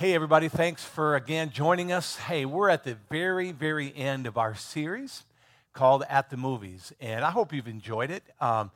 Hey, 0.00 0.14
everybody, 0.14 0.48
thanks 0.48 0.82
for 0.82 1.14
again 1.14 1.50
joining 1.50 1.92
us. 1.92 2.16
Hey, 2.16 2.46
we're 2.46 2.70
at 2.70 2.84
the 2.84 2.96
very, 3.10 3.52
very 3.52 3.94
end 3.94 4.26
of 4.26 4.38
our 4.38 4.54
series 4.54 5.26
called 5.74 6.04
At 6.08 6.30
the 6.30 6.38
Movies, 6.38 6.90
and 7.02 7.22
I 7.22 7.30
hope 7.30 7.52
you've 7.52 7.68
enjoyed 7.68 8.10
it. 8.10 8.22
Um, 8.40 8.70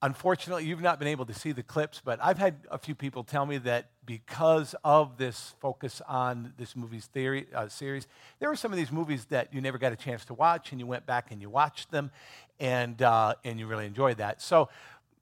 unfortunately, 0.00 0.66
you've 0.66 0.80
not 0.80 1.00
been 1.00 1.08
able 1.08 1.26
to 1.26 1.34
see 1.34 1.50
the 1.50 1.64
clips, 1.64 2.00
but 2.04 2.20
I've 2.22 2.38
had 2.38 2.54
a 2.70 2.78
few 2.78 2.94
people 2.94 3.24
tell 3.24 3.46
me 3.46 3.58
that 3.58 3.90
because 4.06 4.76
of 4.84 5.16
this 5.18 5.54
focus 5.58 6.00
on 6.06 6.52
this 6.56 6.76
movie's 6.76 7.06
theory 7.06 7.48
uh, 7.52 7.66
series, 7.66 8.06
there 8.38 8.48
were 8.48 8.54
some 8.54 8.70
of 8.70 8.78
these 8.78 8.92
movies 8.92 9.24
that 9.30 9.52
you 9.52 9.60
never 9.60 9.76
got 9.76 9.92
a 9.92 9.96
chance 9.96 10.24
to 10.26 10.34
watch, 10.34 10.70
and 10.70 10.80
you 10.80 10.86
went 10.86 11.04
back 11.04 11.32
and 11.32 11.40
you 11.40 11.50
watched 11.50 11.90
them, 11.90 12.12
and 12.60 13.02
uh, 13.02 13.34
and 13.42 13.58
you 13.58 13.66
really 13.66 13.86
enjoyed 13.86 14.18
that. 14.18 14.40
So 14.40 14.68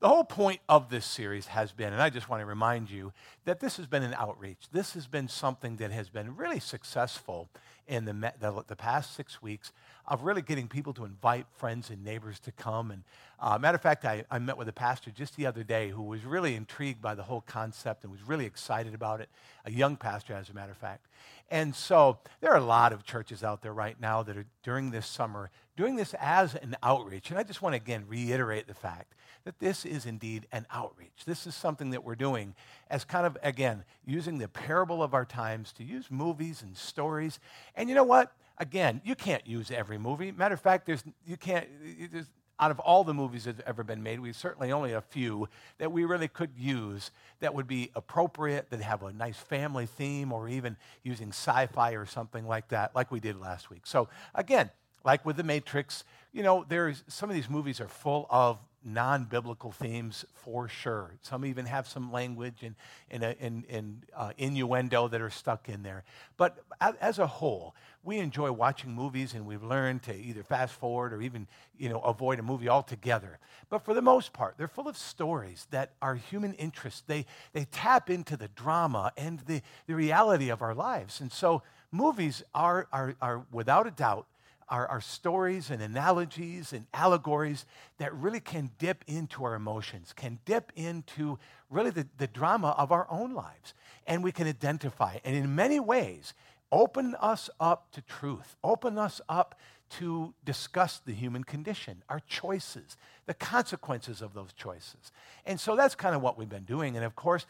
the 0.00 0.08
whole 0.08 0.24
point 0.24 0.60
of 0.68 0.90
this 0.90 1.04
series 1.04 1.48
has 1.48 1.72
been, 1.72 1.92
and 1.92 2.00
I 2.00 2.08
just 2.08 2.28
want 2.28 2.40
to 2.40 2.46
remind 2.46 2.88
you, 2.90 3.12
that 3.44 3.58
this 3.58 3.76
has 3.78 3.86
been 3.86 4.04
an 4.04 4.14
outreach. 4.14 4.68
This 4.70 4.94
has 4.94 5.08
been 5.08 5.26
something 5.26 5.76
that 5.76 5.90
has 5.90 6.08
been 6.08 6.36
really 6.36 6.60
successful 6.60 7.48
in 7.88 8.04
the, 8.04 8.32
the, 8.38 8.62
the 8.68 8.76
past 8.76 9.16
six 9.16 9.42
weeks 9.42 9.72
of 10.06 10.22
really 10.22 10.42
getting 10.42 10.68
people 10.68 10.92
to 10.92 11.04
invite 11.04 11.46
friends 11.56 11.90
and 11.90 12.04
neighbors 12.04 12.38
to 12.40 12.52
come. 12.52 12.90
And 12.90 13.02
uh, 13.40 13.58
matter 13.58 13.74
of 13.74 13.82
fact, 13.82 14.04
I, 14.04 14.24
I 14.30 14.38
met 14.38 14.56
with 14.56 14.68
a 14.68 14.72
pastor 14.72 15.10
just 15.10 15.36
the 15.36 15.46
other 15.46 15.64
day 15.64 15.88
who 15.88 16.02
was 16.02 16.24
really 16.24 16.54
intrigued 16.54 17.02
by 17.02 17.14
the 17.14 17.24
whole 17.24 17.40
concept 17.40 18.04
and 18.04 18.12
was 18.12 18.22
really 18.22 18.46
excited 18.46 18.94
about 18.94 19.20
it. 19.20 19.28
A 19.64 19.70
young 19.70 19.96
pastor, 19.96 20.34
as 20.34 20.48
a 20.48 20.54
matter 20.54 20.72
of 20.72 20.78
fact. 20.78 21.06
And 21.50 21.74
so 21.74 22.18
there 22.40 22.52
are 22.52 22.58
a 22.58 22.64
lot 22.64 22.92
of 22.92 23.04
churches 23.04 23.42
out 23.42 23.62
there 23.62 23.72
right 23.72 23.98
now 24.00 24.22
that 24.22 24.36
are 24.36 24.46
during 24.62 24.90
this 24.90 25.06
summer 25.06 25.50
doing 25.76 25.96
this 25.96 26.14
as 26.20 26.54
an 26.54 26.76
outreach. 26.82 27.30
And 27.30 27.38
I 27.38 27.42
just 27.42 27.62
want 27.62 27.72
to 27.72 27.78
again 27.78 28.04
reiterate 28.06 28.68
the 28.68 28.74
fact 28.74 29.14
that 29.44 29.58
this 29.58 29.84
is 29.84 30.06
indeed 30.06 30.46
an 30.52 30.66
outreach. 30.70 31.24
This 31.26 31.46
is 31.46 31.54
something 31.54 31.90
that 31.90 32.04
we're 32.04 32.14
doing 32.14 32.54
as 32.90 33.04
kind 33.04 33.26
of, 33.26 33.36
again, 33.42 33.84
using 34.04 34.38
the 34.38 34.48
parable 34.48 35.02
of 35.02 35.14
our 35.14 35.24
times 35.24 35.72
to 35.74 35.84
use 35.84 36.10
movies 36.10 36.62
and 36.62 36.76
stories. 36.76 37.38
And 37.74 37.88
you 37.88 37.94
know 37.94 38.04
what? 38.04 38.32
Again, 38.58 39.00
you 39.04 39.14
can't 39.14 39.46
use 39.46 39.70
every 39.70 39.98
movie. 39.98 40.32
Matter 40.32 40.54
of 40.54 40.60
fact, 40.60 40.86
there's, 40.86 41.04
you 41.26 41.36
can't, 41.36 41.66
there's, 42.12 42.26
out 42.60 42.70
of 42.70 42.80
all 42.80 43.04
the 43.04 43.14
movies 43.14 43.44
that 43.44 43.56
have 43.56 43.64
ever 43.68 43.84
been 43.84 44.02
made, 44.02 44.18
we 44.18 44.32
certainly 44.32 44.72
only 44.72 44.92
a 44.92 45.00
few 45.00 45.48
that 45.78 45.92
we 45.92 46.04
really 46.04 46.26
could 46.26 46.50
use 46.56 47.12
that 47.38 47.54
would 47.54 47.68
be 47.68 47.90
appropriate, 47.94 48.68
that 48.70 48.80
have 48.80 49.02
a 49.04 49.12
nice 49.12 49.36
family 49.36 49.86
theme, 49.86 50.32
or 50.32 50.48
even 50.48 50.76
using 51.04 51.28
sci 51.28 51.66
fi 51.66 51.92
or 51.92 52.04
something 52.04 52.48
like 52.48 52.68
that, 52.68 52.96
like 52.96 53.12
we 53.12 53.20
did 53.20 53.38
last 53.38 53.70
week. 53.70 53.86
So, 53.86 54.08
again, 54.34 54.70
like 55.04 55.24
with 55.24 55.36
The 55.36 55.44
Matrix, 55.44 56.02
you 56.32 56.42
know, 56.42 56.64
there's 56.68 57.04
some 57.06 57.30
of 57.30 57.36
these 57.36 57.48
movies 57.48 57.80
are 57.80 57.88
full 57.88 58.26
of 58.28 58.58
non 58.92 59.24
biblical 59.24 59.72
themes 59.72 60.24
for 60.34 60.68
sure. 60.68 61.14
Some 61.22 61.44
even 61.44 61.66
have 61.66 61.86
some 61.86 62.12
language 62.12 62.62
and, 62.62 62.74
and, 63.10 63.22
and, 63.22 63.64
and 63.68 64.06
uh, 64.16 64.32
innuendo 64.38 65.08
that 65.08 65.20
are 65.20 65.30
stuck 65.30 65.68
in 65.68 65.82
there. 65.82 66.04
But 66.36 66.58
as 66.80 67.18
a 67.18 67.26
whole, 67.26 67.74
we 68.04 68.18
enjoy 68.18 68.52
watching 68.52 68.92
movies 68.92 69.34
and 69.34 69.46
we've 69.46 69.62
learned 69.62 70.02
to 70.04 70.14
either 70.14 70.42
fast 70.42 70.74
forward 70.74 71.12
or 71.12 71.20
even 71.20 71.46
you 71.76 71.88
know, 71.88 72.00
avoid 72.00 72.38
a 72.38 72.42
movie 72.42 72.68
altogether. 72.68 73.38
But 73.70 73.84
for 73.84 73.94
the 73.94 74.02
most 74.02 74.32
part, 74.32 74.54
they're 74.56 74.68
full 74.68 74.88
of 74.88 74.96
stories 74.96 75.66
that 75.70 75.92
are 76.00 76.14
human 76.14 76.54
interest. 76.54 77.06
They, 77.06 77.26
they 77.52 77.64
tap 77.66 78.08
into 78.10 78.36
the 78.36 78.48
drama 78.48 79.12
and 79.16 79.40
the, 79.40 79.62
the 79.86 79.94
reality 79.94 80.48
of 80.48 80.62
our 80.62 80.74
lives. 80.74 81.20
And 81.20 81.30
so 81.30 81.62
movies 81.92 82.42
are, 82.54 82.88
are, 82.92 83.14
are 83.20 83.44
without 83.52 83.86
a 83.86 83.90
doubt, 83.90 84.26
are, 84.70 84.86
are 84.86 85.00
stories 85.00 85.70
and 85.70 85.82
analogies 85.82 86.72
and 86.72 86.86
allegories 86.92 87.64
that 87.98 88.14
really 88.14 88.40
can 88.40 88.70
dip 88.78 89.04
into 89.06 89.44
our 89.44 89.54
emotions, 89.54 90.12
can 90.14 90.38
dip 90.44 90.72
into 90.76 91.38
really 91.70 91.90
the, 91.90 92.06
the 92.18 92.26
drama 92.26 92.74
of 92.78 92.92
our 92.92 93.06
own 93.10 93.34
lives. 93.34 93.74
And 94.06 94.24
we 94.24 94.32
can 94.32 94.46
identify, 94.46 95.18
and 95.24 95.36
in 95.36 95.54
many 95.54 95.80
ways, 95.80 96.34
open 96.70 97.14
us 97.20 97.50
up 97.60 97.90
to 97.92 98.02
truth, 98.02 98.56
open 98.62 98.98
us 98.98 99.20
up 99.28 99.58
to 99.90 100.34
discuss 100.44 100.98
the 100.98 101.12
human 101.12 101.44
condition, 101.44 102.02
our 102.08 102.20
choices, 102.28 102.96
the 103.26 103.34
consequences 103.34 104.20
of 104.20 104.34
those 104.34 104.52
choices. 104.52 105.12
And 105.46 105.58
so 105.58 105.76
that's 105.76 105.94
kind 105.94 106.14
of 106.14 106.20
what 106.20 106.36
we've 106.36 106.48
been 106.48 106.64
doing. 106.64 106.96
And 106.96 107.04
of 107.04 107.16
course, 107.16 107.46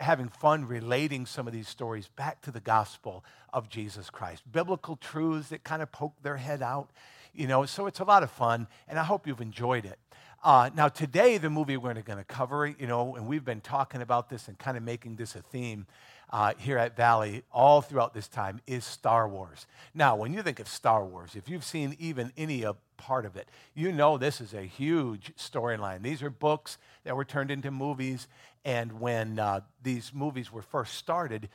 having 0.00 0.28
fun 0.28 0.66
relating 0.66 1.26
some 1.26 1.46
of 1.46 1.52
these 1.52 1.68
stories 1.68 2.08
back 2.08 2.40
to 2.42 2.50
the 2.50 2.60
gospel 2.60 3.24
of 3.52 3.68
Jesus 3.68 4.10
Christ. 4.10 4.42
Biblical 4.50 4.96
truths 4.96 5.50
that 5.50 5.64
kind 5.64 5.82
of 5.82 5.92
poke 5.92 6.14
their 6.22 6.36
head 6.36 6.62
out, 6.62 6.90
you 7.34 7.46
know, 7.46 7.64
so 7.66 7.86
it's 7.86 8.00
a 8.00 8.04
lot 8.04 8.22
of 8.22 8.30
fun, 8.30 8.66
and 8.88 8.98
I 8.98 9.04
hope 9.04 9.26
you've 9.26 9.40
enjoyed 9.40 9.84
it. 9.84 9.98
Uh, 10.44 10.70
now, 10.74 10.88
today, 10.88 11.38
the 11.38 11.50
movie 11.50 11.76
we're 11.76 11.94
going 12.02 12.18
to 12.18 12.24
cover, 12.24 12.66
you 12.66 12.86
know, 12.86 13.14
and 13.14 13.28
we've 13.28 13.44
been 13.44 13.60
talking 13.60 14.02
about 14.02 14.28
this 14.28 14.48
and 14.48 14.58
kind 14.58 14.76
of 14.76 14.82
making 14.82 15.14
this 15.14 15.36
a 15.36 15.40
theme 15.40 15.86
uh, 16.32 16.54
here 16.58 16.78
at 16.78 16.96
Valley 16.96 17.42
all 17.52 17.82
throughout 17.82 18.14
this 18.14 18.26
time, 18.26 18.60
is 18.66 18.84
Star 18.84 19.28
Wars. 19.28 19.66
Now, 19.94 20.16
when 20.16 20.32
you 20.32 20.42
think 20.42 20.60
of 20.60 20.68
Star 20.68 21.04
Wars, 21.04 21.36
if 21.36 21.48
you've 21.48 21.64
seen 21.64 21.94
even 21.98 22.32
any 22.36 22.64
part 22.96 23.26
of 23.26 23.36
it, 23.36 23.48
you 23.74 23.92
know 23.92 24.16
this 24.16 24.40
is 24.40 24.54
a 24.54 24.62
huge 24.62 25.32
storyline. 25.36 26.02
These 26.02 26.22
are 26.22 26.30
books 26.30 26.78
that 27.04 27.16
were 27.16 27.24
turned 27.24 27.50
into 27.50 27.70
movies, 27.70 28.28
and 28.64 29.00
when 29.00 29.38
uh, 29.38 29.60
these 29.82 30.12
movies 30.14 30.50
were 30.50 30.62
first 30.62 30.94
started, 30.94 31.48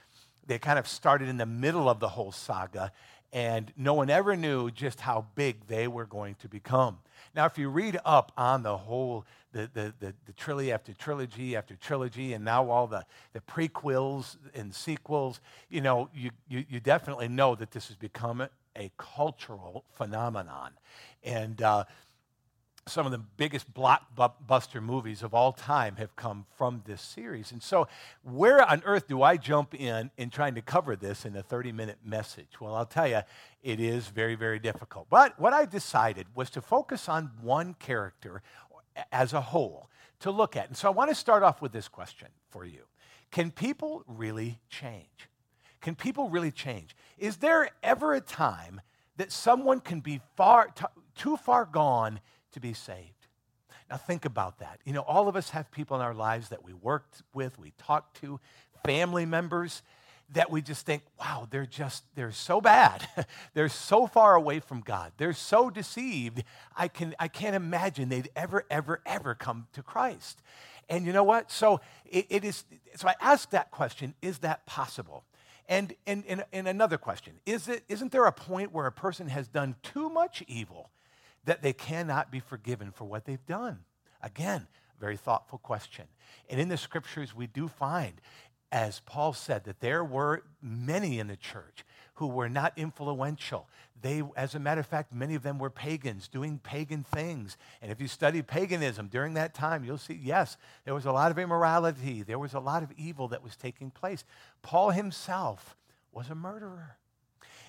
they 0.45 0.59
kind 0.59 0.77
of 0.77 0.87
started 0.87 1.27
in 1.27 1.37
the 1.37 1.45
middle 1.45 1.89
of 1.89 1.99
the 1.99 2.09
whole 2.09 2.31
saga, 2.31 2.91
and 3.33 3.73
no 3.75 3.93
one 3.93 4.09
ever 4.09 4.35
knew 4.35 4.71
just 4.71 5.01
how 5.01 5.25
big 5.35 5.67
they 5.67 5.87
were 5.87 6.05
going 6.05 6.35
to 6.35 6.47
become. 6.47 6.99
Now, 7.35 7.45
if 7.45 7.57
you 7.57 7.69
read 7.69 7.99
up 8.05 8.31
on 8.37 8.63
the 8.63 8.77
whole, 8.77 9.25
the, 9.73 9.93
the, 9.99 10.13
the, 10.25 10.33
trilogy 10.33 10.71
after 10.71 10.93
trilogy 10.93 11.55
after 11.55 11.75
trilogy, 11.75 12.33
and 12.33 12.45
now 12.45 12.69
all 12.69 12.87
the, 12.87 13.05
the 13.33 13.39
prequels 13.41 14.37
and 14.53 14.73
sequels, 14.73 15.39
you 15.69 15.81
know, 15.81 16.09
you, 16.13 16.31
you, 16.47 16.65
you 16.69 16.79
definitely 16.79 17.27
know 17.27 17.55
that 17.55 17.71
this 17.71 17.87
has 17.87 17.95
become 17.95 18.41
a, 18.41 18.49
a 18.75 18.91
cultural 18.97 19.83
phenomenon. 19.95 20.71
And 21.23 21.61
uh, 21.61 21.85
some 22.87 23.05
of 23.05 23.11
the 23.11 23.17
biggest 23.17 23.73
blockbuster 23.73 24.81
movies 24.81 25.21
of 25.21 25.33
all 25.33 25.51
time 25.51 25.97
have 25.97 26.15
come 26.15 26.45
from 26.57 26.83
this 26.85 27.01
series. 27.01 27.51
And 27.51 27.61
so, 27.61 27.87
where 28.23 28.61
on 28.61 28.81
earth 28.85 29.07
do 29.07 29.21
I 29.21 29.37
jump 29.37 29.75
in 29.75 30.11
in 30.17 30.29
trying 30.29 30.55
to 30.55 30.61
cover 30.61 30.95
this 30.95 31.25
in 31.25 31.35
a 31.35 31.43
30 31.43 31.71
minute 31.71 31.97
message? 32.03 32.59
Well, 32.59 32.75
I'll 32.75 32.85
tell 32.85 33.07
you, 33.07 33.21
it 33.61 33.79
is 33.79 34.07
very, 34.07 34.35
very 34.35 34.59
difficult. 34.59 35.07
But 35.09 35.39
what 35.39 35.53
I 35.53 35.65
decided 35.65 36.27
was 36.33 36.49
to 36.51 36.61
focus 36.61 37.09
on 37.09 37.31
one 37.41 37.73
character 37.73 38.41
as 39.11 39.33
a 39.33 39.41
whole 39.41 39.89
to 40.19 40.31
look 40.31 40.55
at. 40.55 40.67
And 40.67 40.77
so, 40.77 40.87
I 40.87 40.91
want 40.91 41.09
to 41.09 41.15
start 41.15 41.43
off 41.43 41.61
with 41.61 41.71
this 41.71 41.87
question 41.87 42.27
for 42.49 42.65
you 42.65 42.83
Can 43.31 43.51
people 43.51 44.03
really 44.07 44.59
change? 44.69 45.29
Can 45.81 45.95
people 45.95 46.29
really 46.29 46.51
change? 46.51 46.95
Is 47.17 47.37
there 47.37 47.69
ever 47.83 48.13
a 48.13 48.21
time 48.21 48.81
that 49.17 49.31
someone 49.31 49.79
can 49.79 49.99
be 49.99 50.21
far, 50.35 50.67
t- 50.67 50.85
too 51.15 51.37
far 51.37 51.65
gone? 51.65 52.19
to 52.57 52.59
be 52.59 52.73
saved. 52.73 53.27
Now, 53.89 53.97
think 53.97 54.25
about 54.25 54.59
that. 54.59 54.79
You 54.83 54.93
know, 54.93 55.01
all 55.01 55.27
of 55.27 55.35
us 55.35 55.51
have 55.51 55.71
people 55.71 55.95
in 55.95 56.01
our 56.01 56.13
lives 56.13 56.49
that 56.49 56.63
we 56.63 56.73
worked 56.73 57.21
with, 57.33 57.57
we 57.59 57.71
talked 57.77 58.19
to, 58.21 58.39
family 58.83 59.25
members 59.25 59.83
that 60.33 60.51
we 60.51 60.61
just 60.61 60.85
think, 60.85 61.03
wow, 61.19 61.47
they're 61.49 61.65
just, 61.65 62.03
they're 62.15 62.31
so 62.31 62.59
bad. 62.59 63.07
they're 63.53 63.69
so 63.69 64.07
far 64.07 64.35
away 64.35 64.59
from 64.59 64.81
God. 64.81 65.13
They're 65.17 65.33
so 65.33 65.69
deceived. 65.69 66.43
I, 66.75 66.87
can, 66.89 67.15
I 67.19 67.27
can't 67.27 67.55
imagine 67.55 68.09
they'd 68.09 68.29
ever, 68.35 68.65
ever, 68.69 69.01
ever 69.05 69.35
come 69.35 69.67
to 69.73 69.81
Christ. 69.81 70.41
And 70.89 71.05
you 71.05 71.13
know 71.13 71.23
what? 71.23 71.51
So 71.51 71.79
it, 72.05 72.25
it 72.29 72.45
is, 72.45 72.65
so 72.95 73.07
I 73.07 73.15
ask 73.21 73.49
that 73.51 73.71
question, 73.71 74.15
is 74.21 74.39
that 74.39 74.65
possible? 74.65 75.23
And, 75.69 75.93
and, 76.05 76.23
and, 76.27 76.43
and 76.53 76.67
another 76.67 76.97
question, 76.97 77.33
is 77.45 77.67
it, 77.67 77.83
isn't 77.89 78.11
there 78.11 78.25
a 78.25 78.31
point 78.31 78.71
where 78.71 78.85
a 78.85 78.91
person 78.91 79.27
has 79.27 79.47
done 79.47 79.75
too 79.83 80.09
much 80.09 80.43
evil 80.47 80.91
that 81.45 81.61
they 81.61 81.73
cannot 81.73 82.31
be 82.31 82.39
forgiven 82.39 82.91
for 82.91 83.05
what 83.05 83.25
they've 83.25 83.45
done? 83.45 83.79
Again, 84.21 84.67
very 84.99 85.17
thoughtful 85.17 85.59
question. 85.59 86.05
And 86.49 86.59
in 86.59 86.69
the 86.69 86.77
scriptures, 86.77 87.35
we 87.35 87.47
do 87.47 87.67
find, 87.67 88.19
as 88.71 88.99
Paul 89.01 89.33
said, 89.33 89.63
that 89.65 89.79
there 89.79 90.03
were 90.03 90.43
many 90.61 91.19
in 91.19 91.27
the 91.27 91.37
church 91.37 91.85
who 92.15 92.27
were 92.27 92.49
not 92.49 92.73
influential. 92.75 93.67
They, 94.01 94.23
as 94.35 94.55
a 94.55 94.59
matter 94.59 94.81
of 94.81 94.87
fact, 94.87 95.13
many 95.13 95.35
of 95.35 95.43
them 95.43 95.59
were 95.59 95.69
pagans 95.69 96.27
doing 96.27 96.59
pagan 96.59 97.03
things. 97.03 97.57
And 97.81 97.91
if 97.91 98.01
you 98.01 98.07
study 98.07 98.41
paganism 98.41 99.07
during 99.07 99.35
that 99.35 99.53
time, 99.53 99.83
you'll 99.83 99.97
see, 99.97 100.19
yes, 100.21 100.57
there 100.83 100.93
was 100.93 101.05
a 101.05 101.11
lot 101.11 101.31
of 101.31 101.39
immorality, 101.39 102.23
there 102.23 102.39
was 102.39 102.53
a 102.53 102.59
lot 102.59 102.83
of 102.83 102.91
evil 102.97 103.27
that 103.29 103.43
was 103.43 103.55
taking 103.55 103.91
place. 103.91 104.23
Paul 104.61 104.91
himself 104.91 105.77
was 106.11 106.29
a 106.29 106.35
murderer. 106.35 106.97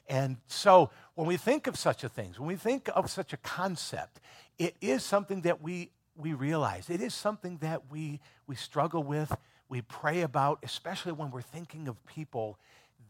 And 0.09 0.39
so 0.47 0.91
when 1.15 1.27
we 1.27 1.37
think 1.37 1.67
of 1.67 1.77
such 1.77 2.03
a 2.03 2.09
thing, 2.09 2.35
when 2.39 2.49
we 2.49 2.57
think 2.57 2.89
of 2.95 3.11
such 3.11 3.33
a 3.33 3.37
concept, 3.39 4.21
it 4.59 4.75
is 4.81 5.03
something 5.03 5.43
that 5.43 5.63
we, 5.63 5.91
we 6.17 6.33
realize. 6.33 6.89
It 6.89 7.03
is 7.03 7.13
something 7.13 7.59
that 7.59 7.91
we, 7.91 8.21
we 8.47 8.57
struggle 8.57 9.03
with, 9.03 9.37
we 9.69 9.83
pray 9.83 10.23
about, 10.23 10.59
especially 10.63 11.13
when 11.13 11.31
we're 11.31 11.43
thinking 11.43 11.89
of 11.89 12.05
people 12.07 12.59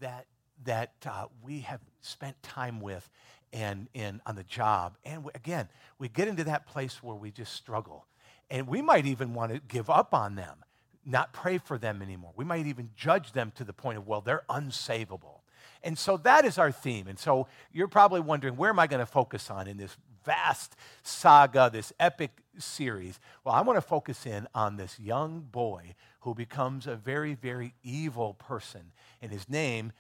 that, 0.01 0.27
that 0.65 0.93
uh, 1.07 1.27
we 1.43 1.61
have 1.61 1.81
spent 2.01 2.41
time 2.43 2.81
with 2.81 3.09
and, 3.53 3.89
and 3.95 4.21
on 4.27 4.37
the 4.37 4.45
job. 4.45 4.97
And 5.05 5.25
we, 5.25 5.31
again, 5.35 5.69
we 5.99 6.09
get 6.09 6.29
into 6.29 6.45
that 6.45 6.67
place 6.67 7.03
where 7.03 7.17
we 7.17 7.31
just 7.31 7.53
struggle. 7.53 8.07
And 8.51 8.67
we 8.67 8.83
might 8.83 9.07
even 9.07 9.35
want 9.35 9.53
to 9.53 9.61
give 9.61 9.91
up 9.91 10.15
on 10.15 10.35
them 10.35 10.65
not 11.09 11.33
pray 11.33 11.59
for 11.59 11.79
them 11.79 12.03
anymore. 12.03 12.33
We 12.37 12.45
might 12.45 12.67
even 12.67 12.91
judge 12.95 13.33
them 13.33 13.51
to 13.57 13.65
the 13.65 13.73
point 13.73 13.99
of, 13.99 14.07
well, 14.07 14.21
they're 14.21 14.45
unsavable. 14.49 15.41
And 15.83 15.97
so 15.97 16.17
that 16.19 16.45
is 16.45 16.59
our 16.59 16.71
theme. 16.71 17.09
And 17.09 17.19
so 17.19 17.47
you're 17.73 17.89
probably 17.89 18.21
wondering, 18.21 18.57
where 18.57 18.71
am 18.71 18.79
I 18.79 18.87
going 18.87 19.01
to 19.01 19.07
focus 19.07 19.51
on 19.51 19.67
in 19.67 19.79
this 19.79 19.97
vast 20.25 20.77
saga, 21.03 21.71
this 21.73 21.93
epic 21.99 22.43
series? 22.59 23.21
Well, 23.45 23.55
I 23.55 23.61
want 23.63 23.77
to 23.77 23.83
focus 23.83 24.27
in 24.27 24.47
on 24.55 24.77
this 24.77 24.99
young 24.99 25.41
boy 25.41 25.95
who 26.21 26.35
becomes 26.35 26.87
a 26.87 26.97
very, 26.97 27.35
very 27.35 27.75
evil 27.83 28.35
person. 28.35 28.93
And 29.23 29.31
his 29.31 29.49
name 29.49 29.93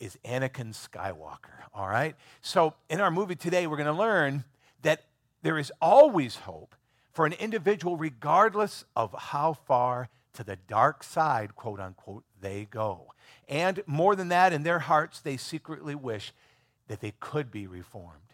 is 0.00 0.18
Anakin 0.24 0.74
Skywalker. 0.74 1.64
All 1.74 1.88
right? 1.88 2.16
So 2.40 2.74
in 2.88 3.00
our 3.00 3.10
movie 3.10 3.36
today, 3.36 3.66
we're 3.66 3.76
going 3.76 3.86
to 3.86 3.92
learn 3.92 4.44
that 4.82 5.04
there 5.42 5.58
is 5.58 5.72
always 5.80 6.36
hope 6.36 6.74
for 7.12 7.26
an 7.26 7.32
individual, 7.34 7.96
regardless 7.96 8.84
of 8.94 9.14
how 9.18 9.52
far 9.52 10.08
to 10.34 10.44
the 10.44 10.56
dark 10.68 11.02
side, 11.02 11.56
quote 11.56 11.80
unquote, 11.80 12.22
they 12.40 12.66
go. 12.70 13.12
And 13.48 13.82
more 13.86 14.14
than 14.14 14.28
that, 14.28 14.52
in 14.52 14.62
their 14.62 14.78
hearts, 14.78 15.20
they 15.20 15.36
secretly 15.36 15.94
wish 15.94 16.32
that 16.86 17.00
they 17.00 17.12
could 17.18 17.50
be 17.50 17.66
reformed. 17.66 18.27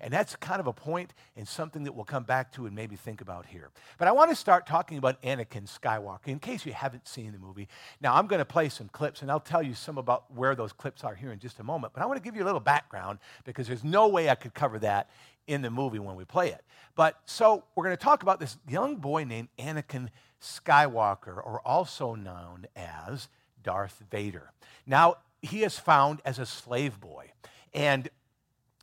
And 0.00 0.12
that's 0.12 0.36
kind 0.36 0.60
of 0.60 0.66
a 0.66 0.72
point 0.72 1.12
and 1.36 1.46
something 1.46 1.84
that 1.84 1.92
we'll 1.92 2.04
come 2.04 2.24
back 2.24 2.52
to 2.52 2.66
and 2.66 2.74
maybe 2.74 2.96
think 2.96 3.20
about 3.20 3.46
here. 3.46 3.70
But 3.98 4.08
I 4.08 4.12
want 4.12 4.30
to 4.30 4.36
start 4.36 4.66
talking 4.66 4.98
about 4.98 5.20
Anakin 5.22 5.68
Skywalker 5.68 6.28
in 6.28 6.38
case 6.38 6.64
you 6.64 6.72
haven't 6.72 7.06
seen 7.06 7.32
the 7.32 7.38
movie. 7.38 7.68
Now, 8.00 8.14
I'm 8.14 8.26
going 8.26 8.38
to 8.38 8.44
play 8.44 8.68
some 8.68 8.88
clips 8.88 9.22
and 9.22 9.30
I'll 9.30 9.40
tell 9.40 9.62
you 9.62 9.74
some 9.74 9.98
about 9.98 10.32
where 10.34 10.54
those 10.54 10.72
clips 10.72 11.04
are 11.04 11.14
here 11.14 11.32
in 11.32 11.38
just 11.38 11.58
a 11.60 11.64
moment. 11.64 11.92
But 11.92 12.02
I 12.02 12.06
want 12.06 12.16
to 12.16 12.22
give 12.22 12.36
you 12.36 12.42
a 12.42 12.46
little 12.46 12.60
background 12.60 13.18
because 13.44 13.66
there's 13.66 13.84
no 13.84 14.08
way 14.08 14.30
I 14.30 14.34
could 14.34 14.54
cover 14.54 14.78
that 14.80 15.10
in 15.46 15.62
the 15.62 15.70
movie 15.70 15.98
when 15.98 16.16
we 16.16 16.24
play 16.24 16.48
it. 16.48 16.64
But 16.94 17.20
so 17.24 17.64
we're 17.74 17.84
going 17.84 17.96
to 17.96 18.02
talk 18.02 18.22
about 18.22 18.40
this 18.40 18.56
young 18.68 18.96
boy 18.96 19.24
named 19.24 19.48
Anakin 19.58 20.08
Skywalker, 20.40 21.36
or 21.36 21.60
also 21.66 22.14
known 22.14 22.66
as 22.74 23.28
Darth 23.62 24.02
Vader. 24.10 24.52
Now, 24.86 25.16
he 25.42 25.62
is 25.64 25.78
found 25.78 26.20
as 26.24 26.38
a 26.38 26.46
slave 26.46 27.00
boy. 27.00 27.32
And 27.72 28.08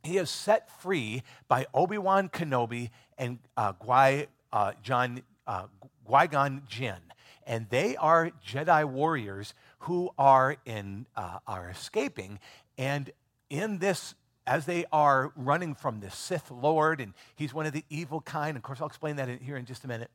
he 0.08 0.18
is 0.18 0.30
set 0.30 0.70
free 0.82 1.24
by 1.48 1.68
Obi 1.74 1.98
Wan 1.98 2.30
Kenobi 2.30 2.90
and 3.18 3.40
uh, 3.56 3.74
Qui, 3.74 4.28
uh, 4.52 4.72
John, 4.82 5.22
uh, 5.46 5.68
Qui-Gon 6.06 6.64
Jinn. 6.68 7.02
And 7.46 7.68
they 7.70 7.96
are 7.96 8.32
Jedi 8.46 8.86
warriors 8.86 9.54
who 9.80 10.10
are, 10.18 10.58
in, 10.66 11.06
uh, 11.16 11.40
are 11.46 11.70
escaping. 11.70 12.40
And 12.78 13.12
in 13.50 13.80
this 13.80 14.16
as 14.46 14.66
they 14.66 14.86
are 14.94 15.34
running 15.36 15.76
from 15.76 16.00
the 16.00 16.10
Sith 16.10 16.50
Lord, 16.50 17.02
and 17.02 17.14
he's 17.36 17.54
one 17.54 17.66
of 17.66 17.74
the 17.74 17.84
evil 17.90 18.22
kind, 18.22 18.56
of 18.56 18.64
course, 18.64 18.80
I'll 18.80 18.88
explain 18.88 19.18
that 19.18 19.42
here 19.42 19.58
in 19.58 19.66
just 19.66 19.84
a 19.84 19.88
minute, 19.90 20.10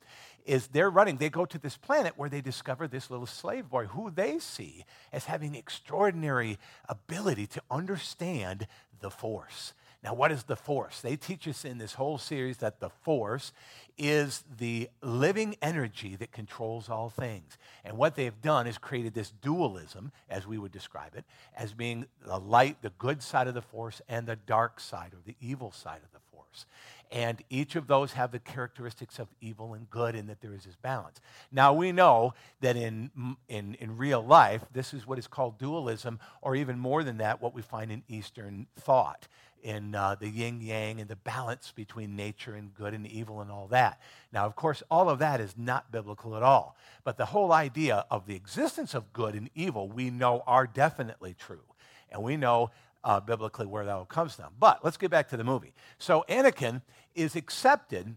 is 0.46 0.68
they're 0.68 0.90
running. 0.90 1.18
They 1.18 1.28
go 1.28 1.44
to 1.44 1.58
this 1.58 1.76
planet 1.76 2.14
where 2.16 2.30
they 2.30 2.40
discover 2.40 2.88
this 2.88 3.10
little 3.10 3.26
slave 3.26 3.68
boy 3.68 3.86
who 3.86 4.10
they 4.10 4.38
see 4.38 4.86
as 5.12 5.26
having 5.26 5.54
extraordinary 5.54 6.58
ability 6.88 7.46
to 7.48 7.62
understand 7.70 8.66
the 9.00 9.10
Force. 9.10 9.74
Now, 10.02 10.14
what 10.14 10.32
is 10.32 10.42
the 10.42 10.56
Force? 10.56 11.00
They 11.00 11.14
teach 11.14 11.46
us 11.46 11.64
in 11.64 11.78
this 11.78 11.94
whole 11.94 12.18
series 12.18 12.56
that 12.58 12.80
the 12.80 12.90
Force 12.90 13.52
is 13.96 14.42
the 14.58 14.88
living 15.00 15.54
energy 15.62 16.16
that 16.16 16.32
controls 16.32 16.88
all 16.88 17.08
things. 17.08 17.56
And 17.84 17.96
what 17.96 18.16
they've 18.16 18.40
done 18.42 18.66
is 18.66 18.78
created 18.78 19.14
this 19.14 19.30
dualism, 19.30 20.10
as 20.28 20.44
we 20.44 20.58
would 20.58 20.72
describe 20.72 21.14
it, 21.14 21.24
as 21.56 21.72
being 21.72 22.06
the 22.26 22.38
light, 22.38 22.82
the 22.82 22.90
good 22.98 23.22
side 23.22 23.46
of 23.46 23.54
the 23.54 23.62
Force, 23.62 24.02
and 24.08 24.26
the 24.26 24.34
dark 24.34 24.80
side 24.80 25.12
or 25.12 25.20
the 25.24 25.36
evil 25.40 25.70
side 25.70 26.00
of 26.02 26.12
the 26.12 26.18
Force. 26.32 26.66
And 27.12 27.40
each 27.48 27.76
of 27.76 27.86
those 27.86 28.14
have 28.14 28.32
the 28.32 28.38
characteristics 28.40 29.20
of 29.20 29.28
evil 29.40 29.74
and 29.74 29.88
good, 29.88 30.16
in 30.16 30.26
that 30.26 30.40
there 30.40 30.54
is 30.54 30.64
this 30.64 30.76
balance. 30.76 31.20
Now, 31.52 31.74
we 31.74 31.92
know 31.92 32.34
that 32.60 32.74
in, 32.74 33.36
in, 33.48 33.74
in 33.74 33.96
real 33.96 34.24
life, 34.24 34.64
this 34.72 34.92
is 34.94 35.06
what 35.06 35.18
is 35.18 35.28
called 35.28 35.58
dualism, 35.58 36.18
or 36.40 36.56
even 36.56 36.76
more 36.76 37.04
than 37.04 37.18
that, 37.18 37.40
what 37.40 37.54
we 37.54 37.62
find 37.62 37.92
in 37.92 38.02
Eastern 38.08 38.66
thought 38.74 39.28
in 39.62 39.94
uh, 39.94 40.16
the 40.18 40.28
yin 40.28 40.60
yang 40.60 41.00
and 41.00 41.08
the 41.08 41.16
balance 41.16 41.72
between 41.74 42.16
nature 42.16 42.54
and 42.54 42.74
good 42.74 42.94
and 42.94 43.06
evil 43.06 43.40
and 43.40 43.50
all 43.50 43.68
that. 43.68 44.00
Now, 44.32 44.46
of 44.46 44.56
course, 44.56 44.82
all 44.90 45.08
of 45.08 45.18
that 45.20 45.40
is 45.40 45.54
not 45.56 45.92
biblical 45.92 46.36
at 46.36 46.42
all. 46.42 46.76
But 47.04 47.16
the 47.16 47.26
whole 47.26 47.52
idea 47.52 48.04
of 48.10 48.26
the 48.26 48.34
existence 48.34 48.94
of 48.94 49.12
good 49.12 49.34
and 49.34 49.50
evil 49.54 49.88
we 49.88 50.10
know 50.10 50.42
are 50.46 50.66
definitely 50.66 51.34
true. 51.38 51.64
And 52.10 52.22
we 52.22 52.36
know 52.36 52.70
uh, 53.04 53.20
biblically 53.20 53.66
where 53.66 53.84
that 53.84 53.92
all 53.92 54.04
comes 54.04 54.34
from. 54.34 54.52
But 54.58 54.84
let's 54.84 54.96
get 54.96 55.10
back 55.10 55.28
to 55.30 55.36
the 55.36 55.44
movie. 55.44 55.72
So 55.98 56.24
Anakin 56.28 56.82
is 57.14 57.36
accepted 57.36 58.16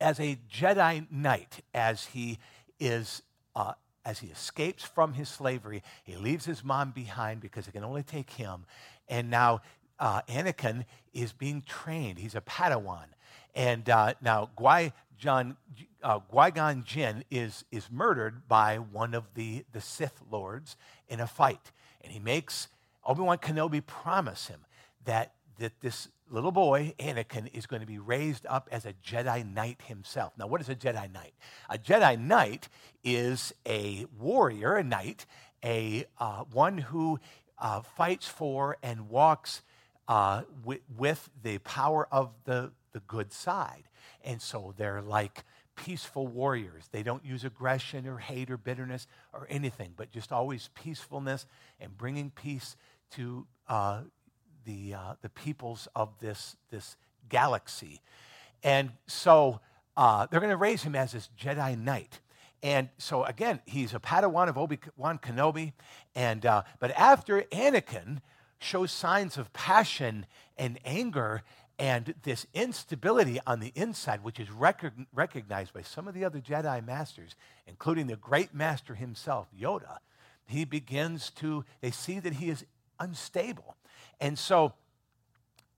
as 0.00 0.18
a 0.20 0.38
Jedi 0.50 1.10
Knight 1.10 1.62
as 1.74 2.06
he 2.06 2.38
is. 2.80 3.22
Uh, 3.54 3.72
as 4.04 4.20
he 4.20 4.28
escapes 4.28 4.84
from 4.84 5.14
his 5.14 5.28
slavery, 5.28 5.82
he 6.04 6.14
leaves 6.14 6.44
his 6.44 6.62
mom 6.62 6.92
behind 6.92 7.40
because 7.40 7.66
it 7.66 7.72
can 7.72 7.82
only 7.82 8.04
take 8.04 8.30
him. 8.30 8.64
And 9.08 9.30
now 9.30 9.62
uh, 9.98 10.22
Anakin 10.22 10.84
is 11.12 11.32
being 11.32 11.62
trained. 11.62 12.18
He's 12.18 12.34
a 12.34 12.40
Padawan. 12.40 13.06
And 13.54 13.88
uh, 13.88 14.14
now 14.20 14.50
Qui, 14.54 14.92
John, 15.18 15.56
uh, 16.02 16.18
Qui-Gon 16.20 16.84
Jinn 16.84 17.24
is, 17.30 17.64
is 17.70 17.90
murdered 17.90 18.46
by 18.48 18.76
one 18.76 19.14
of 19.14 19.24
the, 19.34 19.64
the 19.72 19.80
Sith 19.80 20.20
lords 20.30 20.76
in 21.08 21.20
a 21.20 21.26
fight. 21.26 21.72
And 22.02 22.12
he 22.12 22.18
makes 22.18 22.68
Obi-Wan 23.04 23.38
Kenobi 23.38 23.84
promise 23.84 24.48
him 24.48 24.60
that, 25.04 25.32
that 25.58 25.80
this 25.80 26.08
little 26.30 26.52
boy, 26.52 26.94
Anakin, 26.98 27.48
is 27.54 27.66
going 27.66 27.80
to 27.80 27.86
be 27.86 27.98
raised 27.98 28.44
up 28.46 28.68
as 28.70 28.84
a 28.84 28.92
Jedi 28.92 29.50
Knight 29.50 29.80
himself. 29.86 30.32
Now, 30.36 30.46
what 30.48 30.60
is 30.60 30.68
a 30.68 30.74
Jedi 30.74 31.10
Knight? 31.12 31.32
A 31.70 31.78
Jedi 31.78 32.18
Knight 32.18 32.68
is 33.02 33.54
a 33.66 34.06
warrior, 34.18 34.74
a 34.74 34.84
knight, 34.84 35.24
a, 35.64 36.04
uh, 36.18 36.44
one 36.52 36.78
who 36.78 37.20
uh, 37.58 37.80
fights 37.80 38.28
for 38.28 38.76
and 38.82 39.08
walks 39.08 39.62
uh, 40.08 40.42
with, 40.64 40.80
with 40.96 41.28
the 41.42 41.58
power 41.58 42.08
of 42.10 42.30
the, 42.44 42.70
the 42.92 43.00
good 43.00 43.32
side. 43.32 43.84
And 44.24 44.40
so 44.40 44.74
they're 44.76 45.02
like 45.02 45.44
peaceful 45.76 46.26
warriors. 46.26 46.88
They 46.90 47.02
don't 47.02 47.24
use 47.24 47.44
aggression 47.44 48.06
or 48.06 48.18
hate 48.18 48.50
or 48.50 48.56
bitterness 48.56 49.06
or 49.32 49.46
anything, 49.50 49.92
but 49.96 50.10
just 50.10 50.32
always 50.32 50.70
peacefulness 50.74 51.46
and 51.80 51.96
bringing 51.96 52.30
peace 52.30 52.76
to 53.12 53.46
uh, 53.68 54.00
the, 54.64 54.94
uh, 54.94 55.14
the 55.22 55.28
peoples 55.28 55.86
of 55.94 56.10
this, 56.20 56.56
this 56.70 56.96
galaxy. 57.28 58.00
And 58.62 58.90
so 59.06 59.60
uh, 59.96 60.26
they're 60.26 60.40
going 60.40 60.50
to 60.50 60.56
raise 60.56 60.82
him 60.82 60.94
as 60.94 61.12
this 61.12 61.28
Jedi 61.38 61.78
Knight. 61.78 62.20
And 62.62 62.88
so 62.98 63.24
again, 63.24 63.60
he's 63.66 63.94
a 63.94 64.00
Padawan 64.00 64.48
of 64.48 64.58
Obi 64.58 64.78
Wan 64.96 65.18
Kenobi. 65.18 65.72
And 66.14 66.44
uh, 66.44 66.62
but 66.80 66.90
after 66.92 67.42
Anakin 67.52 68.20
shows 68.58 68.90
signs 68.90 69.36
of 69.36 69.52
passion 69.52 70.26
and 70.56 70.78
anger 70.84 71.42
and 71.78 72.14
this 72.22 72.46
instability 72.54 73.38
on 73.46 73.60
the 73.60 73.72
inside, 73.74 74.24
which 74.24 74.40
is 74.40 74.50
rec- 74.50 74.92
recognized 75.14 75.74
by 75.74 75.82
some 75.82 76.08
of 76.08 76.14
the 76.14 76.24
other 76.24 76.40
Jedi 76.40 76.84
masters, 76.84 77.36
including 77.66 78.06
the 78.06 78.16
great 78.16 78.54
master 78.54 78.94
himself, 78.94 79.48
Yoda, 79.58 79.98
he 80.46 80.64
begins 80.64 81.30
to, 81.30 81.64
they 81.80 81.90
see 81.90 82.18
that 82.20 82.34
he 82.34 82.48
is 82.48 82.64
unstable. 82.98 83.76
And 84.20 84.38
so 84.38 84.72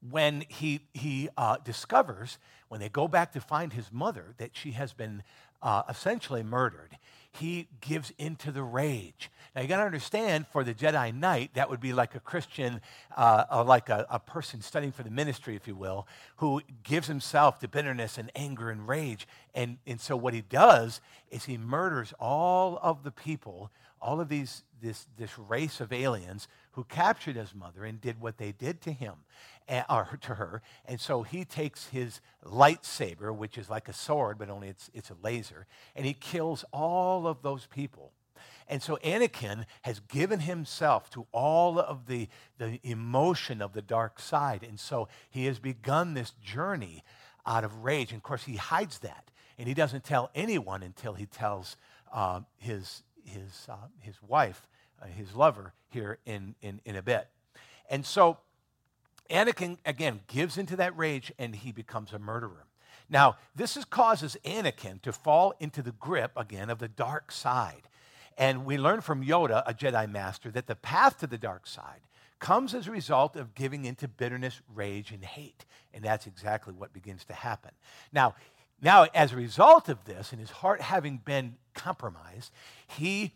when 0.09 0.45
he, 0.49 0.81
he 0.95 1.29
uh, 1.37 1.57
discovers, 1.65 2.39
when 2.69 2.81
they 2.81 2.89
go 2.89 3.09
back 3.09 3.33
to 3.33 3.41
find 3.41 3.73
his 3.73 3.91
mother, 3.91 4.35
that 4.39 4.51
she 4.55 4.73
has 4.73 4.93
been 4.93 5.23
uh, 5.63 5.83
essentially 5.89 6.43
murdered, 6.43 6.97
he 7.39 7.69
gives 7.81 8.13
into 8.19 8.51
the 8.51 8.63
rage. 8.63 9.31
Now, 9.55 9.63
you 9.63 9.69
got 9.69 9.79
to 9.79 9.85
understand, 9.85 10.47
for 10.47 10.63
the 10.63 10.75
Jedi 10.75 11.15
Knight, 11.15 11.55
that 11.55 11.69
would 11.71 11.81
be 11.81 11.93
like 11.93 12.15
a 12.15 12.21
Christian, 12.21 12.81
uh, 13.17 13.45
or 13.51 13.65
like 13.65 13.89
a, 13.89 14.07
a, 14.11 14.19
person 14.19 14.61
studying 14.61 14.93
for 14.93 15.03
the 15.03 15.11
ministry, 15.11 15.57
if 15.57 15.67
you 15.67 15.75
will, 15.75 16.07
who 16.37 16.61
gives 16.83 17.09
himself 17.09 17.59
to 17.61 17.69
bitterness 17.69 18.19
and 18.19 18.31
anger 18.37 18.71
and 18.71 18.87
rage. 18.87 19.27
And, 19.55 19.79
and 19.87 20.01
so, 20.01 20.17
what 20.17 20.35
he 20.35 20.43
does 20.43 21.01
is 21.31 21.47
he 21.47 21.59
murders 21.59 22.13
all 22.21 22.79
of 22.83 23.03
the 23.03 23.11
people, 23.11 23.71
all 24.01 24.21
of 24.21 24.29
these, 24.29 24.65
this, 24.81 25.07
this 25.17 25.39
race 25.39 25.81
of 25.81 25.93
aliens 25.93 26.49
who 26.73 26.85
captured 26.85 27.37
his 27.37 27.55
mother 27.55 27.85
and 27.85 28.01
did 28.01 28.21
what 28.21 28.39
they 28.39 28.53
did 28.53 28.81
to 28.83 28.93
him 28.93 29.15
or 29.91 30.19
to 30.23 30.35
her. 30.35 30.63
And 30.87 31.01
so 31.01 31.23
he 31.23 31.45
takes 31.45 31.89
his 31.89 32.21
lightsaber, 32.45 33.35
which 33.35 33.59
is 33.59 33.69
like 33.69 33.89
a 33.89 33.93
sword, 33.93 34.39
but 34.39 34.49
only 34.51 34.69
it's, 34.69 34.91
it's 34.95 35.11
a 35.11 35.17
laser, 35.23 35.67
and 35.95 36.07
he 36.07 36.15
kills 36.15 36.65
all 36.73 37.27
of 37.27 37.43
those 37.43 37.67
people. 37.67 38.13
And 38.69 38.83
so 38.83 38.99
Anakin 39.03 39.65
has 39.83 40.01
given 40.01 40.41
himself 40.41 41.09
to 41.11 41.27
all 41.33 41.79
of 41.79 42.07
the, 42.07 42.29
the 42.59 42.79
emotion 42.83 43.63
of 43.63 43.73
the 43.73 43.83
dark 43.83 44.21
side. 44.21 44.63
And 44.63 44.79
so 44.79 45.09
he 45.31 45.47
has 45.47 45.59
begun 45.59 46.13
this 46.13 46.33
journey 46.43 47.03
out 47.47 47.65
of 47.65 47.83
rage. 47.83 48.11
And 48.13 48.19
of 48.19 48.23
course, 48.23 48.45
he 48.45 48.57
hides 48.57 48.99
that. 48.99 49.31
And 49.59 49.67
he 49.67 49.75
doesn't 49.75 50.05
tell 50.05 50.31
anyone 50.35 50.83
until 50.83 51.15
he 51.15 51.25
tells 51.25 51.77
uh, 52.13 52.43
his, 52.59 53.03
his, 53.29 53.67
uh, 53.69 53.77
his 54.01 54.17
wife, 54.27 54.67
uh, 55.03 55.07
his 55.07 55.35
lover, 55.35 55.73
here 55.91 56.19
in, 56.27 56.55
in, 56.63 56.81
in 56.85 56.97
a 56.97 57.03
bit. 57.03 57.29
And 57.91 58.05
so 58.05 58.39
Anakin, 59.31 59.79
again, 59.85 60.21
gives 60.27 60.59
into 60.59 60.77
that 60.77 60.97
rage 60.97 61.33
and 61.39 61.55
he 61.55 61.73
becomes 61.73 62.13
a 62.13 62.19
murderer. 62.19 62.65
Now, 63.11 63.37
this 63.55 63.77
is, 63.77 63.85
causes 63.85 64.37
Anakin 64.45 65.01
to 65.03 65.13
fall 65.13 65.55
into 65.61 65.83
the 65.83 65.93
grip 65.93 66.33
again 66.37 66.71
of 66.71 66.79
the 66.79 66.89
dark 66.89 67.33
side. 67.33 67.89
And 68.37 68.65
we 68.65 68.79
learn 68.79 69.01
from 69.01 69.25
Yoda, 69.25 69.63
a 69.67 69.75
Jedi 69.75 70.11
master, 70.11 70.51
that 70.51 70.67
the 70.67 70.77
path 70.77 71.19
to 71.19 71.27
the 71.27 71.39
dark 71.39 71.67
side 71.67 72.01
comes 72.39 72.75
as 72.75 72.87
a 72.87 72.91
result 72.91 73.35
of 73.35 73.55
giving 73.55 73.85
into 73.85 74.07
bitterness, 74.07 74.61
rage, 74.73 75.11
and 75.11 75.25
hate. 75.25 75.65
And 75.93 76.05
that's 76.05 76.27
exactly 76.27 76.73
what 76.73 76.93
begins 76.93 77.25
to 77.25 77.33
happen. 77.33 77.73
Now, 78.13 78.35
now 78.81 79.07
as 79.15 79.33
a 79.33 79.37
result 79.37 79.89
of 79.89 80.05
this, 80.05 80.33
and 80.33 80.41
his 80.41 80.51
heart 80.51 80.81
having 80.81 81.19
been 81.19 81.57
compromised, 81.75 82.53
he 82.87 83.33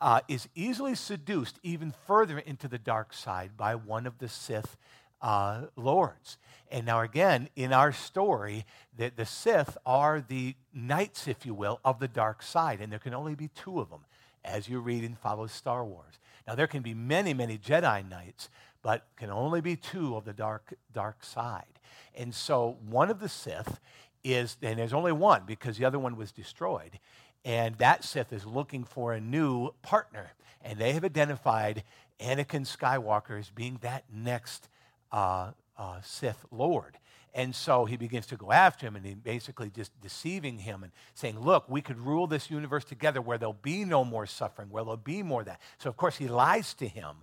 uh, 0.00 0.20
is 0.28 0.48
easily 0.54 0.94
seduced 0.94 1.58
even 1.62 1.94
further 2.06 2.38
into 2.38 2.68
the 2.68 2.78
dark 2.78 3.12
side 3.12 3.56
by 3.56 3.74
one 3.74 4.06
of 4.06 4.18
the 4.18 4.28
Sith 4.28 4.76
uh, 5.20 5.62
lords. 5.76 6.38
And 6.70 6.84
now, 6.84 7.00
again, 7.02 7.48
in 7.54 7.72
our 7.72 7.92
story, 7.92 8.64
the, 8.96 9.12
the 9.14 9.26
Sith 9.26 9.76
are 9.86 10.20
the 10.26 10.56
knights, 10.74 11.28
if 11.28 11.46
you 11.46 11.54
will, 11.54 11.80
of 11.84 12.00
the 12.00 12.08
dark 12.08 12.42
side, 12.42 12.80
and 12.80 12.90
there 12.90 12.98
can 12.98 13.14
only 13.14 13.34
be 13.34 13.48
two 13.48 13.78
of 13.78 13.90
them 13.90 14.04
as 14.44 14.68
you 14.68 14.80
read 14.80 15.04
and 15.04 15.16
follow 15.16 15.46
Star 15.46 15.84
Wars. 15.84 16.18
Now, 16.48 16.54
there 16.54 16.66
can 16.66 16.82
be 16.82 16.94
many, 16.94 17.32
many 17.34 17.56
Jedi 17.56 18.08
Knights, 18.08 18.48
but 18.82 19.06
can 19.16 19.30
only 19.30 19.60
be 19.60 19.76
two 19.76 20.16
of 20.16 20.24
the 20.24 20.32
dark, 20.32 20.74
dark 20.92 21.22
side. 21.22 21.78
And 22.14 22.34
so, 22.34 22.78
one 22.88 23.10
of 23.10 23.20
the 23.20 23.28
Sith 23.28 23.78
is, 24.24 24.56
and 24.62 24.78
there's 24.78 24.92
only 24.92 25.12
one 25.12 25.42
because 25.46 25.78
the 25.78 25.84
other 25.84 25.98
one 25.98 26.16
was 26.16 26.32
destroyed, 26.32 26.98
and 27.44 27.76
that 27.76 28.04
Sith 28.04 28.32
is 28.32 28.46
looking 28.46 28.84
for 28.84 29.12
a 29.12 29.20
new 29.20 29.70
partner. 29.82 30.32
And 30.64 30.78
they 30.78 30.92
have 30.92 31.04
identified 31.04 31.82
Anakin 32.20 32.66
Skywalker 32.66 33.38
as 33.38 33.50
being 33.50 33.78
that 33.82 34.04
next 34.12 34.68
uh, 35.10 35.50
uh, 35.76 36.00
Sith 36.02 36.44
Lord. 36.50 36.98
And 37.34 37.54
so 37.54 37.86
he 37.86 37.96
begins 37.96 38.26
to 38.26 38.36
go 38.36 38.52
after 38.52 38.86
him 38.86 38.94
and 38.94 39.06
he 39.06 39.14
basically 39.14 39.70
just 39.70 39.98
deceiving 40.02 40.58
him 40.58 40.82
and 40.82 40.92
saying, 41.14 41.40
Look, 41.40 41.68
we 41.68 41.80
could 41.80 41.98
rule 41.98 42.26
this 42.26 42.50
universe 42.50 42.84
together 42.84 43.22
where 43.22 43.38
there'll 43.38 43.54
be 43.54 43.84
no 43.84 44.04
more 44.04 44.26
suffering, 44.26 44.68
where 44.70 44.84
there'll 44.84 44.98
be 44.98 45.22
more 45.22 45.42
that. 45.44 45.60
So, 45.78 45.88
of 45.88 45.96
course, 45.96 46.16
he 46.16 46.28
lies 46.28 46.74
to 46.74 46.86
him 46.86 47.16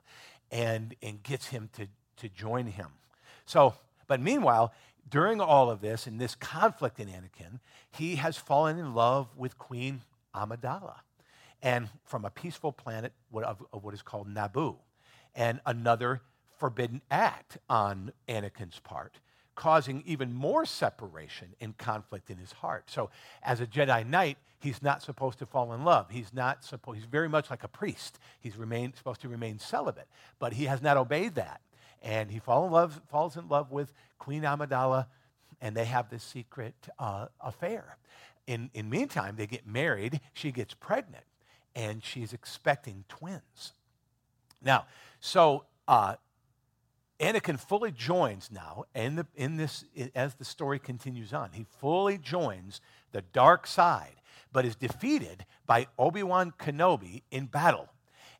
and, 0.52 0.96
and 1.04 1.22
gets 1.22 1.48
him 1.48 1.70
to, 1.74 1.88
to 2.18 2.30
join 2.30 2.66
him. 2.66 2.88
So, 3.46 3.76
but 4.08 4.20
meanwhile, 4.20 4.74
during 5.10 5.42
all 5.42 5.70
of 5.70 5.82
this 5.82 6.08
in 6.08 6.18
this 6.18 6.36
conflict 6.36 7.00
in 7.00 7.08
Anakin, 7.08 7.60
he 7.92 8.16
has 8.18 8.38
fallen 8.38 8.78
in 8.78 8.94
love 8.94 9.28
with 9.36 9.58
Queen 9.58 10.02
Amidala 10.36 10.96
and 11.62 11.90
from 12.06 12.26
a 12.26 12.30
peaceful 12.30 12.72
planet 12.72 13.14
of, 13.34 13.64
what 13.72 13.94
is 13.94 14.02
called 14.02 14.28
Naboo. 14.28 14.78
And 15.36 15.60
another 15.66 16.22
forbidden 16.58 17.02
act 17.10 17.58
on 17.70 18.12
Anakin's 18.28 18.80
part, 18.80 19.20
causing 19.56 20.04
even 20.06 20.34
more 20.34 20.66
separation 20.66 21.56
and 21.62 21.78
conflict 21.78 22.30
in 22.30 22.38
his 22.38 22.52
heart. 22.52 22.90
So, 22.90 23.10
as 23.44 23.62
a 23.62 23.68
Jedi 23.68 24.06
Knight, 24.06 24.38
he's 24.60 24.82
not 24.82 25.02
supposed 25.02 25.40
to 25.40 25.46
fall 25.46 25.74
in 25.74 25.84
love. 25.84 26.08
He's 26.10 26.34
not 26.34 26.64
supposed. 26.64 26.98
He's 26.98 27.06
very 27.06 27.30
much 27.30 27.50
like 27.50 27.64
a 27.64 27.68
priest. 27.68 28.20
He's 28.40 28.58
remain, 28.58 28.94
supposed 28.94 29.22
to 29.22 29.30
remain 29.30 29.60
celibate, 29.60 30.08
but 30.40 30.54
he 30.54 30.66
has 30.66 30.82
not 30.82 30.98
obeyed 30.98 31.36
that, 31.36 31.62
and 32.02 32.32
he 32.32 32.40
fall 32.40 32.66
in 32.66 32.72
love, 32.72 33.02
falls 33.10 33.38
in 33.38 33.48
love 33.48 33.72
with 33.72 33.94
Queen 34.18 34.44
Amidala, 34.44 35.08
and 35.62 35.76
they 35.76 35.86
have 35.86 36.10
this 36.10 36.24
secret 36.24 36.76
uh, 36.98 37.28
affair. 37.42 37.98
In 38.48 38.70
in 38.74 38.90
meantime, 38.90 39.36
they 39.36 39.48
get 39.48 39.68
married. 39.68 40.22
She 40.34 40.52
gets 40.52 40.74
pregnant, 40.74 41.26
and 41.76 42.04
she's 42.04 42.34
expecting 42.34 43.06
twins. 43.08 43.74
Now, 44.62 44.86
so 45.20 45.66
uh, 45.88 46.16
Anakin 47.20 47.60
fully 47.60 47.92
joins 47.92 48.50
now 48.52 48.86
in, 48.96 49.18
the, 49.18 49.28
in 49.36 49.58
this, 49.58 49.84
as 50.16 50.36
the 50.36 50.46
story 50.46 50.80
continues 50.80 51.34
on. 51.34 51.52
He 51.54 51.66
fully 51.80 52.18
joins 52.18 52.80
the 53.12 53.22
dark 53.22 53.68
side, 53.68 54.16
but 54.54 54.66
is 54.66 54.76
defeated 54.76 55.46
by 55.66 55.88
Obi 55.98 56.24
Wan 56.24 56.54
Kenobi 56.58 57.24
in 57.30 57.48
battle. 57.48 57.90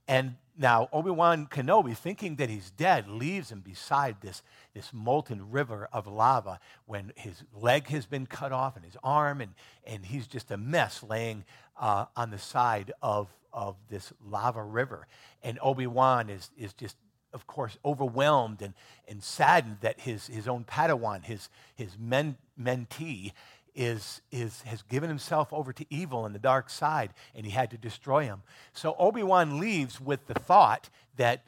And 0.08 0.36
now 0.60 0.90
Obi 0.92 1.10
Wan 1.10 1.48
Kenobi, 1.48 1.96
thinking 1.96 2.36
that 2.36 2.50
he's 2.50 2.70
dead, 2.70 3.08
leaves 3.08 3.52
him 3.52 3.62
beside 3.62 4.18
this, 4.22 4.44
this 4.74 4.92
molten 4.94 5.50
river 5.50 5.88
of 5.94 6.06
lava 6.06 6.60
when 6.86 7.14
his 7.16 7.44
leg 7.54 7.88
has 7.88 8.06
been 8.06 8.26
cut 8.26 8.52
off 8.52 8.76
and 8.76 8.84
his 8.84 8.98
arm, 9.02 9.40
and, 9.40 9.54
and 9.88 10.06
he's 10.06 10.28
just 10.28 10.52
a 10.52 10.58
mess 10.58 11.02
laying 11.02 11.46
uh, 11.80 12.06
on 12.16 12.30
the 12.30 12.38
side 12.38 12.92
of, 13.02 13.30
of 13.54 13.78
this 13.90 14.12
lava 14.24 14.62
river. 14.62 15.08
And 15.42 15.58
Obi 15.62 15.88
Wan 15.88 16.30
is, 16.30 16.52
is 16.58 16.74
just 16.74 16.98
of 17.34 17.46
course, 17.48 17.78
overwhelmed 17.86 18.62
and, 18.62 18.74
and 19.08 19.24
saddened 19.24 19.78
that 19.82 20.00
his, 20.00 20.28
his 20.28 20.48
own 20.48 20.64
Padawan, 20.64 21.24
his, 21.24 21.50
his 21.76 21.98
men, 21.98 22.38
mentee, 22.60 23.34
is, 23.76 24.22
is, 24.32 24.62
has 24.64 24.82
given 24.84 25.10
himself 25.10 25.52
over 25.54 25.74
to 25.74 25.86
evil 25.90 26.26
and 26.26 26.34
the 26.34 26.40
dark 26.40 26.70
side, 26.70 27.14
and 27.36 27.46
he 27.46 27.52
had 27.52 27.72
to 27.72 27.78
destroy 27.78 28.24
him. 28.24 28.42
So 28.74 28.96
Obi 29.00 29.24
Wan 29.24 29.60
leaves 29.60 30.00
with 30.00 30.28
the 30.28 30.34
thought 30.34 30.90
that 31.18 31.44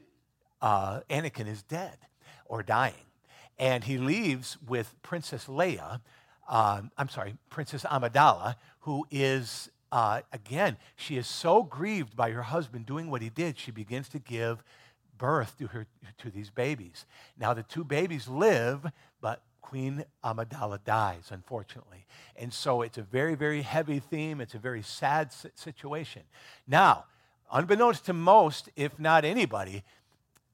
uh, 0.62 1.02
Anakin 1.10 1.48
is 1.48 1.64
dead 1.64 1.98
or 2.46 2.64
dying. 2.64 2.94
And 3.58 3.84
he 3.84 3.98
leaves 3.98 4.58
with 4.68 4.96
Princess 5.04 5.46
Leia, 5.46 6.02
um, 6.50 6.92
I'm 6.98 7.10
sorry, 7.10 7.36
Princess 7.50 7.84
Amidala, 7.84 8.56
who 8.82 9.06
is, 9.12 9.70
uh, 9.92 10.22
again, 10.34 10.78
she 10.96 11.18
is 11.18 11.28
so 11.28 11.64
grieved 11.64 12.16
by 12.16 12.32
her 12.32 12.42
husband 12.42 12.86
doing 12.86 13.10
what 13.10 13.22
he 13.22 13.30
did, 13.30 13.58
she 13.58 13.72
begins 13.72 14.10
to 14.10 14.20
give 14.20 14.64
birth 15.18 15.56
to, 15.60 15.68
her, 15.68 15.86
to 16.18 16.32
these 16.32 16.50
babies. 16.50 17.06
Now, 17.38 17.54
the 17.54 17.64
two 17.64 17.84
babies 17.84 18.28
live, 18.28 18.92
but 19.22 19.44
Queen 19.62 20.04
Amidala 20.24 20.84
dies, 20.84 21.30
unfortunately. 21.32 22.06
And 22.36 22.54
so 22.54 22.82
it's 22.82 22.98
a 22.98 23.04
very, 23.04 23.36
very 23.36 23.62
heavy 23.62 24.00
theme. 24.00 24.42
It's 24.42 24.56
a 24.56 24.60
very 24.60 24.82
sad 24.82 25.32
situation. 25.56 26.24
Now, 26.68 27.06
unbeknownst 27.52 28.06
to 28.06 28.14
most, 28.14 28.70
if 28.76 29.00
not 29.00 29.24
anybody, 29.24 29.84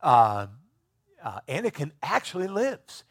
uh, 0.02 0.48
uh, 1.24 1.40
Anakin 1.48 1.92
actually 2.04 2.48
lives. 2.48 3.04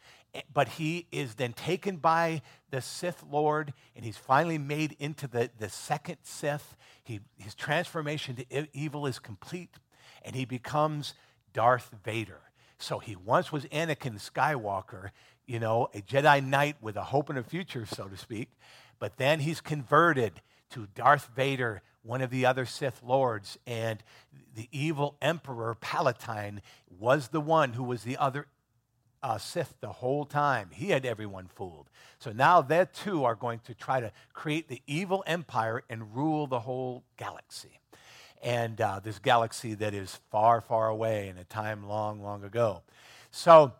But 0.53 0.67
he 0.69 1.07
is 1.11 1.35
then 1.35 1.53
taken 1.53 1.97
by 1.97 2.41
the 2.69 2.81
Sith 2.81 3.23
Lord, 3.29 3.73
and 3.95 4.05
he's 4.05 4.17
finally 4.17 4.57
made 4.57 4.95
into 4.99 5.27
the, 5.27 5.49
the 5.57 5.69
second 5.69 6.17
Sith. 6.23 6.75
He, 7.03 7.21
his 7.37 7.55
transformation 7.55 8.35
to 8.35 8.67
evil 8.73 9.07
is 9.07 9.19
complete, 9.19 9.75
and 10.23 10.35
he 10.35 10.45
becomes 10.45 11.15
Darth 11.53 11.89
Vader. 12.03 12.41
So 12.79 12.99
he 12.99 13.15
once 13.15 13.51
was 13.51 13.65
Anakin 13.65 14.19
Skywalker, 14.19 15.09
you 15.45 15.59
know, 15.59 15.89
a 15.93 16.01
Jedi 16.01 16.43
Knight 16.43 16.77
with 16.81 16.95
a 16.95 17.03
hope 17.03 17.29
and 17.29 17.39
a 17.39 17.43
future, 17.43 17.85
so 17.85 18.05
to 18.05 18.17
speak. 18.17 18.49
But 18.99 19.17
then 19.17 19.39
he's 19.39 19.61
converted 19.61 20.41
to 20.71 20.87
Darth 20.93 21.29
Vader, 21.35 21.81
one 22.03 22.21
of 22.21 22.29
the 22.29 22.45
other 22.45 22.65
Sith 22.65 23.01
lords. 23.03 23.57
And 23.65 24.03
the 24.55 24.67
evil 24.71 25.17
Emperor 25.21 25.75
Palpatine 25.79 26.59
was 26.99 27.29
the 27.29 27.41
one 27.41 27.73
who 27.73 27.83
was 27.83 28.03
the 28.03 28.17
other 28.17 28.47
uh, 29.23 29.37
Sith 29.37 29.73
the 29.81 29.93
whole 29.93 30.25
time. 30.25 30.69
He 30.71 30.89
had 30.89 31.05
everyone 31.05 31.47
fooled. 31.47 31.89
So 32.19 32.31
now 32.31 32.61
they 32.61 32.85
too 32.93 33.23
are 33.23 33.35
going 33.35 33.59
to 33.65 33.73
try 33.73 33.99
to 33.99 34.11
create 34.33 34.67
the 34.67 34.81
evil 34.85 35.23
empire 35.25 35.83
and 35.89 36.15
rule 36.15 36.45
the 36.45 36.59
whole 36.59 37.03
galaxy 37.17 37.79
and 38.43 38.79
uh, 38.79 38.99
this 39.03 39.19
galaxy 39.19 39.73
that 39.75 39.93
is 39.93 40.19
far, 40.31 40.61
far 40.61 40.87
away 40.87 41.29
in 41.29 41.37
a 41.37 41.43
time 41.43 41.87
long, 41.87 42.21
long 42.21 42.43
ago. 42.43 42.81
So 43.31 43.73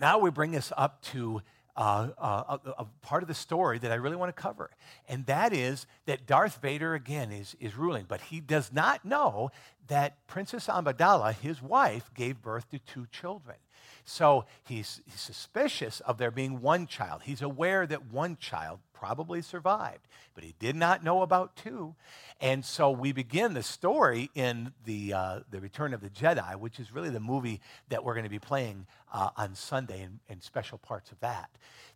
now 0.00 0.18
we 0.18 0.30
bring 0.30 0.56
us 0.56 0.72
up 0.76 1.02
to 1.02 1.42
uh, 1.76 2.08
uh, 2.18 2.58
a, 2.64 2.70
a, 2.82 2.86
part 3.02 3.22
of 3.22 3.28
the 3.28 3.34
story 3.34 3.78
that 3.78 3.92
I 3.92 3.94
really 3.94 4.16
want 4.16 4.34
to 4.34 4.42
cover. 4.42 4.70
And 5.08 5.24
that 5.26 5.52
is 5.52 5.86
that 6.06 6.26
Darth 6.26 6.60
Vader, 6.60 6.94
again, 6.94 7.30
is, 7.30 7.54
is 7.60 7.76
ruling, 7.76 8.04
but 8.08 8.20
he 8.20 8.40
does 8.40 8.72
not 8.72 9.04
know 9.04 9.52
that 9.86 10.26
Princess 10.26 10.66
Amidala, 10.66 11.34
his 11.34 11.62
wife, 11.62 12.10
gave 12.14 12.42
birth 12.42 12.68
to 12.70 12.80
two 12.80 13.06
children. 13.12 13.56
So 14.04 14.46
he's, 14.64 15.02
he's 15.04 15.20
suspicious 15.20 16.00
of 16.00 16.18
there 16.18 16.32
being 16.32 16.60
one 16.60 16.88
child. 16.88 17.22
He's 17.24 17.42
aware 17.42 17.86
that 17.86 18.10
one 18.10 18.38
child 18.38 18.80
probably 18.98 19.42
survived, 19.42 20.06
but 20.34 20.42
he 20.42 20.54
did 20.58 20.74
not 20.74 21.04
know 21.04 21.22
about 21.22 21.54
two. 21.56 21.94
And 22.40 22.64
so 22.64 22.90
we 22.90 23.12
begin 23.12 23.54
the 23.54 23.62
story 23.62 24.30
in 24.34 24.72
the, 24.84 25.12
uh, 25.12 25.40
the 25.50 25.60
Return 25.60 25.94
of 25.94 26.00
the 26.00 26.10
Jedi, 26.10 26.56
which 26.56 26.80
is 26.80 26.92
really 26.92 27.10
the 27.10 27.20
movie 27.20 27.60
that 27.88 28.04
we're 28.04 28.14
going 28.14 28.24
to 28.24 28.30
be 28.30 28.38
playing 28.38 28.86
uh, 29.12 29.30
on 29.36 29.54
Sunday 29.54 30.02
and, 30.02 30.18
and, 30.28 30.42
special 30.42 30.78
parts 30.78 31.10
of 31.10 31.20
that. 31.20 31.50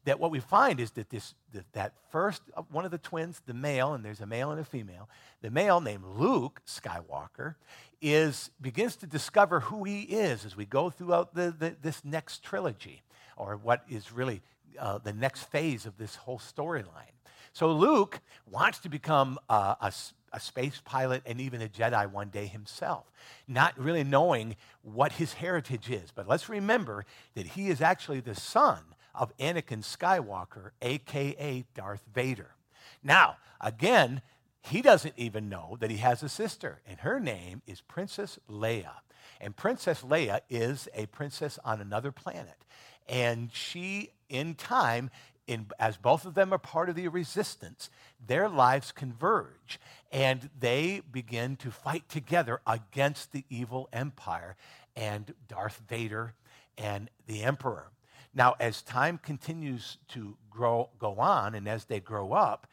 That 0.04 0.18
what 0.18 0.30
we 0.30 0.40
find 0.40 0.80
is 0.80 0.92
that 0.92 1.10
this 1.10 1.34
that, 1.52 1.72
that 1.74 1.92
first 2.10 2.42
one 2.70 2.84
of 2.84 2.90
the 2.90 2.98
twins, 2.98 3.42
the 3.46 3.54
male, 3.54 3.94
and 3.94 4.04
there's 4.04 4.20
a 4.20 4.26
male 4.26 4.50
and 4.50 4.60
a 4.60 4.64
female, 4.64 5.08
the 5.42 5.50
male 5.50 5.80
named 5.80 6.04
Luke 6.04 6.60
Skywalker, 6.66 7.54
is 8.00 8.50
begins 8.60 8.96
to 8.96 9.06
discover 9.06 9.60
who 9.60 9.84
he 9.84 10.02
is 10.02 10.44
as 10.44 10.56
we 10.56 10.64
go 10.64 10.90
throughout 10.90 11.34
the, 11.34 11.54
the 11.56 11.76
this 11.82 12.04
next 12.04 12.42
trilogy, 12.42 13.02
or 13.36 13.56
what 13.56 13.84
is 13.88 14.12
really 14.12 14.42
uh, 14.78 14.98
the 14.98 15.12
next 15.12 15.44
phase 15.44 15.86
of 15.86 15.96
this 15.98 16.16
whole 16.16 16.38
storyline. 16.38 17.16
So 17.52 17.72
Luke 17.72 18.20
wants 18.50 18.78
to 18.80 18.88
become 18.88 19.38
uh, 19.48 19.74
a, 19.80 19.92
a 20.32 20.40
space 20.40 20.80
pilot 20.84 21.22
and 21.26 21.40
even 21.40 21.60
a 21.60 21.68
Jedi 21.68 22.10
one 22.10 22.30
day 22.30 22.46
himself, 22.46 23.10
not 23.46 23.78
really 23.78 24.04
knowing 24.04 24.56
what 24.82 25.12
his 25.12 25.34
heritage 25.34 25.90
is. 25.90 26.10
But 26.14 26.28
let's 26.28 26.48
remember 26.48 27.04
that 27.34 27.48
he 27.48 27.68
is 27.68 27.80
actually 27.80 28.20
the 28.20 28.34
son 28.34 28.78
of 29.14 29.36
Anakin 29.36 29.82
Skywalker, 29.82 30.70
aka 30.80 31.64
Darth 31.74 32.04
Vader. 32.14 32.54
Now, 33.02 33.36
again, 33.60 34.22
he 34.62 34.80
doesn't 34.80 35.14
even 35.16 35.48
know 35.48 35.76
that 35.80 35.90
he 35.90 35.98
has 35.98 36.22
a 36.22 36.28
sister, 36.28 36.80
and 36.86 37.00
her 37.00 37.18
name 37.18 37.62
is 37.66 37.80
Princess 37.80 38.38
Leia. 38.48 38.92
And 39.40 39.56
Princess 39.56 40.02
Leia 40.02 40.40
is 40.48 40.88
a 40.94 41.06
princess 41.06 41.58
on 41.64 41.80
another 41.80 42.12
planet. 42.12 42.64
And 43.08 43.50
she, 43.52 44.10
in 44.28 44.54
time, 44.54 45.10
in, 45.46 45.66
as 45.78 45.96
both 45.96 46.24
of 46.24 46.34
them 46.34 46.52
are 46.52 46.58
part 46.58 46.88
of 46.88 46.94
the 46.94 47.08
resistance, 47.08 47.90
their 48.24 48.48
lives 48.48 48.92
converge 48.92 49.80
and 50.10 50.50
they 50.58 51.02
begin 51.10 51.56
to 51.56 51.70
fight 51.70 52.08
together 52.08 52.60
against 52.66 53.32
the 53.32 53.44
evil 53.48 53.88
empire 53.92 54.56
and 54.94 55.34
Darth 55.48 55.82
Vader 55.88 56.34
and 56.78 57.10
the 57.26 57.42
emperor. 57.42 57.90
Now, 58.34 58.54
as 58.60 58.82
time 58.82 59.18
continues 59.18 59.98
to 60.08 60.36
grow, 60.50 60.90
go 60.98 61.16
on 61.18 61.54
and 61.54 61.68
as 61.68 61.86
they 61.86 62.00
grow 62.00 62.32
up, 62.32 62.66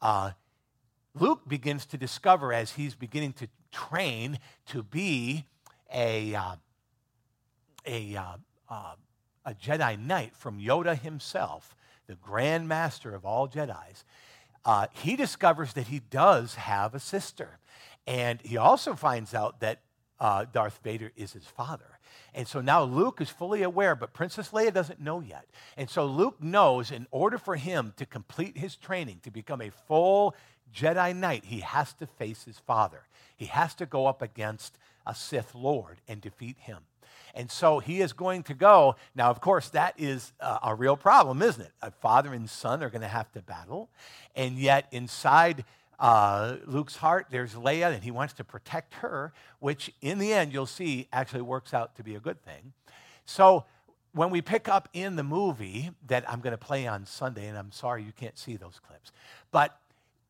uh, 0.00 0.32
Luke 1.14 1.42
begins 1.46 1.84
to 1.86 1.98
discover 1.98 2.52
as 2.52 2.72
he's 2.72 2.94
beginning 2.94 3.34
to 3.34 3.48
train 3.70 4.38
to 4.66 4.82
be 4.82 5.44
a, 5.92 6.34
uh, 6.34 6.56
a, 7.86 8.16
uh, 8.16 8.36
uh 8.70 8.94
a 9.44 9.54
Jedi 9.54 9.98
Knight 9.98 10.36
from 10.36 10.60
Yoda 10.60 10.98
himself, 10.98 11.74
the 12.06 12.14
Grand 12.14 12.68
Master 12.68 13.14
of 13.14 13.24
all 13.24 13.48
Jedi's, 13.48 14.04
uh, 14.64 14.86
he 14.92 15.16
discovers 15.16 15.72
that 15.72 15.88
he 15.88 16.00
does 16.10 16.54
have 16.54 16.94
a 16.94 17.00
sister. 17.00 17.58
And 18.06 18.40
he 18.42 18.56
also 18.56 18.94
finds 18.94 19.34
out 19.34 19.60
that 19.60 19.80
uh, 20.20 20.46
Darth 20.52 20.78
Vader 20.82 21.10
is 21.16 21.32
his 21.32 21.46
father. 21.46 21.98
And 22.34 22.46
so 22.46 22.60
now 22.60 22.82
Luke 22.84 23.20
is 23.20 23.28
fully 23.28 23.62
aware, 23.62 23.96
but 23.96 24.12
Princess 24.12 24.50
Leia 24.50 24.72
doesn't 24.72 25.00
know 25.00 25.20
yet. 25.20 25.46
And 25.76 25.90
so 25.90 26.06
Luke 26.06 26.42
knows 26.42 26.90
in 26.90 27.06
order 27.10 27.38
for 27.38 27.56
him 27.56 27.92
to 27.96 28.06
complete 28.06 28.56
his 28.56 28.76
training, 28.76 29.20
to 29.24 29.30
become 29.30 29.60
a 29.60 29.70
full 29.70 30.34
Jedi 30.74 31.14
Knight, 31.14 31.46
he 31.46 31.60
has 31.60 31.92
to 31.94 32.06
face 32.06 32.44
his 32.44 32.58
father. 32.58 33.02
He 33.36 33.46
has 33.46 33.74
to 33.74 33.86
go 33.86 34.06
up 34.06 34.22
against 34.22 34.78
a 35.06 35.14
Sith 35.14 35.54
Lord 35.54 36.00
and 36.06 36.20
defeat 36.20 36.56
him. 36.58 36.78
And 37.34 37.50
so 37.50 37.78
he 37.78 38.00
is 38.00 38.12
going 38.12 38.42
to 38.44 38.54
go. 38.54 38.96
Now, 39.14 39.30
of 39.30 39.40
course, 39.40 39.70
that 39.70 39.94
is 39.98 40.32
a, 40.40 40.58
a 40.64 40.74
real 40.74 40.96
problem, 40.96 41.42
isn't 41.42 41.62
it? 41.62 41.72
A 41.80 41.90
father 41.90 42.32
and 42.32 42.48
son 42.48 42.82
are 42.82 42.90
going 42.90 43.02
to 43.02 43.08
have 43.08 43.30
to 43.32 43.42
battle. 43.42 43.88
And 44.34 44.58
yet, 44.58 44.86
inside 44.92 45.64
uh, 45.98 46.56
Luke's 46.66 46.96
heart, 46.96 47.28
there's 47.30 47.54
Leia, 47.54 47.94
and 47.94 48.02
he 48.02 48.10
wants 48.10 48.34
to 48.34 48.44
protect 48.44 48.94
her, 48.94 49.32
which 49.60 49.92
in 50.00 50.18
the 50.18 50.32
end, 50.32 50.52
you'll 50.52 50.66
see, 50.66 51.08
actually 51.12 51.42
works 51.42 51.72
out 51.72 51.96
to 51.96 52.02
be 52.02 52.14
a 52.14 52.20
good 52.20 52.42
thing. 52.44 52.72
So, 53.24 53.64
when 54.14 54.28
we 54.28 54.42
pick 54.42 54.68
up 54.68 54.88
in 54.92 55.16
the 55.16 55.22
movie 55.22 55.90
that 56.06 56.30
I'm 56.30 56.40
going 56.40 56.52
to 56.52 56.58
play 56.58 56.86
on 56.86 57.06
Sunday, 57.06 57.46
and 57.46 57.56
I'm 57.56 57.72
sorry 57.72 58.02
you 58.02 58.12
can't 58.12 58.36
see 58.36 58.56
those 58.56 58.78
clips, 58.86 59.10
but 59.50 59.78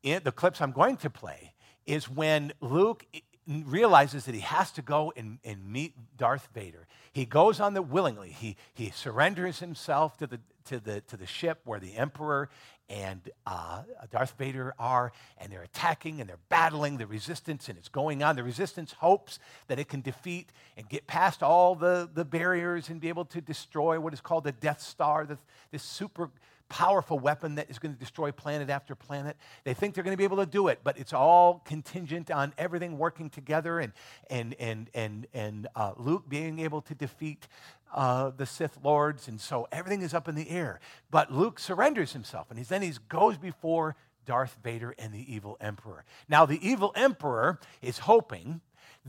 in 0.03 0.21
the 0.23 0.31
clips 0.31 0.61
I'm 0.61 0.71
going 0.71 0.97
to 0.97 1.09
play 1.09 1.53
is 1.85 2.09
when 2.09 2.53
Luke 2.61 3.05
realizes 3.47 4.25
that 4.25 4.35
he 4.35 4.41
has 4.41 4.71
to 4.71 4.81
go 4.81 5.13
and, 5.15 5.39
and 5.43 5.65
meet 5.65 5.93
Darth 6.17 6.49
Vader. 6.53 6.87
He 7.11 7.25
goes 7.25 7.59
on 7.59 7.73
the 7.73 7.81
willingly. 7.81 8.29
He, 8.29 8.55
he 8.73 8.89
surrenders 8.89 9.59
himself 9.59 10.17
to 10.17 10.27
the, 10.27 10.39
to, 10.65 10.79
the, 10.79 11.01
to 11.01 11.17
the 11.17 11.25
ship 11.25 11.59
where 11.65 11.79
the 11.79 11.95
Emperor 11.95 12.49
and 12.89 13.29
uh, 13.47 13.83
Darth 14.11 14.35
Vader 14.37 14.73
are, 14.77 15.11
and 15.37 15.51
they're 15.51 15.63
attacking 15.63 16.19
and 16.19 16.29
they're 16.29 16.37
battling 16.49 16.97
the 16.97 17.07
resistance, 17.07 17.69
and 17.69 17.77
it's 17.77 17.89
going 17.89 18.21
on. 18.21 18.35
The 18.35 18.43
resistance 18.43 18.93
hopes 18.93 19.39
that 19.67 19.79
it 19.79 19.87
can 19.87 20.01
defeat 20.01 20.51
and 20.77 20.87
get 20.87 21.07
past 21.07 21.41
all 21.41 21.75
the, 21.75 22.09
the 22.13 22.25
barriers 22.25 22.89
and 22.89 22.99
be 22.99 23.09
able 23.09 23.25
to 23.25 23.41
destroy 23.41 23.99
what 23.99 24.13
is 24.13 24.21
called 24.21 24.43
the 24.43 24.51
Death 24.51 24.81
Star, 24.81 25.25
the, 25.25 25.37
this 25.71 25.83
super 25.83 26.29
powerful 26.69 27.19
weapon 27.19 27.55
that 27.55 27.69
is 27.69 27.79
going 27.79 27.93
to 27.93 27.99
destroy 27.99 28.31
planet 28.31 28.69
after 28.69 28.95
planet. 28.95 29.37
They 29.63 29.73
think 29.73 29.93
they're 29.93 30.03
going 30.03 30.13
to 30.13 30.17
be 30.17 30.23
able 30.23 30.37
to 30.37 30.45
do 30.45 30.67
it, 30.67 30.79
but 30.83 30.97
it's 30.97 31.13
all 31.13 31.61
contingent 31.65 32.31
on 32.31 32.53
everything 32.57 32.97
working 32.97 33.29
together 33.29 33.79
and, 33.79 33.93
and, 34.29 34.55
and, 34.59 34.89
and, 34.93 35.27
and 35.33 35.67
uh, 35.75 35.93
Luke 35.97 36.27
being 36.27 36.59
able 36.59 36.81
to 36.81 36.95
defeat 36.95 37.47
uh, 37.93 38.31
the 38.35 38.45
Sith 38.45 38.79
lords. 38.83 39.27
And 39.27 39.39
so 39.39 39.67
everything 39.71 40.01
is 40.01 40.13
up 40.13 40.27
in 40.27 40.35
the 40.35 40.49
air. 40.49 40.79
But 41.11 41.31
Luke 41.31 41.59
surrenders 41.59 42.13
himself, 42.13 42.47
and 42.49 42.57
he's, 42.57 42.69
then 42.69 42.81
he 42.81 42.91
goes 43.07 43.37
before 43.37 43.95
Darth 44.25 44.57
Vader 44.63 44.95
and 44.97 45.13
the 45.13 45.33
evil 45.33 45.57
emperor. 45.59 46.05
Now, 46.27 46.45
the 46.45 46.65
evil 46.67 46.91
emperor 46.95 47.59
is 47.81 47.99
hoping 47.99 48.61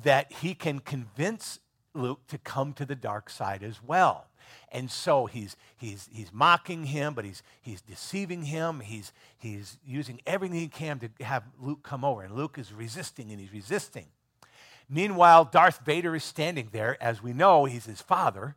that 0.02 0.32
he 0.32 0.54
can 0.54 0.80
convince 0.80 1.60
Luke 1.94 2.26
to 2.26 2.38
come 2.38 2.72
to 2.74 2.84
the 2.84 2.96
dark 2.96 3.30
side 3.30 3.62
as 3.62 3.82
well. 3.82 4.26
And 4.72 4.90
so 4.90 5.26
he's, 5.26 5.56
he's, 5.76 6.08
he's 6.12 6.32
mocking 6.32 6.84
him, 6.86 7.14
but 7.14 7.24
he's, 7.24 7.42
he's 7.62 7.80
deceiving 7.80 8.44
him. 8.44 8.80
He's, 8.80 9.12
he's 9.38 9.78
using 9.86 10.20
everything 10.26 10.58
he 10.58 10.68
can 10.68 10.98
to 10.98 11.24
have 11.24 11.44
Luke 11.60 11.82
come 11.82 12.04
over. 12.04 12.22
And 12.22 12.34
Luke 12.34 12.58
is 12.58 12.72
resisting 12.72 13.30
and 13.30 13.40
he's 13.40 13.52
resisting. 13.52 14.06
Meanwhile, 14.88 15.46
Darth 15.46 15.80
Vader 15.84 16.14
is 16.14 16.24
standing 16.24 16.68
there. 16.72 17.02
As 17.02 17.22
we 17.22 17.32
know, 17.32 17.64
he's 17.64 17.86
his 17.86 18.02
father. 18.02 18.56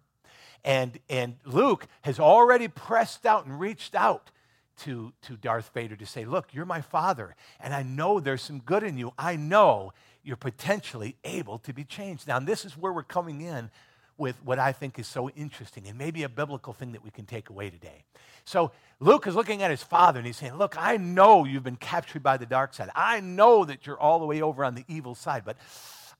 And, 0.63 0.99
and 1.09 1.37
Luke 1.45 1.87
has 2.01 2.19
already 2.19 2.67
pressed 2.67 3.25
out 3.25 3.45
and 3.45 3.59
reached 3.59 3.95
out 3.95 4.31
to, 4.79 5.13
to 5.23 5.37
Darth 5.37 5.71
Vader 5.73 5.95
to 5.95 6.05
say, 6.05 6.25
Look, 6.25 6.53
you're 6.53 6.65
my 6.65 6.81
father, 6.81 7.35
and 7.59 7.73
I 7.73 7.83
know 7.83 8.19
there's 8.19 8.41
some 8.41 8.59
good 8.59 8.83
in 8.83 8.97
you. 8.97 9.13
I 9.17 9.35
know 9.35 9.93
you're 10.23 10.35
potentially 10.35 11.15
able 11.23 11.57
to 11.59 11.73
be 11.73 11.83
changed. 11.83 12.27
Now, 12.27 12.39
this 12.39 12.65
is 12.65 12.77
where 12.77 12.91
we're 12.91 13.03
coming 13.03 13.41
in 13.41 13.69
with 14.17 14.35
what 14.43 14.59
I 14.59 14.71
think 14.71 14.97
is 14.99 15.07
so 15.07 15.29
interesting 15.29 15.87
and 15.87 15.97
maybe 15.97 16.23
a 16.23 16.29
biblical 16.29 16.73
thing 16.73 16.91
that 16.93 17.03
we 17.03 17.11
can 17.11 17.25
take 17.25 17.49
away 17.49 17.69
today. 17.69 18.03
So 18.45 18.71
Luke 18.99 19.27
is 19.27 19.35
looking 19.35 19.61
at 19.61 19.71
his 19.71 19.83
father 19.83 20.19
and 20.19 20.25
he's 20.25 20.37
saying, 20.37 20.55
Look, 20.55 20.75
I 20.77 20.97
know 20.97 21.45
you've 21.45 21.63
been 21.63 21.75
captured 21.75 22.23
by 22.23 22.37
the 22.37 22.45
dark 22.45 22.73
side. 22.73 22.89
I 22.95 23.19
know 23.19 23.65
that 23.65 23.85
you're 23.85 23.99
all 23.99 24.19
the 24.19 24.25
way 24.25 24.41
over 24.41 24.63
on 24.63 24.75
the 24.75 24.85
evil 24.87 25.15
side, 25.15 25.43
but 25.45 25.57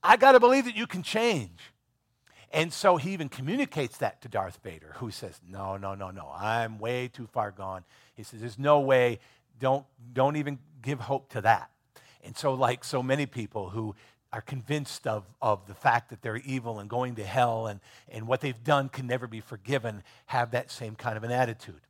I 0.04 0.18
got 0.18 0.34
to 0.34 0.40
believe 0.40 0.66
that 0.66 0.76
you 0.76 0.88
can 0.88 1.04
change. 1.04 1.60
And 2.52 2.72
so 2.72 2.98
he 2.98 3.12
even 3.12 3.28
communicates 3.30 3.98
that 3.98 4.22
to 4.22 4.30
Darth 4.30 4.60
Vader, 4.64 4.94
who 4.98 5.12
says, 5.12 5.40
No, 5.50 5.78
no, 5.78 5.96
no, 5.96 6.12
no, 6.12 6.32
I'm 6.36 6.80
way 6.80 7.08
too 7.08 7.28
far 7.28 7.52
gone. 7.52 7.84
He 8.16 8.24
says, 8.24 8.40
There's 8.40 8.60
no 8.60 8.80
way, 8.80 9.20
don't, 9.60 9.86
don't 10.14 10.36
even 10.38 10.60
give 10.82 11.00
hope 11.00 11.30
to 11.32 11.42
that. 11.42 11.72
And 12.24 12.38
so, 12.38 12.54
like 12.54 12.84
so 12.84 13.02
many 13.02 13.26
people 13.26 13.70
who 13.70 13.96
are 14.34 14.42
convinced 14.42 15.08
of, 15.08 15.26
of 15.42 15.66
the 15.68 15.74
fact 15.74 16.10
that 16.10 16.22
they're 16.22 16.38
evil 16.38 16.80
and 16.80 16.90
going 16.90 17.16
to 17.16 17.24
hell 17.24 17.68
and, 17.68 17.80
and 18.10 18.28
what 18.28 18.42
they've 18.42 18.64
done 18.64 18.90
can 18.90 19.08
never 19.08 19.28
be 19.28 19.40
forgiven 19.40 20.04
have 20.28 20.52
that 20.52 20.70
same 20.70 20.96
kind 20.96 21.18
of 21.18 21.24
an 21.24 21.32
attitude. 21.32 21.82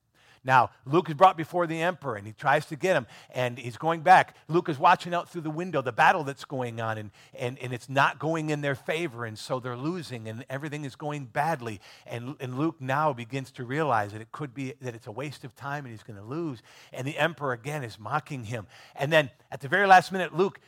Now, 0.48 0.70
Luke 0.86 1.10
is 1.10 1.16
brought 1.16 1.36
before 1.36 1.68
the 1.68 1.82
emperor 1.82 2.16
and 2.16 2.26
he 2.26 2.32
tries 2.32 2.66
to 2.68 2.78
get 2.78 2.96
him 2.96 3.06
and 3.32 3.58
he's 3.58 3.76
going 3.76 4.00
back. 4.00 4.38
Luke 4.48 4.70
is 4.70 4.80
watching 4.80 5.14
out 5.14 5.30
through 5.30 5.42
the 5.42 5.50
window 5.50 5.82
the 5.82 5.92
battle 5.92 6.24
that's 6.24 6.46
going 6.46 6.80
on 6.80 6.98
and, 6.98 7.12
and, 7.38 7.60
and 7.60 7.74
it's 7.74 7.90
not 7.90 8.18
going 8.18 8.50
in 8.50 8.62
their 8.62 8.74
favor 8.74 9.26
and 9.26 9.38
so 9.38 9.60
they're 9.60 9.76
losing 9.76 10.30
and 10.30 10.46
everything 10.50 10.86
is 10.86 10.96
going 10.96 11.26
badly. 11.26 11.82
And, 12.06 12.36
and 12.40 12.58
Luke 12.58 12.78
now 12.80 13.12
begins 13.12 13.52
to 13.52 13.66
realize 13.66 14.14
that 14.14 14.22
it 14.22 14.32
could 14.32 14.54
be 14.54 14.74
that 14.80 14.96
it's 14.96 15.08
a 15.08 15.12
waste 15.12 15.44
of 15.44 15.54
time 15.54 15.84
and 15.84 15.92
he's 15.92 16.04
going 16.04 16.18
to 16.18 16.26
lose. 16.26 16.62
And 16.94 17.06
the 17.06 17.18
emperor 17.18 17.52
again 17.52 17.84
is 17.84 18.00
mocking 18.00 18.46
him. 18.46 18.68
And 18.96 19.12
then 19.12 19.30
at 19.52 19.60
the 19.60 19.68
very 19.68 19.86
last 19.86 20.14
minute, 20.14 20.34
Luke 20.34 20.62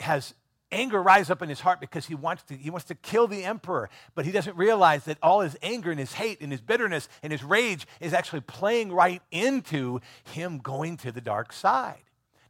has 0.00 0.34
anger 0.72 1.02
rise 1.02 1.30
up 1.30 1.42
in 1.42 1.48
his 1.48 1.60
heart 1.60 1.80
because 1.80 2.06
he 2.06 2.14
wants 2.14 2.42
to 2.44 2.54
he 2.54 2.70
wants 2.70 2.86
to 2.86 2.94
kill 2.94 3.28
the 3.28 3.44
emperor 3.44 3.90
but 4.14 4.24
he 4.24 4.32
doesn't 4.32 4.56
realize 4.56 5.04
that 5.04 5.18
all 5.22 5.40
his 5.40 5.56
anger 5.62 5.90
and 5.90 6.00
his 6.00 6.14
hate 6.14 6.40
and 6.40 6.50
his 6.50 6.60
bitterness 6.60 7.08
and 7.22 7.30
his 7.30 7.44
rage 7.44 7.86
is 8.00 8.12
actually 8.12 8.40
playing 8.40 8.90
right 8.90 9.22
into 9.30 10.00
him 10.24 10.58
going 10.58 10.96
to 10.96 11.12
the 11.12 11.20
dark 11.20 11.52
side. 11.52 12.02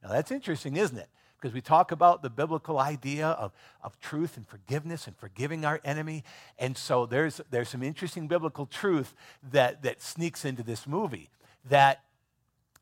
Now 0.02 0.10
that's 0.10 0.30
interesting 0.30 0.76
isn't 0.76 0.96
it? 0.96 1.08
Because 1.40 1.52
we 1.52 1.60
talk 1.60 1.90
about 1.90 2.22
the 2.22 2.30
biblical 2.30 2.78
idea 2.78 3.26
of, 3.26 3.52
of 3.82 3.98
truth 3.98 4.36
and 4.36 4.46
forgiveness 4.46 5.08
and 5.08 5.16
forgiving 5.16 5.64
our 5.64 5.80
enemy 5.84 6.24
and 6.58 6.76
so 6.76 7.04
there's 7.04 7.40
there's 7.50 7.68
some 7.68 7.82
interesting 7.82 8.28
biblical 8.28 8.66
truth 8.66 9.14
that 9.50 9.82
that 9.82 10.00
sneaks 10.00 10.44
into 10.44 10.62
this 10.62 10.86
movie 10.86 11.28
that 11.68 12.02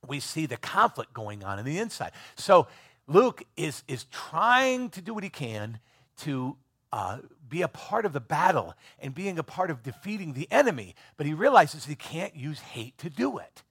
we 0.07 0.20
see 0.20 0.46
the 0.46 0.57
conflict 0.57 1.12
going 1.12 1.44
on 1.44 1.59
in 1.59 1.64
the 1.64 1.79
inside. 1.79 2.12
So 2.37 2.66
Luke 3.10 3.42
is, 3.56 3.82
is 3.88 4.04
trying 4.04 4.88
to 4.90 5.02
do 5.02 5.12
what 5.12 5.24
he 5.24 5.30
can 5.30 5.80
to 6.18 6.56
uh, 6.92 7.18
be 7.48 7.62
a 7.62 7.68
part 7.68 8.04
of 8.04 8.12
the 8.12 8.20
battle 8.20 8.74
and 9.00 9.12
being 9.14 9.36
a 9.36 9.42
part 9.42 9.70
of 9.70 9.82
defeating 9.82 10.32
the 10.32 10.46
enemy, 10.50 10.94
but 11.16 11.26
he 11.26 11.34
realizes 11.34 11.86
he 11.86 11.96
can't 11.96 12.36
use 12.36 12.60
hate 12.60 12.96
to 12.98 13.10
do 13.10 13.38
it. 13.38 13.64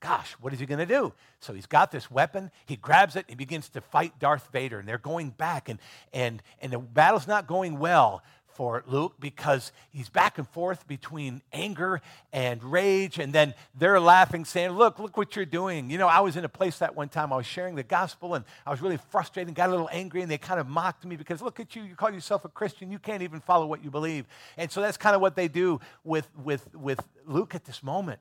Gosh, 0.00 0.32
what 0.40 0.52
is 0.52 0.58
he 0.58 0.66
going 0.66 0.80
to 0.80 0.86
do? 0.86 1.14
So 1.40 1.54
he's 1.54 1.66
got 1.66 1.90
this 1.90 2.10
weapon. 2.10 2.50
He 2.66 2.76
grabs 2.76 3.16
it. 3.16 3.20
And 3.20 3.30
he 3.30 3.34
begins 3.36 3.68
to 3.70 3.80
fight 3.80 4.18
Darth 4.18 4.48
Vader, 4.52 4.80
and 4.80 4.86
they're 4.86 4.98
going 4.98 5.30
back, 5.30 5.68
and 5.68 5.78
and 6.12 6.42
and 6.60 6.72
the 6.72 6.78
battle's 6.78 7.28
not 7.28 7.46
going 7.46 7.78
well 7.78 8.22
for 8.54 8.82
Luke 8.86 9.14
because 9.18 9.72
he's 9.90 10.08
back 10.08 10.38
and 10.38 10.48
forth 10.48 10.86
between 10.86 11.42
anger 11.52 12.00
and 12.32 12.62
rage. 12.62 13.18
And 13.18 13.32
then 13.32 13.54
they're 13.74 14.00
laughing, 14.00 14.44
saying, 14.44 14.70
Look, 14.70 14.98
look 14.98 15.16
what 15.16 15.36
you're 15.36 15.44
doing. 15.44 15.90
You 15.90 15.98
know, 15.98 16.08
I 16.08 16.20
was 16.20 16.36
in 16.36 16.44
a 16.44 16.48
place 16.48 16.78
that 16.78 16.94
one 16.94 17.08
time 17.08 17.32
I 17.32 17.36
was 17.36 17.46
sharing 17.46 17.74
the 17.74 17.82
gospel 17.82 18.34
and 18.34 18.44
I 18.66 18.70
was 18.70 18.80
really 18.80 18.98
frustrated 19.10 19.48
and 19.48 19.56
got 19.56 19.68
a 19.68 19.72
little 19.72 19.90
angry. 19.92 20.22
And 20.22 20.30
they 20.30 20.38
kind 20.38 20.60
of 20.60 20.68
mocked 20.68 21.04
me 21.04 21.16
because, 21.16 21.42
Look 21.42 21.60
at 21.60 21.74
you, 21.74 21.82
you 21.82 21.94
call 21.94 22.10
yourself 22.10 22.44
a 22.44 22.48
Christian. 22.48 22.90
You 22.90 22.98
can't 22.98 23.22
even 23.22 23.40
follow 23.40 23.66
what 23.66 23.82
you 23.84 23.90
believe. 23.90 24.26
And 24.56 24.70
so 24.70 24.80
that's 24.80 24.96
kind 24.96 25.14
of 25.14 25.20
what 25.20 25.36
they 25.36 25.48
do 25.48 25.80
with, 26.04 26.28
with, 26.36 26.74
with 26.74 27.00
Luke 27.26 27.54
at 27.54 27.64
this 27.64 27.82
moment. 27.82 28.20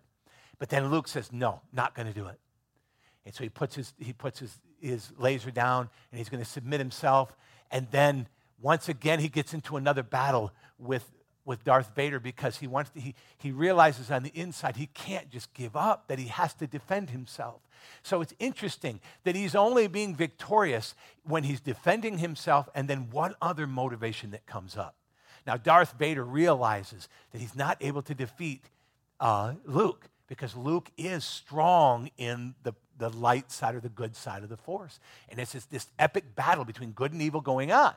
But 0.60 0.70
then 0.70 0.91
Luke 0.91 1.08
says, 1.08 1.32
no, 1.32 1.62
not 1.74 1.96
going 1.96 2.08
to 2.08 2.13
do 2.13 2.28
it. 2.28 2.39
And 3.26 3.34
so 3.34 3.44
he 3.44 3.50
puts 3.50 3.76
his, 3.76 3.94
he 4.00 4.13
puts 4.13 4.39
his, 4.39 4.60
his 4.80 5.12
laser 5.17 5.52
down 5.52 5.89
and 6.12 6.17
he's 6.17 6.30
going 6.30 6.44
to 6.44 6.50
submit 6.50 6.80
himself. 6.80 7.36
And 7.72 7.88
then 7.91 8.28
once 8.62 8.89
again, 8.89 9.19
he 9.19 9.30
gets 9.30 9.54
into 9.54 9.78
another 9.78 10.04
battle 10.04 10.52
with, 10.78 11.10
with 11.45 11.63
Darth 11.63 11.95
Vader 11.95 12.19
because 12.19 12.58
he 12.58 12.67
wants 12.67 12.91
to, 12.91 13.00
he, 13.00 13.15
he 13.38 13.52
realizes 13.52 14.12
on 14.12 14.24
the 14.24 14.32
inside 14.36 14.76
he 14.76 14.88
can't 14.88 15.30
just 15.30 15.54
give 15.54 15.76
up, 15.76 16.08
that 16.08 16.19
he 16.19 16.28
has 16.28 16.54
to 16.56 16.67
defend 16.67 17.10
himself. 17.10 17.62
So 18.04 18.21
it's 18.21 18.34
interesting 18.39 19.00
that 19.24 19.36
he's 19.36 19.56
only 19.56 19.88
being 19.88 20.15
victorious 20.15 20.93
when 21.24 21.43
he's 21.43 21.60
defending 21.60 22.19
himself 22.19 22.69
and 22.76 22.88
then 22.88 23.10
one 23.10 23.36
other 23.41 23.65
motivation 23.65 24.32
that 24.32 24.45
comes 24.45 24.78
up. 24.78 24.95
Now, 25.47 25.58
Darth 25.58 25.93
Vader 25.97 26.24
realizes 26.24 27.10
that 27.32 27.41
he's 27.41 27.56
not 27.56 27.78
able 27.82 28.04
to 28.04 28.13
defeat 28.13 28.65
uh, 29.19 29.54
Luke 29.65 30.10
because 30.28 30.56
Luke 30.56 30.91
is 30.97 31.26
strong 31.26 32.12
in 32.17 32.54
the, 32.63 32.74
the 32.97 33.10
light 33.10 33.52
side 33.52 33.76
or 33.76 33.80
the 33.80 33.89
good 33.89 34.15
side 34.15 34.43
of 34.43 34.50
the 34.50 34.58
force. 34.58 35.00
And 35.30 35.39
it's 35.39 35.54
this, 35.54 35.65
this 35.65 35.88
epic 35.97 36.36
battle 36.36 36.63
between 36.63 36.91
good 36.91 37.12
and 37.12 37.21
evil 37.21 37.41
going 37.41 37.71
on. 37.71 37.95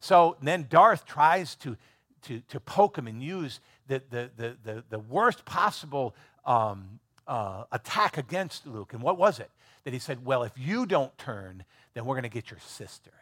So 0.00 0.36
then 0.42 0.66
Darth 0.68 1.04
tries 1.06 1.54
to, 1.56 1.76
to, 2.22 2.40
to 2.48 2.60
poke 2.60 2.96
him 2.96 3.06
and 3.06 3.22
use 3.22 3.60
the, 3.86 4.02
the, 4.10 4.30
the, 4.36 4.56
the, 4.64 4.84
the 4.88 4.98
worst 4.98 5.44
possible 5.44 6.14
um, 6.44 7.00
uh, 7.26 7.64
attack 7.70 8.18
against 8.18 8.66
Luke. 8.66 8.92
And 8.92 9.02
what 9.02 9.18
was 9.18 9.38
it? 9.38 9.50
That 9.84 9.92
he 9.92 9.98
said, 9.98 10.24
Well, 10.24 10.42
if 10.42 10.52
you 10.56 10.86
don't 10.86 11.16
turn, 11.18 11.64
then 11.94 12.04
we're 12.04 12.14
going 12.14 12.22
to 12.24 12.28
get 12.28 12.50
your 12.50 12.60
sister. 12.60 13.12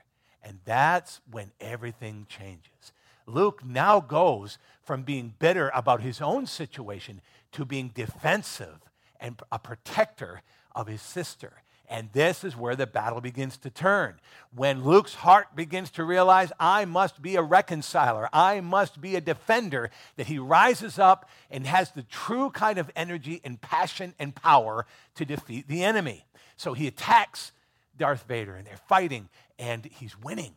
And 0.43 0.59
that's 0.65 1.21
when 1.31 1.51
everything 1.61 2.27
changes. 2.29 2.93
Luke 3.27 3.63
now 3.65 4.01
goes 4.01 4.59
from 4.83 5.03
being 5.03 5.35
bitter 5.39 5.71
about 5.75 6.01
his 6.01 6.21
own 6.21 6.47
situation 6.47 7.21
to 7.53 7.65
being 7.65 7.91
defensive 7.95 8.79
and 9.21 9.41
a 9.53 9.59
protector 9.59 10.43
of 10.75 10.87
his 10.87 11.03
sister. 11.03 11.63
And 11.91 12.11
this 12.13 12.45
is 12.45 12.55
where 12.55 12.77
the 12.77 12.87
battle 12.87 13.21
begins 13.23 13.57
to 13.59 13.71
turn. 13.71 14.21
When 14.55 14.85
Luke's 14.85 15.15
heart 15.15 15.57
begins 15.57 15.91
to 15.93 16.05
realize, 16.05 16.53
I 16.61 16.85
must 16.85 17.23
be 17.23 17.37
a 17.37 17.43
reconciler, 17.43 18.29
I 18.31 18.61
must 18.61 19.01
be 19.01 19.17
a 19.17 19.23
defender, 19.23 19.91
that 20.17 20.27
he 20.27 20.39
rises 20.39 20.99
up 20.99 21.29
and 21.51 21.67
has 21.67 21.91
the 21.91 22.03
true 22.03 22.51
kind 22.51 22.79
of 22.79 22.91
energy 22.95 23.41
and 23.43 23.61
passion 23.61 24.15
and 24.19 24.35
power 24.35 24.85
to 25.15 25.25
defeat 25.25 25.67
the 25.67 25.83
enemy. 25.83 26.27
So 26.57 26.75
he 26.75 26.87
attacks 26.87 27.53
Darth 27.97 28.25
Vader, 28.29 28.55
and 28.55 28.67
they're 28.67 28.77
fighting, 28.77 29.31
and 29.59 29.87
he's 29.87 30.19
winning. 30.19 30.55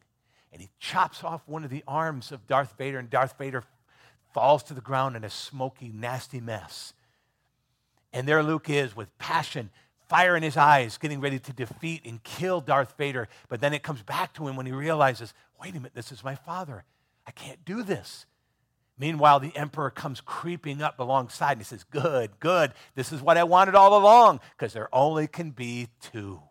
And 0.51 0.61
he 0.61 0.69
chops 0.79 1.23
off 1.23 1.47
one 1.47 1.63
of 1.63 1.69
the 1.69 1.83
arms 1.87 2.33
of 2.33 2.45
Darth 2.45 2.77
Vader, 2.77 2.99
and 2.99 3.09
Darth 3.09 3.37
Vader 3.37 3.63
falls 4.33 4.63
to 4.63 4.73
the 4.73 4.81
ground 4.81 5.15
in 5.15 5.23
a 5.23 5.29
smoky, 5.29 5.91
nasty 5.93 6.41
mess. 6.41 6.93
And 8.11 8.27
there 8.27 8.43
Luke 8.43 8.69
is 8.69 8.95
with 8.95 9.17
passion 9.17 9.69
fire 10.11 10.35
in 10.35 10.43
his 10.43 10.57
eyes, 10.57 10.97
getting 10.97 11.21
ready 11.21 11.39
to 11.39 11.53
defeat 11.53 12.01
and 12.03 12.21
kill 12.21 12.59
Darth 12.59 12.97
Vader. 12.97 13.29
But 13.47 13.61
then 13.61 13.73
it 13.73 13.81
comes 13.81 14.03
back 14.03 14.33
to 14.33 14.45
him 14.45 14.57
when 14.57 14.65
he 14.65 14.73
realizes, 14.73 15.33
wait 15.57 15.71
a 15.71 15.75
minute, 15.75 15.93
this 15.95 16.11
is 16.11 16.21
my 16.21 16.35
father. 16.35 16.83
I 17.25 17.31
can't 17.31 17.63
do 17.63 17.81
this. 17.81 18.25
Meanwhile, 18.99 19.39
the 19.39 19.55
emperor 19.55 19.89
comes 19.89 20.19
creeping 20.19 20.81
up 20.81 20.99
alongside 20.99 21.53
and 21.53 21.61
he 21.61 21.63
says, 21.63 21.85
Good, 21.85 22.41
good. 22.41 22.73
This 22.93 23.13
is 23.13 23.21
what 23.21 23.37
I 23.37 23.45
wanted 23.45 23.73
all 23.73 23.97
along, 23.97 24.41
because 24.57 24.73
there 24.73 24.89
only 24.91 25.27
can 25.27 25.51
be 25.51 25.87
two. 26.01 26.41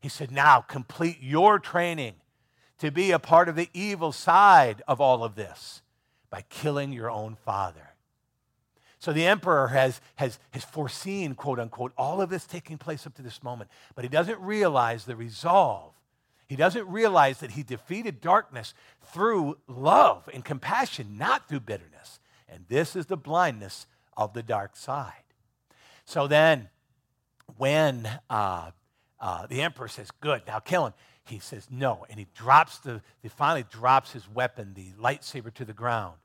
He 0.00 0.08
said, 0.08 0.32
Now 0.32 0.62
complete 0.62 1.18
your 1.20 1.58
training 1.58 2.14
to 2.78 2.90
be 2.90 3.10
a 3.10 3.18
part 3.18 3.50
of 3.50 3.56
the 3.56 3.68
evil 3.74 4.10
side 4.10 4.80
of 4.88 5.02
all 5.02 5.22
of 5.22 5.34
this 5.34 5.82
by 6.30 6.46
killing 6.48 6.92
your 6.92 7.10
own 7.10 7.36
father. 7.44 7.87
So 8.98 9.12
the 9.12 9.26
emperor 9.26 9.68
has, 9.68 10.00
has, 10.16 10.38
has 10.50 10.64
foreseen, 10.64 11.34
quote 11.34 11.60
unquote, 11.60 11.92
all 11.96 12.20
of 12.20 12.30
this 12.30 12.44
taking 12.44 12.78
place 12.78 13.06
up 13.06 13.14
to 13.14 13.22
this 13.22 13.42
moment, 13.42 13.70
but 13.94 14.04
he 14.04 14.08
doesn't 14.08 14.40
realize 14.40 15.04
the 15.04 15.16
resolve. 15.16 15.92
He 16.48 16.56
doesn't 16.56 16.88
realize 16.88 17.40
that 17.40 17.52
he 17.52 17.62
defeated 17.62 18.20
darkness 18.20 18.74
through 19.12 19.58
love 19.68 20.28
and 20.32 20.44
compassion, 20.44 21.16
not 21.18 21.48
through 21.48 21.60
bitterness. 21.60 22.20
And 22.48 22.64
this 22.68 22.96
is 22.96 23.06
the 23.06 23.18
blindness 23.18 23.86
of 24.16 24.32
the 24.32 24.42
dark 24.42 24.74
side. 24.74 25.12
So 26.06 26.26
then, 26.26 26.70
when 27.58 28.08
uh, 28.30 28.70
uh, 29.20 29.46
the 29.46 29.60
emperor 29.60 29.88
says, 29.88 30.10
Good, 30.20 30.42
now 30.46 30.58
kill 30.58 30.86
him, 30.86 30.94
he 31.26 31.38
says, 31.38 31.68
No. 31.70 32.06
And 32.08 32.18
he 32.18 32.26
drops 32.34 32.78
the, 32.78 33.02
he 33.22 33.28
finally 33.28 33.64
drops 33.70 34.12
his 34.12 34.28
weapon, 34.28 34.72
the 34.74 34.92
lightsaber, 34.92 35.52
to 35.54 35.66
the 35.66 35.74
ground. 35.74 36.16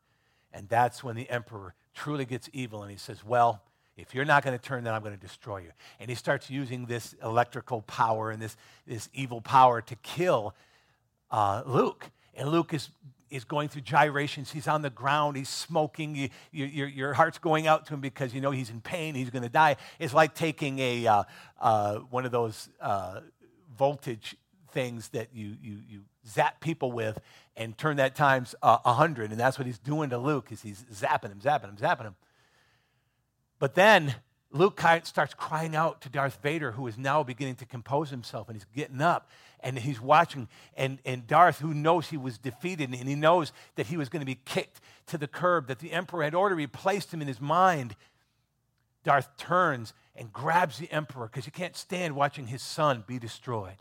And 0.54 0.70
that's 0.70 1.04
when 1.04 1.16
the 1.18 1.30
emperor 1.30 1.74
truly 1.94 2.26
gets 2.26 2.50
evil 2.54 2.82
and 2.82 2.92
he 2.92 2.98
says, 2.98 3.24
Well, 3.24 3.62
if 3.96 4.16
you're 4.16 4.26
not 4.26 4.44
going 4.44 4.58
to 4.58 4.64
turn, 4.64 4.84
then 4.84 4.94
I'm 4.94 5.02
going 5.02 5.16
to 5.16 5.22
destroy 5.22 5.60
you. 5.60 5.72
And 6.00 6.10
he 6.10 6.16
starts 6.16 6.50
using 6.50 6.88
this 6.88 7.14
electrical 7.24 7.84
power 7.84 8.32
and 8.32 8.42
this, 8.42 8.58
this 8.88 9.08
evil 9.14 9.40
power 9.40 9.82
to 9.82 9.96
kill 9.98 10.56
uh, 11.30 11.62
Luke. 11.66 12.10
And 12.34 12.50
Luke 12.50 12.74
is, 12.74 12.90
is 13.30 13.44
going 13.44 13.70
through 13.70 13.84
gyrations. 13.84 14.52
He's 14.52 14.68
on 14.68 14.82
the 14.82 14.90
ground. 14.90 15.38
He's 15.38 15.50
smoking. 15.50 16.16
You, 16.16 16.30
you, 16.52 16.66
your, 16.66 16.88
your 16.88 17.14
heart's 17.14 17.38
going 17.38 17.68
out 17.68 17.86
to 17.88 17.94
him 17.94 18.02
because 18.02 18.34
you 18.34 18.42
know 18.42 18.50
he's 18.50 18.72
in 18.72 18.82
pain. 18.82 19.14
He's 19.14 19.30
going 19.30 19.44
to 19.44 19.50
die. 19.50 19.76
It's 20.00 20.14
like 20.14 20.34
taking 20.34 20.80
a, 20.80 21.06
uh, 21.06 21.24
uh, 21.62 21.96
one 21.98 22.26
of 22.26 22.32
those 22.32 22.70
uh, 22.82 23.20
voltage 23.78 24.36
things 24.74 25.10
that 25.10 25.30
you, 25.34 25.56
you, 25.62 25.80
you 25.88 26.02
zap 26.28 26.60
people 26.60 26.92
with 26.92 27.20
and 27.56 27.78
turn 27.78 27.98
that 27.98 28.16
times 28.16 28.56
uh, 28.62 28.78
hundred. 28.78 29.32
And 29.32 29.40
that's 29.40 29.58
what 29.58 29.66
he's 29.66 29.80
doing 29.80 30.10
to 30.10 30.18
Luke 30.18 30.52
is 30.52 30.62
he's 30.62 30.84
zapping 30.94 31.32
him, 31.32 31.40
zapping 31.40 31.70
him, 31.70 31.78
zapping 31.78 32.04
him. 32.04 32.16
But 33.60 33.76
then 33.76 34.16
Luke 34.52 34.80
starts 35.04 35.34
crying 35.34 35.76
out 35.76 36.02
to 36.02 36.10
Darth 36.10 36.40
Vader, 36.42 36.74
who 36.74 36.86
is 36.88 36.98
now 36.98 37.24
beginning 37.24 37.56
to 37.56 37.66
compose 37.66 38.10
himself, 38.10 38.50
and 38.50 38.56
he's 38.56 38.68
getting 38.76 39.02
up 39.02 39.30
and 39.62 39.80
he's 39.80 40.02
watching. 40.02 40.48
And, 40.76 41.00
and 41.06 41.26
Darth, 41.26 41.60
who 41.60 41.74
knows 41.74 42.10
he 42.10 42.18
was 42.18 42.38
defeated 42.38 42.94
and 42.94 43.08
he 43.08 43.16
knows 43.16 43.52
that 43.76 43.88
he 43.88 43.98
was 43.98 44.10
going 44.10 44.20
to 44.20 44.26
be 44.26 44.40
kicked 44.46 44.82
to 45.08 45.18
the 45.18 45.28
curb, 45.28 45.68
that 45.68 45.80
the 45.80 45.92
Emperor 45.92 46.24
had 46.24 46.36
already 46.36 46.56
replaced 46.56 47.14
him 47.14 47.22
in 47.22 47.28
his 47.28 47.42
mind, 47.42 47.96
Darth 49.04 49.36
turns 49.38 49.94
and 50.16 50.32
grabs 50.32 50.78
the 50.78 50.92
Emperor 50.92 51.28
because 51.28 51.46
he 51.46 51.52
can't 51.52 51.76
stand 51.76 52.16
watching 52.16 52.48
his 52.48 52.62
son 52.62 53.04
be 53.08 53.20
destroyed. 53.20 53.78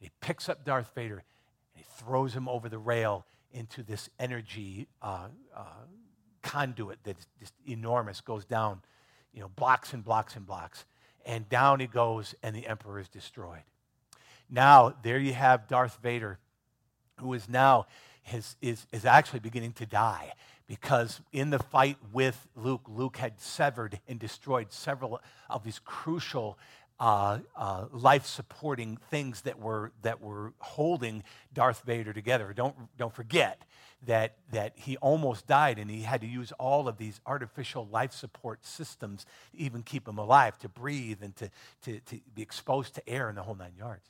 He 0.00 0.10
picks 0.20 0.48
up 0.48 0.64
Darth 0.64 0.92
Vader 0.94 1.16
and 1.16 1.24
he 1.74 1.84
throws 1.98 2.34
him 2.34 2.48
over 2.48 2.68
the 2.68 2.78
rail 2.78 3.26
into 3.52 3.82
this 3.82 4.08
energy 4.18 4.88
uh, 5.02 5.28
uh, 5.54 5.64
conduit 6.42 6.98
that's 7.04 7.26
just 7.38 7.52
enormous, 7.66 8.20
goes 8.20 8.44
down, 8.44 8.80
you 9.32 9.40
know, 9.40 9.48
blocks 9.48 9.92
and 9.92 10.02
blocks 10.02 10.36
and 10.36 10.46
blocks. 10.46 10.84
And 11.26 11.48
down 11.48 11.80
he 11.80 11.86
goes, 11.86 12.34
and 12.42 12.56
the 12.56 12.66
emperor 12.66 12.98
is 12.98 13.08
destroyed. 13.08 13.62
Now, 14.48 14.94
there 15.02 15.18
you 15.18 15.34
have 15.34 15.68
Darth 15.68 15.98
Vader, 16.02 16.38
who 17.18 17.32
is 17.34 17.48
now 17.48 17.86
his, 18.22 18.56
is, 18.62 18.86
is 18.90 19.04
actually 19.04 19.40
beginning 19.40 19.74
to 19.74 19.86
die 19.86 20.32
because 20.66 21.20
in 21.32 21.50
the 21.50 21.58
fight 21.58 21.96
with 22.12 22.46
Luke, 22.54 22.82
Luke 22.86 23.16
had 23.16 23.40
severed 23.40 23.98
and 24.06 24.20
destroyed 24.20 24.72
several 24.72 25.20
of 25.48 25.64
these 25.64 25.80
crucial 25.80 26.56
uh, 27.00 27.38
uh, 27.56 27.86
life 27.92 28.26
supporting 28.26 28.98
things 29.10 29.40
that 29.42 29.58
were, 29.58 29.90
that 30.02 30.20
were 30.20 30.52
holding 30.58 31.24
Darth 31.52 31.82
Vader 31.82 32.12
together. 32.12 32.52
Don't, 32.52 32.76
don't 32.98 33.14
forget 33.14 33.62
that, 34.06 34.36
that 34.52 34.74
he 34.76 34.98
almost 34.98 35.46
died 35.46 35.78
and 35.78 35.90
he 35.90 36.02
had 36.02 36.20
to 36.20 36.26
use 36.26 36.52
all 36.52 36.88
of 36.88 36.98
these 36.98 37.20
artificial 37.26 37.88
life 37.90 38.12
support 38.12 38.64
systems 38.66 39.24
to 39.52 39.58
even 39.58 39.82
keep 39.82 40.06
him 40.06 40.18
alive, 40.18 40.58
to 40.58 40.68
breathe 40.68 41.22
and 41.22 41.34
to, 41.36 41.50
to, 41.82 42.00
to 42.00 42.20
be 42.34 42.42
exposed 42.42 42.94
to 42.94 43.08
air 43.08 43.30
in 43.30 43.34
the 43.34 43.42
whole 43.42 43.54
nine 43.54 43.72
yards. 43.78 44.06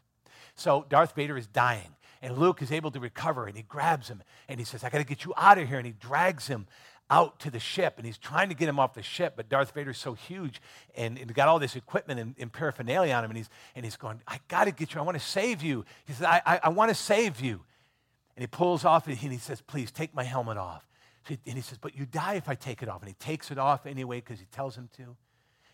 So 0.57 0.85
Darth 0.89 1.15
Vader 1.15 1.37
is 1.37 1.47
dying, 1.47 1.95
and 2.23 2.37
Luke 2.37 2.61
is 2.61 2.73
able 2.73 2.91
to 2.91 3.01
recover, 3.01 3.47
and 3.47 3.57
he 3.57 3.63
grabs 3.63 4.09
him 4.09 4.23
and 4.49 4.59
he 4.59 4.65
says, 4.65 4.85
I 4.85 4.91
got 4.91 4.99
to 4.99 5.05
get 5.05 5.25
you 5.25 5.33
out 5.37 5.59
of 5.59 5.69
here. 5.69 5.79
And 5.79 5.87
he 5.87 5.93
drags 5.93 6.49
him 6.49 6.67
out 7.11 7.41
to 7.41 7.51
the 7.51 7.59
ship 7.59 7.95
and 7.97 8.07
he's 8.07 8.17
trying 8.17 8.49
to 8.49 8.55
get 8.55 8.69
him 8.69 8.79
off 8.79 8.95
the 8.95 9.03
ship, 9.03 9.35
but 9.37 9.49
Darth 9.49 9.73
Vader's 9.75 9.99
so 9.99 10.15
huge 10.15 10.63
and, 10.95 11.19
and 11.19 11.35
got 11.35 11.49
all 11.49 11.59
this 11.59 11.75
equipment 11.75 12.21
and, 12.21 12.35
and, 12.39 12.53
paraphernalia 12.53 13.13
on 13.13 13.25
him, 13.25 13.31
and 13.31 13.37
he's, 13.37 13.51
and 13.75 13.85
he's 13.85 13.97
going, 13.97 14.21
I 14.29 14.39
got 14.49 14.65
to 14.65 14.71
get 14.71 14.95
you. 14.95 15.01
I 15.01 15.03
want 15.03 15.19
to 15.19 15.25
save 15.25 15.63
you. 15.63 15.85
He 16.07 16.13
says, 16.13 16.25
I, 16.25 16.41
I, 16.47 16.61
I 16.65 16.69
want 16.69 16.91
to 16.91 16.95
save 16.95 17.41
you. 17.41 17.63
And 18.37 18.43
he 18.43 18.47
pulls 18.47 18.85
off 18.85 19.07
and 19.07 19.17
he 19.17 19.37
says, 19.39 19.61
Please 19.61 19.91
take 19.91 20.15
my 20.15 20.23
helmet 20.23 20.57
off. 20.57 20.87
and 21.29 21.39
he 21.45 21.61
says, 21.61 21.79
But 21.79 21.97
you 21.97 22.07
die 22.07 22.35
if 22.35 22.49
I 22.49 22.55
take 22.55 22.83
it 22.83 22.89
off. 22.89 23.03
And 23.03 23.09
he 23.09 23.15
takes 23.15 23.51
it 23.51 23.59
off 23.59 23.87
anyway 23.87 24.21
because 24.21 24.39
he 24.39 24.47
tells 24.47 24.77
him 24.77 24.89
to. 24.97 25.17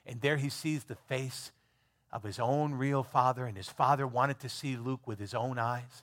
And 0.07 0.20
there 0.20 0.37
he 0.37 0.49
sees 0.49 0.85
the 0.85 0.96
face 0.96 1.53
of 2.12 2.22
his 2.22 2.38
own 2.38 2.72
real 2.72 3.03
father, 3.03 3.44
and 3.44 3.57
his 3.57 3.68
father 3.68 4.07
wanted 4.07 4.40
to 4.40 4.49
see 4.49 4.77
Luke 4.77 5.07
with 5.07 5.18
his 5.18 5.35
own 5.35 5.59
eyes. 5.59 6.03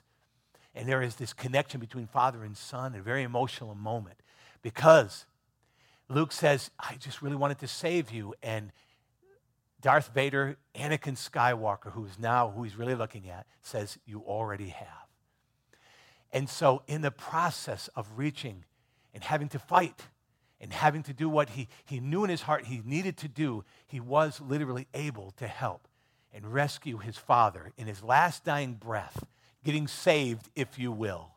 And 0.74 0.88
there 0.88 1.02
is 1.02 1.16
this 1.16 1.32
connection 1.32 1.80
between 1.80 2.06
father 2.06 2.44
and 2.44 2.56
son, 2.56 2.94
a 2.94 3.00
very 3.00 3.24
emotional 3.24 3.74
moment 3.74 4.16
because 4.64 5.26
Luke 6.08 6.32
says, 6.32 6.70
I 6.80 6.96
just 6.96 7.20
really 7.20 7.36
wanted 7.36 7.58
to 7.58 7.68
save 7.68 8.10
you. 8.10 8.34
And 8.42 8.72
Darth 9.80 10.12
Vader, 10.14 10.56
Anakin 10.74 11.16
Skywalker, 11.16 11.92
who 11.92 12.06
is 12.06 12.18
now 12.18 12.50
who 12.50 12.62
he's 12.64 12.74
really 12.74 12.94
looking 12.94 13.28
at, 13.28 13.46
says, 13.60 13.98
You 14.06 14.20
already 14.20 14.70
have. 14.70 14.88
And 16.32 16.48
so, 16.48 16.82
in 16.88 17.02
the 17.02 17.10
process 17.10 17.88
of 17.94 18.08
reaching 18.16 18.64
and 19.12 19.22
having 19.22 19.48
to 19.50 19.58
fight 19.58 20.00
and 20.60 20.72
having 20.72 21.02
to 21.04 21.12
do 21.12 21.28
what 21.28 21.50
he, 21.50 21.68
he 21.84 22.00
knew 22.00 22.24
in 22.24 22.30
his 22.30 22.42
heart 22.42 22.64
he 22.64 22.80
needed 22.86 23.18
to 23.18 23.28
do, 23.28 23.64
he 23.86 24.00
was 24.00 24.40
literally 24.40 24.88
able 24.94 25.32
to 25.32 25.46
help 25.46 25.86
and 26.32 26.52
rescue 26.52 26.96
his 26.96 27.18
father 27.18 27.70
in 27.76 27.86
his 27.86 28.02
last 28.02 28.44
dying 28.44 28.74
breath, 28.74 29.24
getting 29.62 29.86
saved, 29.86 30.48
if 30.56 30.78
you 30.78 30.90
will, 30.90 31.32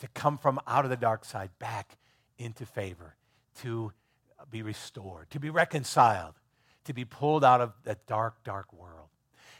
to 0.00 0.08
come 0.08 0.36
from 0.36 0.58
out 0.66 0.84
of 0.84 0.90
the 0.90 0.96
dark 0.96 1.24
side 1.24 1.50
back 1.60 1.96
into 2.38 2.66
favor, 2.66 3.14
to 3.62 3.92
be 4.50 4.62
restored, 4.62 5.30
to 5.30 5.40
be 5.40 5.50
reconciled, 5.50 6.34
to 6.84 6.92
be 6.92 7.04
pulled 7.04 7.44
out 7.44 7.60
of 7.60 7.72
that 7.84 8.06
dark, 8.06 8.42
dark 8.44 8.72
world. 8.72 9.08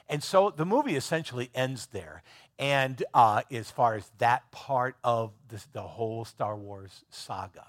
And 0.08 0.22
so 0.22 0.50
the 0.50 0.66
movie 0.66 0.96
essentially 0.96 1.50
ends 1.54 1.86
there. 1.86 2.22
And 2.58 3.02
uh, 3.14 3.42
as 3.50 3.70
far 3.70 3.94
as 3.94 4.10
that 4.18 4.50
part 4.50 4.96
of 5.02 5.32
the 5.72 5.82
whole 5.82 6.24
Star 6.24 6.56
Wars 6.56 7.04
saga. 7.08 7.66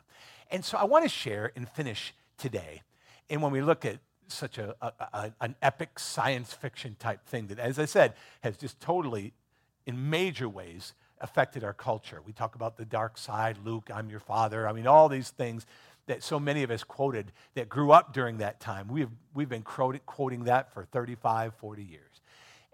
And 0.51 0.63
so 0.63 0.77
I 0.77 0.83
want 0.83 1.05
to 1.05 1.09
share 1.09 1.51
and 1.55 1.67
finish 1.69 2.13
today. 2.37 2.81
And 3.29 3.41
when 3.41 3.51
we 3.51 3.61
look 3.61 3.85
at 3.85 3.99
such 4.27 4.57
a, 4.57 4.75
a, 4.81 4.91
a, 5.13 5.33
an 5.41 5.55
epic 5.61 5.97
science 5.97 6.53
fiction 6.53 6.95
type 6.99 7.25
thing 7.25 7.47
that, 7.47 7.59
as 7.59 7.79
I 7.79 7.85
said, 7.85 8.13
has 8.41 8.57
just 8.57 8.79
totally, 8.79 9.33
in 9.85 10.09
major 10.09 10.49
ways, 10.49 10.93
affected 11.21 11.63
our 11.63 11.73
culture. 11.73 12.21
We 12.25 12.33
talk 12.33 12.55
about 12.55 12.77
the 12.77 12.85
dark 12.85 13.17
side, 13.17 13.57
Luke, 13.63 13.89
I'm 13.93 14.09
your 14.09 14.19
father. 14.19 14.67
I 14.67 14.73
mean, 14.73 14.87
all 14.87 15.09
these 15.09 15.29
things 15.29 15.65
that 16.07 16.21
so 16.23 16.39
many 16.39 16.63
of 16.63 16.71
us 16.71 16.83
quoted 16.83 17.31
that 17.55 17.69
grew 17.69 17.91
up 17.91 18.13
during 18.13 18.37
that 18.37 18.59
time. 18.59 18.87
We've, 18.87 19.09
we've 19.33 19.49
been 19.49 19.63
quoting 19.63 20.43
that 20.43 20.73
for 20.73 20.85
35, 20.85 21.53
40 21.55 21.83
years. 21.83 22.21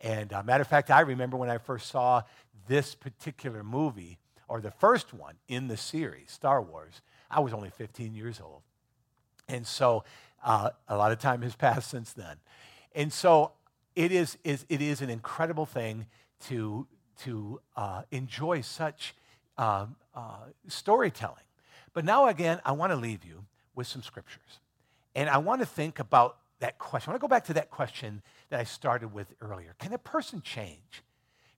And 0.02 0.34
uh, 0.34 0.44
matter 0.44 0.62
of 0.62 0.68
fact, 0.68 0.90
I 0.92 1.02
remember 1.02 1.38
when 1.38 1.50
I 1.50 1.58
first 1.58 1.90
saw 1.90 2.24
this 2.68 2.96
particular 2.96 3.64
movie, 3.64 4.18
or 4.48 4.60
the 4.60 4.72
first 4.72 5.14
one 5.14 5.36
in 5.48 5.68
the 5.68 5.78
series, 5.78 6.32
Star 6.32 6.62
Wars, 6.62 7.02
I 7.30 7.40
was 7.40 7.54
only 7.54 7.70
15 7.70 8.14
years 8.14 8.42
old. 8.44 8.62
And 9.48 9.66
so 9.66 10.04
uh, 10.44 10.72
a 10.88 10.98
lot 10.98 11.12
of 11.12 11.20
time 11.20 11.42
has 11.42 11.56
passed 11.58 11.90
since 11.90 12.12
then. 12.14 12.36
And 12.94 13.14
so 13.14 13.54
it 13.96 14.12
is, 14.12 14.38
is, 14.44 14.66
it 14.68 14.82
is 14.82 15.02
an 15.02 15.10
incredible 15.10 15.66
thing 15.66 16.06
to, 16.48 16.88
to 17.24 17.62
uh, 17.76 18.04
enjoy 18.12 18.62
such 18.62 19.16
um, 19.58 19.96
uh, 20.16 20.46
storytelling. 20.68 21.44
But 21.94 22.06
now, 22.06 22.28
again, 22.28 22.60
I 22.66 22.72
want 22.72 22.92
to 22.92 22.96
leave 22.96 23.24
you 23.24 23.46
with 23.76 23.88
some 23.88 24.02
scriptures. 24.02 24.60
And 25.16 25.30
I 25.30 25.38
want 25.38 25.62
to 25.62 25.66
think 25.66 26.00
about 26.00 26.38
that 26.60 26.78
question. 26.78 27.10
I 27.10 27.14
want 27.14 27.22
to 27.22 27.28
go 27.28 27.30
back 27.30 27.46
to 27.46 27.54
that 27.54 27.70
question 27.70 28.22
that 28.50 28.60
I 28.60 28.64
started 28.64 29.14
with 29.14 29.34
earlier. 29.42 29.76
Can 29.80 29.94
a 29.94 29.98
person 29.98 30.42
change? 30.42 31.04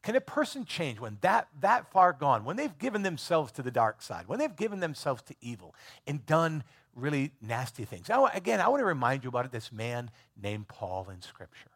Can 0.02 0.16
a 0.16 0.22
person 0.22 0.66
change 0.66 1.00
when 1.00 1.18
that, 1.22 1.48
that 1.62 1.90
far 1.92 2.12
gone, 2.12 2.44
when 2.44 2.58
they've 2.58 2.78
given 2.78 3.04
themselves 3.04 3.52
to 3.54 3.62
the 3.62 3.72
dark 3.72 4.02
side, 4.02 4.28
when 4.28 4.38
they've 4.38 4.56
given 4.56 4.80
themselves 4.80 5.22
to 5.24 5.36
evil 5.40 5.74
and 6.06 6.26
done 6.26 6.64
really 6.96 7.32
nasty 7.42 7.86
things? 7.86 8.10
Now, 8.10 8.26
again, 8.28 8.60
I 8.60 8.68
want 8.68 8.82
to 8.82 8.86
remind 8.86 9.24
you 9.24 9.30
about 9.30 9.50
this 9.52 9.72
man 9.72 10.12
named 10.42 10.68
Paul 10.68 11.08
in 11.10 11.22
Scripture. 11.22 11.70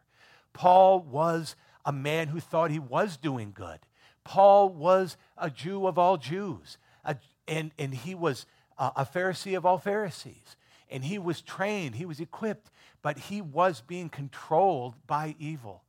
Paul 0.52 1.00
was 1.00 1.56
a 1.88 1.92
man 1.92 2.28
who 2.28 2.38
thought 2.38 2.70
he 2.70 2.78
was 2.78 3.16
doing 3.16 3.50
good. 3.50 3.78
Paul 4.22 4.68
was 4.68 5.16
a 5.38 5.48
Jew 5.48 5.86
of 5.86 5.96
all 5.96 6.18
Jews, 6.18 6.76
a, 7.02 7.16
and, 7.48 7.70
and 7.78 7.94
he 7.94 8.14
was 8.14 8.44
a 8.76 9.06
Pharisee 9.06 9.56
of 9.56 9.64
all 9.64 9.78
Pharisees. 9.78 10.56
And 10.90 11.02
he 11.02 11.18
was 11.18 11.40
trained, 11.40 11.94
he 11.94 12.04
was 12.04 12.20
equipped, 12.20 12.70
but 13.00 13.16
he 13.16 13.40
was 13.40 13.80
being 13.80 14.10
controlled 14.10 14.96
by 15.06 15.34
evil 15.38 15.82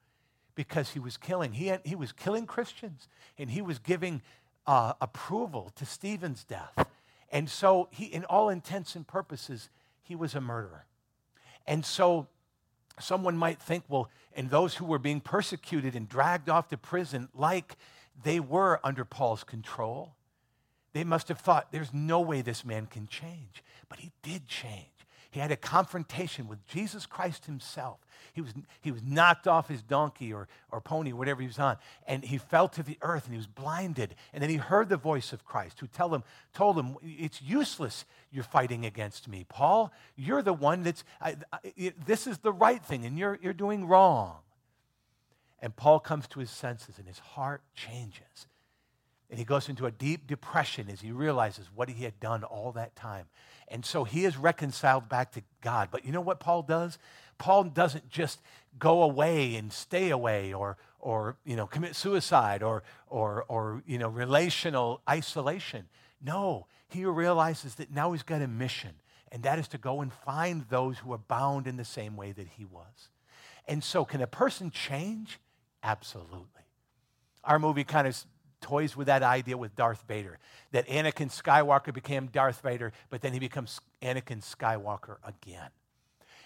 because 0.55 0.91
he 0.91 0.99
was 0.99 1.17
killing. 1.17 1.51
He, 1.51 1.67
had, 1.67 1.81
he 1.83 1.95
was 1.95 2.13
killing 2.13 2.45
Christians, 2.45 3.09
and 3.37 3.49
he 3.51 3.61
was 3.61 3.77
giving 3.77 4.21
uh, 4.65 4.93
approval 5.01 5.69
to 5.75 5.85
Stephen's 5.85 6.45
death. 6.45 6.87
And 7.29 7.49
so, 7.49 7.89
he, 7.91 8.05
in 8.05 8.23
all 8.23 8.47
intents 8.47 8.95
and 8.95 9.05
purposes, 9.05 9.69
he 10.01 10.15
was 10.15 10.33
a 10.33 10.39
murderer. 10.39 10.85
And 11.67 11.85
so, 11.85 12.27
someone 12.99 13.37
might 13.37 13.61
think, 13.61 13.83
well, 13.87 14.09
and 14.35 14.49
those 14.49 14.75
who 14.75 14.85
were 14.85 14.99
being 14.99 15.21
persecuted 15.21 15.95
and 15.95 16.07
dragged 16.07 16.49
off 16.49 16.69
to 16.69 16.77
prison, 16.77 17.29
like 17.33 17.75
they 18.23 18.39
were 18.39 18.79
under 18.83 19.05
Paul's 19.05 19.43
control, 19.43 20.15
they 20.93 21.03
must 21.03 21.27
have 21.27 21.39
thought, 21.39 21.71
there's 21.71 21.93
no 21.93 22.19
way 22.19 22.41
this 22.41 22.65
man 22.65 22.85
can 22.85 23.07
change. 23.07 23.63
But 23.87 23.99
he 23.99 24.11
did 24.23 24.47
change. 24.47 24.85
He 25.31 25.39
had 25.39 25.51
a 25.51 25.55
confrontation 25.55 26.47
with 26.47 26.65
Jesus 26.67 27.05
Christ 27.05 27.45
himself. 27.45 27.99
He 28.33 28.41
was, 28.41 28.53
he 28.81 28.91
was 28.91 29.01
knocked 29.03 29.47
off 29.47 29.67
his 29.67 29.81
donkey 29.81 30.33
or, 30.33 30.47
or 30.71 30.81
pony, 30.81 31.13
whatever 31.13 31.41
he 31.41 31.47
was 31.47 31.59
on, 31.59 31.77
and 32.07 32.23
he 32.23 32.37
fell 32.37 32.67
to 32.69 32.83
the 32.83 32.97
earth 33.01 33.25
and 33.25 33.33
he 33.33 33.37
was 33.37 33.47
blinded. 33.47 34.15
And 34.33 34.41
then 34.41 34.49
he 34.49 34.57
heard 34.57 34.89
the 34.89 34.97
voice 34.97 35.33
of 35.33 35.45
Christ 35.45 35.79
who 35.79 35.87
tell 35.87 36.13
him, 36.13 36.23
told 36.53 36.77
him, 36.77 36.95
It's 37.01 37.41
useless 37.41 38.05
you're 38.31 38.43
fighting 38.43 38.85
against 38.85 39.27
me. 39.27 39.45
Paul, 39.47 39.91
you're 40.15 40.41
the 40.41 40.53
one 40.53 40.83
that's, 40.83 41.03
I, 41.21 41.35
I, 41.51 41.93
this 42.05 42.27
is 42.27 42.39
the 42.39 42.53
right 42.53 42.83
thing 42.83 43.05
and 43.05 43.17
you're, 43.17 43.39
you're 43.41 43.53
doing 43.53 43.85
wrong. 43.85 44.37
And 45.61 45.75
Paul 45.75 45.99
comes 45.99 46.27
to 46.29 46.39
his 46.39 46.49
senses 46.49 46.97
and 46.97 47.07
his 47.07 47.19
heart 47.19 47.61
changes. 47.75 48.47
And 49.29 49.37
he 49.37 49.45
goes 49.45 49.69
into 49.69 49.85
a 49.85 49.91
deep 49.91 50.25
depression 50.25 50.89
as 50.89 51.01
he 51.01 51.11
realizes 51.11 51.67
what 51.73 51.89
he 51.89 52.03
had 52.03 52.19
done 52.19 52.43
all 52.43 52.71
that 52.71 52.95
time. 52.95 53.27
And 53.67 53.85
so 53.85 54.03
he 54.03 54.25
is 54.25 54.37
reconciled 54.37 55.07
back 55.07 55.33
to 55.33 55.43
God. 55.61 55.89
But 55.91 56.03
you 56.03 56.11
know 56.11 56.21
what 56.21 56.39
Paul 56.39 56.63
does? 56.63 56.97
Paul 57.39 57.63
doesn't 57.63 58.09
just 58.09 58.39
go 58.77 59.01
away 59.01 59.55
and 59.55 59.73
stay 59.73 60.11
away 60.11 60.53
or, 60.53 60.77
or 60.99 61.37
you 61.43 61.55
know, 61.55 61.65
commit 61.65 61.95
suicide 61.95 62.61
or, 62.61 62.83
or, 63.07 63.45
or 63.47 63.81
you 63.87 63.97
know, 63.97 64.09
relational 64.09 65.01
isolation. 65.09 65.85
No, 66.21 66.67
he 66.87 67.05
realizes 67.05 67.75
that 67.75 67.91
now 67.91 68.11
he's 68.11 68.23
got 68.23 68.41
a 68.41 68.47
mission, 68.47 68.91
and 69.31 69.41
that 69.43 69.57
is 69.57 69.67
to 69.69 69.77
go 69.77 70.01
and 70.01 70.13
find 70.13 70.65
those 70.69 70.99
who 70.99 71.13
are 71.13 71.17
bound 71.17 71.65
in 71.65 71.77
the 71.77 71.85
same 71.85 72.15
way 72.15 72.31
that 72.33 72.47
he 72.57 72.65
was. 72.65 73.09
And 73.67 73.83
so, 73.83 74.03
can 74.03 74.21
a 74.21 74.27
person 74.27 74.69
change? 74.69 75.39
Absolutely. 75.81 76.45
Our 77.43 77.59
movie 77.59 77.83
kind 77.83 78.07
of 78.07 78.21
toys 78.61 78.97
with 78.97 79.07
that 79.07 79.23
idea 79.23 79.57
with 79.57 79.75
Darth 79.75 80.03
Vader 80.07 80.39
that 80.71 80.87
Anakin 80.87 81.29
Skywalker 81.31 81.93
became 81.93 82.27
Darth 82.27 82.61
Vader, 82.61 82.91
but 83.09 83.21
then 83.21 83.31
he 83.31 83.39
becomes 83.39 83.79
Anakin 84.01 84.43
Skywalker 84.43 85.17
again. 85.23 85.69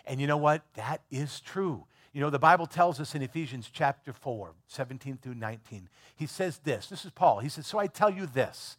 And 0.06 0.20
you 0.20 0.28
know 0.28 0.38
what? 0.38 0.64
That 0.76 1.02
is 1.12 1.40
true. 1.40 1.86
You 2.14 2.22
know, 2.22 2.30
the 2.30 2.40
Bible 2.40 2.68
tells 2.68 3.00
us 3.00 3.16
in 3.16 3.24
Ephesians 3.24 3.70
chapter 3.74 4.14
4, 4.14 4.54
17 4.68 5.18
through 5.18 5.34
19, 5.36 5.90
he 6.16 6.28
says 6.28 6.60
this. 6.60 6.88
This 6.88 7.06
is 7.06 7.12
Paul. 7.12 7.40
He 7.40 7.50
says, 7.50 7.66
So 7.66 7.80
I 7.80 7.88
tell 7.88 8.12
you 8.12 8.28
this, 8.28 8.78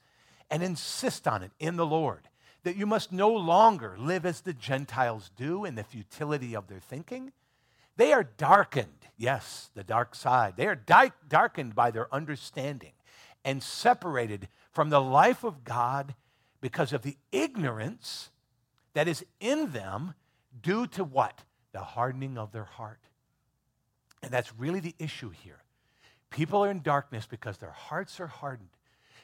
and 0.50 0.62
insist 0.62 1.26
on 1.26 1.42
it 1.42 1.50
in 1.58 1.76
the 1.76 1.87
Lord, 1.87 2.28
that 2.62 2.76
you 2.76 2.87
must 2.87 3.10
no 3.10 3.30
longer 3.32 3.96
live 3.98 4.24
as 4.24 4.40
the 4.40 4.52
Gentiles 4.52 5.30
do 5.37 5.64
in 5.64 5.74
the 5.74 5.82
futility 5.82 6.54
of 6.54 6.68
their 6.68 6.78
thinking. 6.78 7.32
They 7.96 8.12
are 8.12 8.24
darkened, 8.24 9.08
yes, 9.16 9.70
the 9.74 9.84
dark 9.84 10.14
side. 10.14 10.54
They 10.56 10.66
are 10.66 10.74
di- 10.74 11.12
darkened 11.28 11.74
by 11.74 11.90
their 11.90 12.12
understanding 12.14 12.92
and 13.44 13.62
separated 13.62 14.48
from 14.72 14.90
the 14.90 15.00
life 15.00 15.44
of 15.44 15.64
God 15.64 16.14
because 16.60 16.92
of 16.92 17.02
the 17.02 17.16
ignorance 17.30 18.30
that 18.94 19.06
is 19.06 19.24
in 19.40 19.72
them 19.72 20.14
due 20.61 20.87
to 20.88 21.05
what? 21.05 21.40
The 21.73 21.81
hardening 21.81 22.38
of 22.38 22.53
their 22.53 22.64
heart. 22.64 23.01
And 24.23 24.33
that's 24.33 24.53
really 24.57 24.81
the 24.81 24.95
issue 24.99 25.31
here. 25.31 25.62
People 26.31 26.64
are 26.64 26.71
in 26.71 26.83
darkness 26.83 27.27
because 27.27 27.59
their 27.59 27.71
hearts 27.71 28.19
are 28.21 28.27
hardened. 28.27 28.71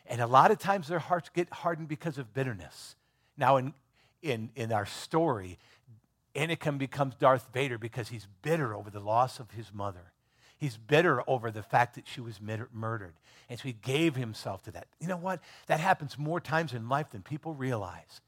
And 0.06 0.20
a 0.20 0.26
lot 0.26 0.50
of 0.50 0.58
times 0.58 0.88
their 0.88 0.98
hearts 0.98 1.28
get 1.28 1.52
hardened 1.52 1.88
because 1.88 2.18
of 2.18 2.34
bitterness. 2.34 2.96
Now, 3.36 3.56
in, 3.56 3.74
in, 4.22 4.50
in 4.54 4.72
our 4.72 4.86
story, 4.86 5.58
Anakin 6.34 6.78
becomes 6.78 7.14
Darth 7.14 7.48
Vader 7.52 7.78
because 7.78 8.08
he's 8.08 8.26
bitter 8.42 8.74
over 8.74 8.90
the 8.90 9.00
loss 9.00 9.40
of 9.40 9.52
his 9.52 9.72
mother. 9.72 10.12
He's 10.58 10.76
bitter 10.76 11.22
over 11.26 11.50
the 11.50 11.62
fact 11.62 11.94
that 11.94 12.06
she 12.06 12.20
was 12.20 12.38
murdered. 12.72 13.14
And 13.48 13.58
so 13.58 13.64
he 13.64 13.72
gave 13.72 14.14
himself 14.14 14.62
to 14.64 14.70
that. 14.72 14.86
You 15.00 15.08
know 15.08 15.16
what? 15.16 15.40
That 15.66 15.80
happens 15.80 16.18
more 16.18 16.38
times 16.38 16.74
in 16.74 16.88
life 16.88 17.10
than 17.10 17.22
people 17.22 17.54
realize. 17.54 18.20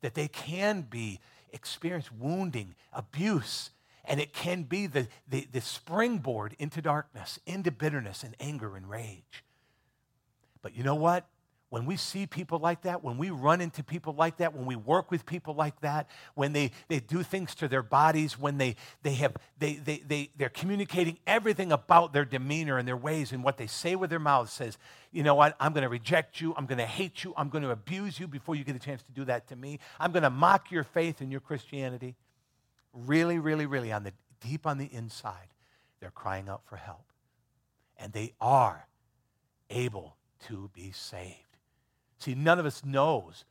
That 0.00 0.14
they 0.14 0.28
can 0.28 0.82
be 0.82 1.20
experience 1.52 2.10
wounding, 2.12 2.74
abuse, 2.92 3.70
and 4.04 4.20
it 4.20 4.32
can 4.32 4.64
be 4.64 4.86
the, 4.86 5.08
the, 5.28 5.46
the 5.52 5.60
springboard 5.60 6.56
into 6.58 6.82
darkness, 6.82 7.38
into 7.46 7.70
bitterness 7.70 8.22
and 8.22 8.34
anger 8.40 8.76
and 8.76 8.88
rage. 8.88 9.44
But 10.62 10.74
you 10.76 10.82
know 10.82 10.94
what? 10.94 11.26
When 11.70 11.86
we 11.86 11.96
see 11.96 12.26
people 12.26 12.58
like 12.58 12.82
that, 12.82 13.04
when 13.04 13.16
we 13.16 13.30
run 13.30 13.60
into 13.60 13.84
people 13.84 14.12
like 14.12 14.38
that, 14.38 14.54
when 14.54 14.66
we 14.66 14.74
work 14.74 15.08
with 15.12 15.24
people 15.24 15.54
like 15.54 15.80
that, 15.82 16.08
when 16.34 16.52
they, 16.52 16.72
they 16.88 16.98
do 16.98 17.22
things 17.22 17.54
to 17.54 17.68
their 17.68 17.82
bodies, 17.82 18.36
when 18.36 18.58
they, 18.58 18.74
they 19.04 19.14
have, 19.14 19.36
they, 19.60 19.74
they, 19.74 20.02
they, 20.06 20.30
they're 20.36 20.48
communicating 20.48 21.18
everything 21.28 21.70
about 21.70 22.12
their 22.12 22.24
demeanor 22.24 22.76
and 22.76 22.88
their 22.88 22.96
ways 22.96 23.30
and 23.30 23.44
what 23.44 23.56
they 23.56 23.68
say 23.68 23.94
with 23.94 24.10
their 24.10 24.18
mouths 24.18 24.52
says, 24.52 24.78
you 25.12 25.22
know 25.22 25.36
what, 25.36 25.54
I'm 25.60 25.72
going 25.72 25.82
to 25.82 25.88
reject 25.88 26.40
you, 26.40 26.54
I'm 26.56 26.66
going 26.66 26.78
to 26.78 26.86
hate 26.86 27.22
you, 27.22 27.32
I'm 27.36 27.48
going 27.48 27.62
to 27.62 27.70
abuse 27.70 28.18
you 28.18 28.26
before 28.26 28.56
you 28.56 28.64
get 28.64 28.74
a 28.74 28.80
chance 28.80 29.04
to 29.04 29.12
do 29.12 29.24
that 29.26 29.46
to 29.48 29.56
me, 29.56 29.78
I'm 30.00 30.10
going 30.10 30.24
to 30.24 30.30
mock 30.30 30.72
your 30.72 30.84
faith 30.84 31.20
and 31.20 31.30
your 31.30 31.40
Christianity. 31.40 32.16
Really, 32.92 33.38
really, 33.38 33.66
really, 33.66 33.92
on 33.92 34.02
the 34.02 34.12
deep 34.40 34.66
on 34.66 34.78
the 34.78 34.92
inside, 34.92 35.54
they're 36.00 36.10
crying 36.10 36.48
out 36.48 36.62
for 36.64 36.74
help. 36.74 37.12
And 37.96 38.12
they 38.12 38.32
are 38.40 38.88
able 39.68 40.16
to 40.48 40.68
be 40.74 40.90
saved. 40.90 41.49
See, 42.20 42.34
none 42.34 42.58
of 42.58 42.66
us 42.66 42.84
knows 42.84 43.44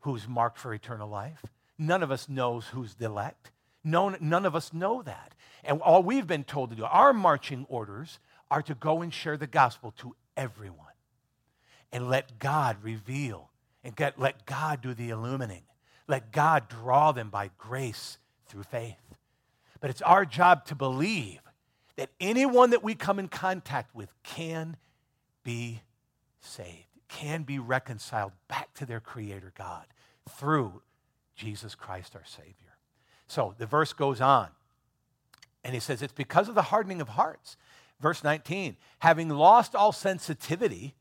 who's 0.00 0.26
marked 0.26 0.58
for 0.58 0.72
eternal 0.72 1.08
life. 1.08 1.44
None 1.76 2.02
of 2.02 2.10
us 2.10 2.28
knows 2.28 2.68
who's 2.68 2.94
the 2.94 3.06
elect. 3.06 3.50
No, 3.84 4.16
none 4.20 4.46
of 4.46 4.56
us 4.56 4.72
know 4.72 5.02
that. 5.02 5.34
And 5.64 5.80
all 5.82 6.02
we've 6.02 6.26
been 6.26 6.44
told 6.44 6.70
to 6.70 6.76
do, 6.76 6.84
our 6.84 7.12
marching 7.12 7.66
orders 7.68 8.18
are 8.50 8.62
to 8.62 8.74
go 8.74 9.02
and 9.02 9.12
share 9.12 9.36
the 9.36 9.46
gospel 9.46 9.92
to 9.98 10.14
everyone 10.36 10.86
and 11.92 12.08
let 12.08 12.38
God 12.38 12.78
reveal 12.82 13.50
and 13.84 13.94
get, 13.94 14.18
let 14.18 14.46
God 14.46 14.80
do 14.80 14.94
the 14.94 15.10
illumining. 15.10 15.62
Let 16.06 16.32
God 16.32 16.68
draw 16.68 17.12
them 17.12 17.30
by 17.30 17.50
grace 17.58 18.18
through 18.46 18.64
faith. 18.64 18.96
But 19.80 19.90
it's 19.90 20.02
our 20.02 20.24
job 20.24 20.64
to 20.66 20.74
believe 20.74 21.40
that 21.96 22.10
anyone 22.20 22.70
that 22.70 22.82
we 22.82 22.94
come 22.94 23.18
in 23.18 23.28
contact 23.28 23.94
with 23.94 24.12
can 24.22 24.76
be 25.44 25.82
saved, 26.40 26.87
can 27.08 27.42
be 27.42 27.58
reconciled 27.58 28.32
back 28.48 28.74
to 28.74 28.86
their 28.86 29.00
Creator 29.00 29.52
God 29.56 29.86
through 30.28 30.82
Jesus 31.34 31.74
Christ 31.74 32.14
our 32.14 32.24
Savior. 32.24 32.54
So 33.26 33.54
the 33.58 33.66
verse 33.66 33.92
goes 33.92 34.20
on, 34.20 34.48
and 35.64 35.74
he 35.74 35.80
says, 35.80 36.02
It's 36.02 36.12
because 36.12 36.48
of 36.48 36.54
the 36.54 36.62
hardening 36.62 37.00
of 37.00 37.10
hearts. 37.10 37.56
Verse 38.00 38.22
19, 38.22 38.76
having 39.00 39.28
lost 39.28 39.74
all 39.74 39.90
sensitivity, 39.90 40.94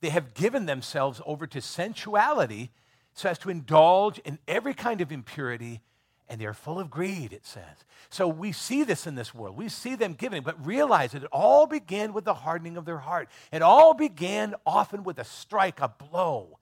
they 0.00 0.10
have 0.10 0.34
given 0.34 0.66
themselves 0.66 1.20
over 1.26 1.46
to 1.48 1.60
sensuality 1.60 2.70
so 3.14 3.28
as 3.28 3.38
to 3.38 3.50
indulge 3.50 4.18
in 4.20 4.38
every 4.46 4.74
kind 4.74 5.00
of 5.00 5.10
impurity, 5.10 5.80
and 6.28 6.40
they 6.40 6.46
are 6.46 6.54
full 6.54 6.78
of 6.78 6.90
greed, 6.90 7.32
it 7.32 7.44
says. 7.44 7.84
So 8.08 8.26
we 8.26 8.52
see 8.52 8.82
this 8.82 9.06
in 9.06 9.14
this 9.14 9.34
world. 9.34 9.56
We 9.56 9.68
see 9.68 9.94
them 9.94 10.14
giving, 10.14 10.42
but 10.42 10.64
realize 10.64 11.12
that 11.12 11.22
it 11.22 11.28
all 11.32 11.66
began 11.66 12.12
with 12.12 12.24
the 12.24 12.34
hardening 12.34 12.76
of 12.76 12.84
their 12.84 12.98
heart. 12.98 13.28
It 13.52 13.62
all 13.62 13.94
began 13.94 14.54
often 14.64 15.04
with 15.04 15.18
a 15.18 15.24
strike, 15.24 15.80
a 15.80 15.88
blow. 15.88 16.58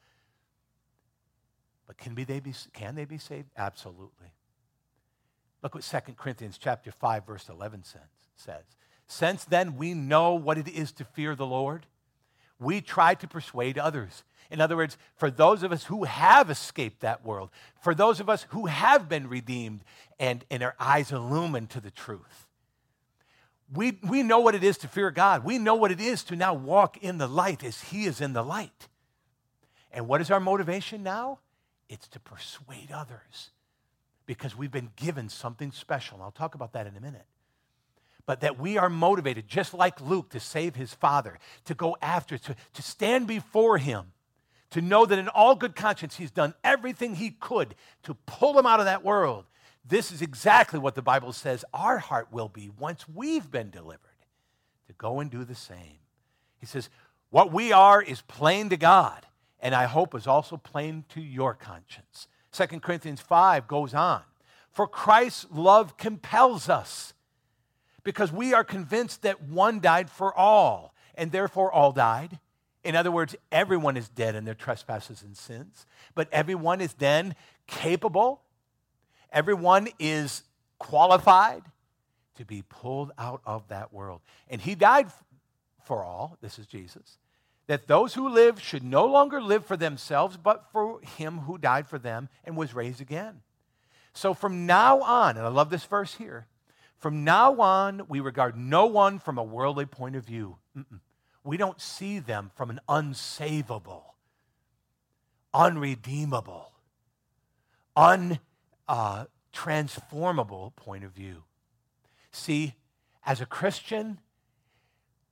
But 1.87 1.97
can, 1.97 2.15
be 2.15 2.25
they 2.25 2.41
be, 2.41 2.55
can 2.73 2.95
they 2.95 3.05
be 3.05 3.19
saved? 3.19 3.51
Absolutely. 3.57 4.33
Look 5.63 5.75
what 5.75 5.85
2 5.85 6.15
Corinthians 6.15 6.59
chapter 6.59 6.91
5, 6.91 7.27
verse 7.27 7.49
11 7.49 7.85
says. 8.35 8.65
Since 9.07 9.45
then 9.45 9.77
we 9.77 9.95
know 9.95 10.35
what 10.35 10.59
it 10.59 10.69
is 10.69 10.91
to 10.93 11.05
fear 11.05 11.37
the 11.37 11.47
Lord, 11.47 11.87
we 12.63 12.81
try 12.81 13.15
to 13.15 13.29
persuade 13.29 13.79
others. 13.79 14.25
In 14.51 14.61
other 14.61 14.77
words, 14.77 14.99
for 15.17 15.31
those 15.31 15.63
of 15.63 15.73
us 15.73 15.85
who 15.85 16.05
have 16.05 16.51
escaped 16.51 17.01
that 17.01 17.25
world, 17.25 17.51
for 17.81 17.95
those 17.95 18.21
of 18.21 18.29
us 18.29 18.47
who 18.51 18.67
have 18.67 19.09
been 19.09 19.29
redeemed 19.29 19.83
and, 20.19 20.45
and 20.51 20.63
our 20.63 20.75
eyes 20.79 21.11
illumined 21.11 21.71
to 21.71 21.81
the 21.81 21.91
truth, 21.91 22.47
we, 23.73 23.99
we 24.03 24.23
know 24.23 24.41
what 24.41 24.55
it 24.55 24.63
is 24.63 24.77
to 24.79 24.89
fear 24.89 25.11
God. 25.11 25.45
We 25.45 25.57
know 25.57 25.75
what 25.75 25.91
it 25.91 26.01
is 26.01 26.23
to 26.25 26.37
now 26.37 26.53
walk 26.53 26.99
in 26.99 27.17
the 27.17 27.27
light 27.27 27.65
as 27.65 27.81
He 27.81 28.05
is 28.05 28.21
in 28.21 28.35
the 28.35 28.43
light. 28.43 28.89
And 29.91 30.07
what 30.07 30.21
is 30.21 30.31
our 30.31 30.41
motivation 30.41 31.03
now? 31.03 31.39
It's 31.89 32.09
to 32.09 32.21
persuade 32.21 32.91
others 32.93 33.51
because 34.27 34.57
we've 34.57 34.71
been 34.71 34.91
given 34.97 35.31
something 35.31 35.73
special. 35.73 36.17
And 36.17 36.25
I'll 36.25 36.31
talk 36.31 36.55
about 36.55 36.75
that 36.75 36.87
in 36.87 36.97
a 36.97 37.01
minute 37.01 37.27
but 38.27 38.41
that 38.41 38.59
we 38.59 38.79
are 38.79 38.89
motivated, 38.89 39.49
just 39.49 39.75
like 39.75 40.01
Luke, 40.01 40.31
to 40.31 40.41
save 40.41 40.77
his 40.77 40.95
father, 40.95 41.39
to 41.65 41.75
go 41.75 41.97
after, 42.01 42.39
to, 42.39 42.55
to 42.75 42.83
stand 42.83 43.27
before 43.27 43.79
him, 43.79 44.13
to 44.71 44.81
know 44.81 45.05
that 45.05 45.19
in 45.19 45.29
all 45.29 45.55
good 45.55 45.75
conscience 45.75 46.17
he's 46.17 46.31
done 46.31 46.55
everything 46.63 47.17
he 47.17 47.31
could 47.31 47.75
to 48.05 48.15
pull 48.27 48.59
him 48.59 48.67
out 48.67 48.81
of 48.81 48.87
that 48.87 49.05
world. 49.05 49.45
This 49.85 50.13
is 50.13 50.23
exactly 50.23 50.79
what 50.79 50.95
the 50.95 51.03
Bible 51.03 51.33
says 51.33 51.65
our 51.75 51.99
heart 51.99 52.29
will 52.31 52.49
be 52.49 52.71
once 52.79 53.09
we've 53.09 53.51
been 53.51 53.71
delivered, 53.71 53.99
to 54.87 54.93
go 54.95 55.21
and 55.21 55.31
do 55.31 55.45
the 55.45 55.55
same. 55.55 55.99
He 56.59 56.67
says, 56.67 56.89
What 57.31 57.53
we 57.53 57.73
are 57.73 58.01
is 58.01 58.23
plain 58.23 58.69
to 58.69 58.77
God, 58.77 59.27
and 59.59 59.75
I 59.75 59.87
hope 59.87 60.15
is 60.15 60.29
also 60.29 60.57
plain 60.57 61.05
to 61.11 61.21
your 61.21 61.55
conscience. 61.55 62.29
2 62.53 62.67
Corinthians 62.81 63.21
5 63.21 63.67
goes 63.67 63.95
on. 63.95 64.23
For 64.71 64.87
Christ's 64.87 65.47
love 65.51 65.97
compels 65.97 66.69
us 66.69 67.15
because 68.05 68.33
we 68.33 68.55
are 68.55 68.65
convinced 68.65 69.23
that 69.23 69.43
one 69.43 69.81
died 69.81 70.11
for 70.11 70.37
all, 70.37 70.95
and 71.15 71.31
therefore 71.31 71.73
all 71.73 71.93
died. 71.93 72.39
In 72.85 72.97
other 72.97 73.11
words, 73.11 73.37
everyone 73.51 73.97
is 73.97 74.09
dead 74.09 74.35
in 74.35 74.45
their 74.45 74.55
trespasses 74.55 75.23
and 75.23 75.37
sins, 75.37 75.87
but 76.15 76.29
everyone 76.33 76.81
is 76.81 76.95
then 76.95 77.35
capable, 77.67 78.43
everyone 79.31 79.89
is 79.99 80.43
qualified 80.79 81.63
to 82.37 82.45
be 82.45 82.63
pulled 82.69 83.13
out 83.19 83.41
of 83.47 83.69
that 83.69 83.93
world. 83.93 84.21
And 84.49 84.61
he 84.61 84.75
died 84.75 85.09
for 85.85 86.03
all, 86.03 86.37
this 86.41 86.59
is 86.59 86.67
Jesus, 86.67 87.19
that 87.69 87.87
those 87.87 88.15
who 88.15 88.29
live 88.29 88.61
should 88.61 88.83
no 88.83 89.07
longer 89.07 89.41
live 89.41 89.65
for 89.65 89.77
themselves, 89.77 90.37
but 90.37 90.65
for 90.73 91.01
him 91.01 91.39
who 91.39 91.59
died 91.59 91.87
for 91.87 91.99
them 91.99 92.29
and 92.45 92.57
was 92.57 92.75
raised 92.75 93.01
again. 93.01 93.43
So 94.13 94.35
from 94.35 94.67
now 94.67 95.01
on, 95.01 95.37
and 95.37 95.47
I 95.47 95.51
love 95.51 95.71
this 95.71 95.85
verse 95.85 96.15
here, 96.15 96.47
from 97.03 97.25
now 97.25 97.61
on, 97.61 98.03
we 98.09 98.21
regard 98.21 98.57
no 98.57 98.87
one 98.87 99.19
from 99.19 99.37
a 99.37 99.43
worldly 99.43 99.87
point 99.87 100.15
of 100.15 100.25
view. 100.25 100.59
Mm-mm. 100.79 101.01
We 101.43 101.57
don't 101.57 101.81
see 101.81 102.21
them 102.21 102.53
from 102.55 102.71
an 102.71 102.81
unsavable, 102.89 104.05
unredeemable, 105.53 106.71
untransformable 107.97 109.27
uh, 110.67 110.71
point 110.77 111.03
of 111.03 111.11
view. 111.11 111.43
See, 112.31 112.75
as 113.27 113.41
a 113.41 113.47
Christian, 113.47 114.21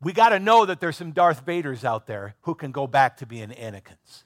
we 0.03 0.13
got 0.13 0.31
to 0.31 0.41
know 0.41 0.67
that 0.67 0.81
there's 0.81 0.97
some 0.97 1.13
Darth 1.13 1.47
Vaders 1.47 1.85
out 1.85 2.09
there 2.09 2.35
who 2.41 2.57
can 2.57 2.73
go 2.73 2.89
back 2.89 3.17
to 3.19 3.27
being 3.27 3.51
Anakins. 3.51 4.25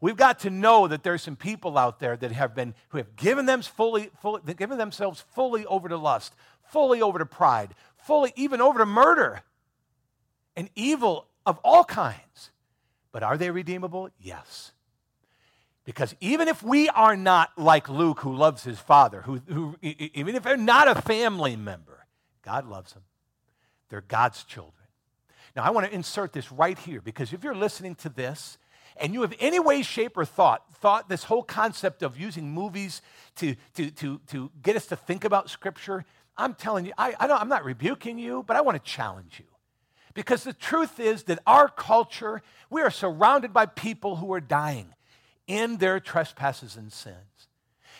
We've 0.00 0.16
got 0.16 0.40
to 0.40 0.50
know 0.50 0.88
that 0.88 1.02
there's 1.02 1.22
some 1.22 1.36
people 1.36 1.78
out 1.78 2.00
there 2.00 2.16
that 2.16 2.30
have 2.30 2.54
been 2.54 2.74
who 2.88 2.98
have 2.98 3.16
given 3.16 3.46
them 3.46 3.62
fully, 3.62 4.10
fully 4.20 4.40
given 4.54 4.76
themselves 4.78 5.24
fully 5.34 5.64
over 5.66 5.88
to 5.88 5.96
lust, 5.96 6.34
fully 6.70 7.02
over 7.02 7.18
to 7.18 7.26
pride, 7.26 7.74
fully 7.96 8.32
even 8.36 8.60
over 8.60 8.78
to 8.78 8.86
murder 8.86 9.42
and 10.56 10.70
evil 10.74 11.26
of 11.44 11.58
all 11.64 11.84
kinds. 11.84 12.50
But 13.12 13.22
are 13.22 13.36
they 13.36 13.50
redeemable? 13.50 14.10
Yes. 14.20 14.72
Because 15.84 16.16
even 16.20 16.48
if 16.48 16.62
we 16.62 16.88
are 16.88 17.16
not 17.16 17.56
like 17.56 17.88
Luke, 17.88 18.20
who 18.20 18.34
loves 18.34 18.64
his 18.64 18.78
father, 18.78 19.22
who, 19.22 19.40
who, 19.46 19.76
even 19.80 20.34
if 20.34 20.42
they're 20.42 20.56
not 20.56 20.88
a 20.88 21.00
family 21.00 21.54
member, 21.54 22.06
God 22.42 22.66
loves 22.66 22.92
them. 22.92 23.04
They're 23.88 24.00
God's 24.00 24.42
children. 24.44 24.72
Now, 25.54 25.62
I 25.62 25.70
want 25.70 25.86
to 25.86 25.94
insert 25.94 26.32
this 26.32 26.50
right 26.50 26.78
here 26.78 27.00
because 27.00 27.32
if 27.32 27.44
you're 27.44 27.54
listening 27.54 27.94
to 27.96 28.08
this 28.08 28.58
and 28.96 29.14
you 29.14 29.22
have 29.22 29.34
any 29.38 29.60
way, 29.60 29.82
shape, 29.82 30.16
or 30.16 30.24
thought, 30.24 30.64
thought 30.74 31.08
this 31.08 31.24
whole 31.24 31.42
concept 31.42 32.02
of 32.02 32.18
using 32.18 32.50
movies 32.50 33.00
to, 33.36 33.54
to, 33.74 33.90
to, 33.92 34.20
to 34.26 34.50
get 34.62 34.76
us 34.76 34.86
to 34.86 34.96
think 34.96 35.24
about 35.24 35.48
Scripture, 35.48 36.04
I'm 36.38 36.54
telling 36.54 36.86
you, 36.86 36.92
I, 36.98 37.14
I 37.18 37.26
don't, 37.26 37.40
I'm 37.40 37.48
not 37.48 37.64
rebuking 37.64 38.18
you, 38.18 38.44
but 38.46 38.56
I 38.56 38.60
want 38.60 38.82
to 38.82 38.90
challenge 38.90 39.38
you. 39.38 39.46
Because 40.14 40.44
the 40.44 40.52
truth 40.52 40.98
is 40.98 41.24
that 41.24 41.40
our 41.46 41.68
culture, 41.68 42.42
we 42.70 42.80
are 42.82 42.90
surrounded 42.90 43.52
by 43.52 43.66
people 43.66 44.16
who 44.16 44.32
are 44.32 44.40
dying 44.40 44.94
in 45.46 45.76
their 45.76 46.00
trespasses 46.00 46.76
and 46.76 46.92
sins. 46.92 47.48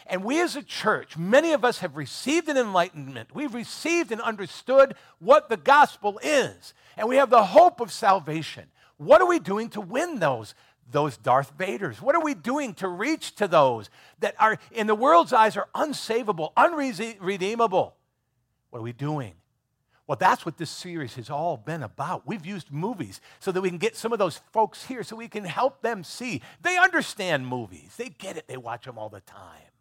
And 0.06 0.24
we 0.24 0.40
as 0.40 0.56
a 0.56 0.62
church, 0.62 1.16
many 1.16 1.52
of 1.52 1.64
us 1.64 1.78
have 1.78 1.96
received 1.96 2.48
an 2.48 2.56
enlightenment. 2.56 3.34
We've 3.34 3.54
received 3.54 4.12
and 4.12 4.20
understood 4.20 4.94
what 5.18 5.48
the 5.48 5.56
gospel 5.56 6.20
is. 6.22 6.74
And 6.96 7.08
we 7.08 7.16
have 7.16 7.30
the 7.30 7.44
hope 7.44 7.80
of 7.80 7.92
salvation. 7.92 8.64
What 8.98 9.20
are 9.20 9.26
we 9.26 9.38
doing 9.38 9.68
to 9.70 9.80
win 9.80 10.20
those, 10.20 10.54
those 10.90 11.16
Darth 11.16 11.58
Vaders? 11.58 12.00
What 12.00 12.14
are 12.14 12.22
we 12.22 12.34
doing 12.34 12.72
to 12.74 12.88
reach 12.88 13.34
to 13.36 13.48
those 13.48 13.90
that 14.20 14.34
are, 14.38 14.58
in 14.70 14.86
the 14.86 14.94
world's 14.94 15.32
eyes, 15.32 15.56
are 15.56 15.68
unsavable, 15.74 16.52
unredeemable? 16.56 17.96
What 18.70 18.80
are 18.80 18.82
we 18.82 18.92
doing? 18.92 19.34
Well, 20.06 20.16
that's 20.16 20.46
what 20.46 20.56
this 20.56 20.70
series 20.70 21.14
has 21.14 21.30
all 21.30 21.56
been 21.56 21.82
about. 21.82 22.26
We've 22.26 22.46
used 22.46 22.70
movies 22.70 23.20
so 23.40 23.50
that 23.50 23.60
we 23.60 23.68
can 23.68 23.78
get 23.78 23.96
some 23.96 24.12
of 24.12 24.20
those 24.20 24.40
folks 24.52 24.84
here 24.84 25.02
so 25.02 25.16
we 25.16 25.28
can 25.28 25.44
help 25.44 25.82
them 25.82 26.04
see. 26.04 26.42
They 26.62 26.76
understand 26.76 27.46
movies, 27.46 27.94
they 27.96 28.08
get 28.10 28.36
it, 28.36 28.46
they 28.46 28.56
watch 28.56 28.84
them 28.84 28.98
all 28.98 29.08
the 29.08 29.20
time. 29.20 29.72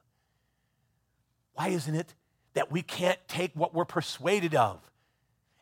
Why 1.53 1.69
isn't 1.69 1.93
it 1.93 2.15
that 2.53 2.71
we 2.71 2.81
can't 2.81 3.19
take 3.27 3.51
what 3.53 3.73
we're 3.73 3.85
persuaded 3.85 4.55
of 4.55 4.79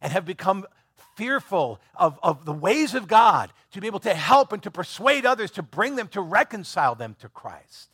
and 0.01 0.13
have 0.13 0.25
become 0.25 0.65
fearful 1.15 1.81
of, 1.95 2.17
of 2.23 2.45
the 2.45 2.53
ways 2.53 2.93
of 2.95 3.07
God 3.07 3.51
to 3.71 3.81
be 3.81 3.87
able 3.87 3.99
to 3.99 4.13
help 4.13 4.53
and 4.53 4.63
to 4.63 4.71
persuade 4.71 5.25
others 5.25 5.51
to 5.51 5.63
bring 5.63 5.95
them, 5.95 6.07
to 6.09 6.21
reconcile 6.21 6.95
them 6.95 7.15
to 7.19 7.27
Christ? 7.27 7.89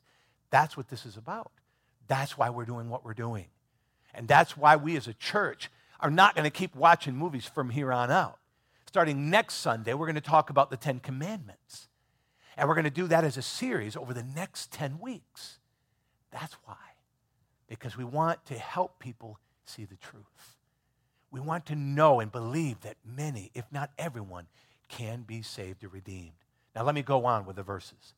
That's 0.52 0.78
what 0.78 0.88
this 0.90 1.06
is 1.06 1.18
about. 1.18 1.52
That's 2.08 2.38
why 2.38 2.50
we're 2.50 2.66
doing 2.66 2.90
what 2.90 3.04
we're 3.04 3.14
doing. 3.14 3.46
And 4.14 4.28
that's 4.28 4.58
why 4.58 4.76
we 4.76 4.96
as 4.98 5.08
a 5.08 5.14
church 5.14 5.70
are 6.00 6.10
not 6.10 6.36
going 6.36 6.46
to 6.46 6.50
keep 6.50 6.76
watching 6.76 7.16
movies 7.16 7.46
from 7.46 7.70
here 7.70 7.92
on 7.92 8.10
out. 8.10 8.40
Starting 8.88 9.30
next 9.30 9.56
Sunday, 9.56 9.94
we're 9.94 10.08
going 10.08 10.16
to 10.16 10.22
talk 10.22 10.50
about 10.50 10.72
the 10.72 10.78
Ten 10.78 11.00
Commandments. 11.00 11.88
And 12.58 12.68
we're 12.68 12.76
going 12.76 12.86
to 12.86 12.90
do 12.90 13.08
that 13.08 13.24
as 13.24 13.38
a 13.38 13.42
series 13.42 13.96
over 13.96 14.14
the 14.14 14.24
next 14.24 14.72
10 14.72 15.00
weeks. 15.00 15.60
That's 16.32 16.56
why. 16.66 16.76
Because 17.68 17.96
we 17.96 18.04
want 18.04 18.46
to 18.48 18.56
help 18.56 19.00
people 19.00 19.40
see 19.66 19.86
the 19.86 19.96
truth. 19.96 20.58
We 21.32 21.40
want 21.40 21.68
to 21.68 21.76
know 21.76 22.20
and 22.20 22.32
believe 22.32 22.82
that 22.82 22.98
many, 23.06 23.52
if 23.54 23.66
not 23.72 23.92
everyone, 23.98 24.48
can 24.88 25.22
be 25.22 25.42
saved 25.42 25.84
or 25.84 25.90
redeemed. 25.90 26.32
Now, 26.76 26.84
let 26.84 26.96
me 26.96 27.04
go 27.04 27.26
on 27.26 27.46
with 27.46 27.56
the 27.56 27.64
verses. 27.64 28.14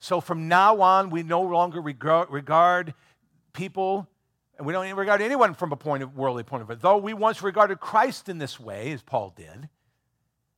So 0.00 0.20
from 0.20 0.48
now 0.48 0.80
on, 0.80 1.10
we 1.10 1.22
no 1.22 1.42
longer 1.42 1.80
regard, 1.80 2.30
regard 2.30 2.94
people, 3.52 4.08
and 4.60 4.66
we 4.66 4.74
don't 4.74 4.94
regard 4.94 5.22
anyone 5.22 5.54
from 5.54 5.72
a 5.72 5.76
point 5.76 6.02
of 6.02 6.14
worldly 6.14 6.42
point 6.42 6.60
of 6.60 6.68
view. 6.68 6.76
Though 6.78 6.98
we 6.98 7.14
once 7.14 7.40
regarded 7.40 7.80
Christ 7.80 8.28
in 8.28 8.36
this 8.36 8.60
way, 8.60 8.92
as 8.92 9.00
Paul 9.00 9.32
did, 9.34 9.70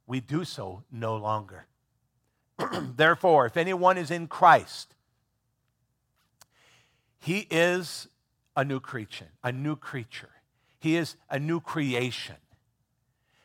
we 0.09 0.19
do 0.19 0.45
so 0.45 0.83
no 0.91 1.15
longer. 1.17 1.67
Therefore, 2.97 3.47
if 3.47 3.57
anyone 3.57 3.97
is 3.97 4.11
in 4.11 4.27
Christ, 4.27 4.97
he 7.21 7.47
is 7.49 8.09
a 8.57 8.65
new 8.65 8.81
creature, 8.81 9.29
a 9.45 9.53
new 9.53 9.77
creature. 9.77 10.31
He 10.81 10.97
is 10.97 11.15
a 11.31 11.39
new 11.39 11.61
creation. 11.61 12.35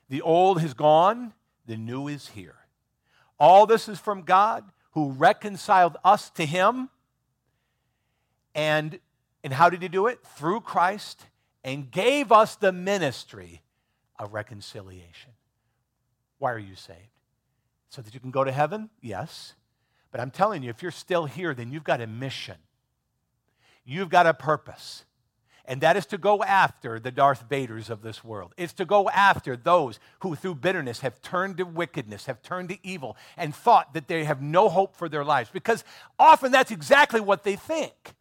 The 0.10 0.24
old 0.24 0.60
has 0.60 0.74
gone, 0.74 1.34
the 1.68 1.78
new 1.78 2.08
is 2.08 2.30
here. 2.30 2.56
All 3.40 3.68
this 3.68 3.88
is 3.88 4.00
from 4.00 4.24
God 4.24 4.64
who 4.94 5.12
reconciled 5.12 5.98
us 6.04 6.32
to 6.32 6.48
him. 6.48 6.90
And, 8.56 8.98
and 9.48 9.54
how 9.54 9.70
did 9.70 9.82
he 9.82 9.88
do 9.88 10.08
it? 10.08 10.20
Through 10.36 10.60
Christ 10.60 11.24
and 11.64 11.90
gave 11.90 12.34
us 12.34 12.58
the 12.58 12.74
ministry 12.74 13.62
of 14.20 14.34
reconciliation. 14.34 15.32
Why 16.38 16.52
are 16.52 16.60
you 16.60 16.76
saved? 16.76 17.00
So 17.88 18.02
that 18.02 18.14
you 18.14 18.20
can 18.20 18.30
go 18.30 18.44
to 18.44 18.52
heaven? 18.52 18.90
Yes. 19.02 19.54
But 20.12 20.20
I'm 20.20 20.32
telling 20.32 20.64
you, 20.64 20.70
if 20.70 20.82
you're 20.82 20.92
still 20.92 21.28
here, 21.28 21.54
then 21.54 21.72
you've 21.72 21.86
got 21.86 22.02
a 22.02 22.08
mission. 22.08 22.58
You've 23.86 24.10
got 24.10 24.28
a 24.28 24.34
purpose 24.34 25.06
and 25.68 25.82
that 25.82 25.98
is 25.98 26.06
to 26.08 26.18
go 26.18 26.42
after 26.44 26.98
the 26.98 27.12
Darth 27.12 27.48
Vaders 27.50 27.90
of 27.90 28.02
this 28.02 28.24
world. 28.24 28.54
It's 28.56 28.72
to 28.74 28.86
go 28.86 29.10
after 29.10 29.58
those 29.58 30.00
who, 30.22 30.34
through 30.34 30.56
bitterness, 30.56 31.02
have 31.02 31.22
turned 31.22 31.58
to 31.58 31.64
wickedness, 31.64 32.26
have 32.26 32.42
turned 32.42 32.70
to 32.70 32.78
evil, 32.84 33.18
and 33.36 33.54
thought 33.54 33.94
that 33.94 34.08
they 34.08 34.24
have 34.24 34.42
no 34.42 34.70
hope 34.70 34.96
for 34.96 35.10
their 35.10 35.26
lives. 35.26 35.50
Because 35.52 35.84
often 36.18 36.54
that's 36.54 36.72
exactly 36.72 37.20
what 37.20 37.44
they 37.44 37.58
think 37.58 38.14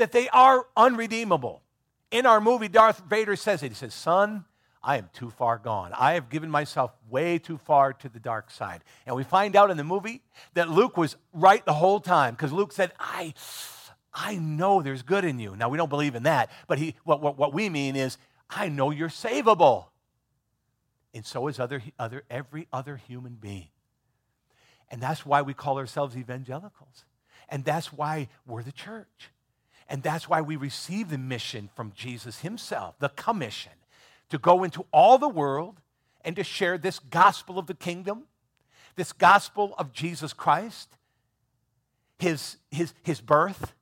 that 0.00 0.12
they 0.12 0.28
are 0.30 0.66
unredeemable. 0.76 1.62
In 2.10 2.26
our 2.26 2.40
movie, 2.40 2.68
Darth 2.68 3.02
Vader 3.08 3.36
says 3.36 3.62
it. 3.62 3.68
He 3.68 3.74
says, 3.74 3.94
Son, 3.94 4.44
I 4.82 4.96
am 4.96 5.08
too 5.12 5.30
far 5.30 5.58
gone. 5.58 5.92
I 5.96 6.14
have 6.14 6.28
given 6.30 6.50
myself 6.50 6.92
way 7.08 7.38
too 7.38 7.58
far 7.58 7.92
to 7.92 8.08
the 8.08 8.18
dark 8.18 8.50
side. 8.50 8.82
And 9.06 9.14
we 9.14 9.24
find 9.24 9.54
out 9.54 9.70
in 9.70 9.76
the 9.76 9.84
movie 9.84 10.22
that 10.54 10.70
Luke 10.70 10.96
was 10.96 11.16
right 11.32 11.64
the 11.64 11.74
whole 11.74 12.00
time 12.00 12.34
because 12.34 12.52
Luke 12.52 12.72
said, 12.72 12.92
I. 12.98 13.34
I 14.12 14.34
know 14.38 14.82
there's 14.82 15.02
good 15.02 15.24
in 15.24 15.38
you. 15.38 15.54
Now, 15.54 15.68
we 15.68 15.78
don't 15.78 15.88
believe 15.88 16.16
in 16.16 16.24
that, 16.24 16.50
but 16.66 16.78
he, 16.78 16.96
what, 17.04 17.22
what, 17.22 17.38
what 17.38 17.54
we 17.54 17.68
mean 17.68 17.94
is, 17.94 18.18
I 18.50 18.68
know 18.68 18.90
you're 18.90 19.08
savable. 19.08 19.84
And 21.14 21.24
so 21.24 21.46
is 21.46 21.60
other, 21.60 21.80
other, 21.96 22.24
every 22.28 22.66
other 22.72 22.96
human 22.96 23.34
being. 23.34 23.68
And 24.90 25.00
that's 25.00 25.24
why 25.24 25.42
we 25.42 25.54
call 25.54 25.78
ourselves 25.78 26.16
evangelicals. 26.16 27.04
And 27.48 27.64
that's 27.64 27.92
why 27.92 28.28
we're 28.46 28.64
the 28.64 28.72
church. 28.72 29.30
And 29.90 30.04
that's 30.04 30.28
why 30.28 30.40
we 30.40 30.54
receive 30.54 31.10
the 31.10 31.18
mission 31.18 31.68
from 31.74 31.92
Jesus 31.96 32.40
himself, 32.40 32.94
the 33.00 33.08
commission, 33.08 33.72
to 34.30 34.38
go 34.38 34.62
into 34.62 34.86
all 34.92 35.18
the 35.18 35.28
world 35.28 35.80
and 36.24 36.36
to 36.36 36.44
share 36.44 36.78
this 36.78 37.00
gospel 37.00 37.58
of 37.58 37.66
the 37.66 37.74
kingdom, 37.74 38.22
this 38.94 39.12
gospel 39.12 39.74
of 39.78 39.92
Jesus 39.92 40.32
Christ, 40.32 40.96
his, 42.20 42.56
his, 42.70 42.94
his 43.02 43.20
birth, 43.20 43.74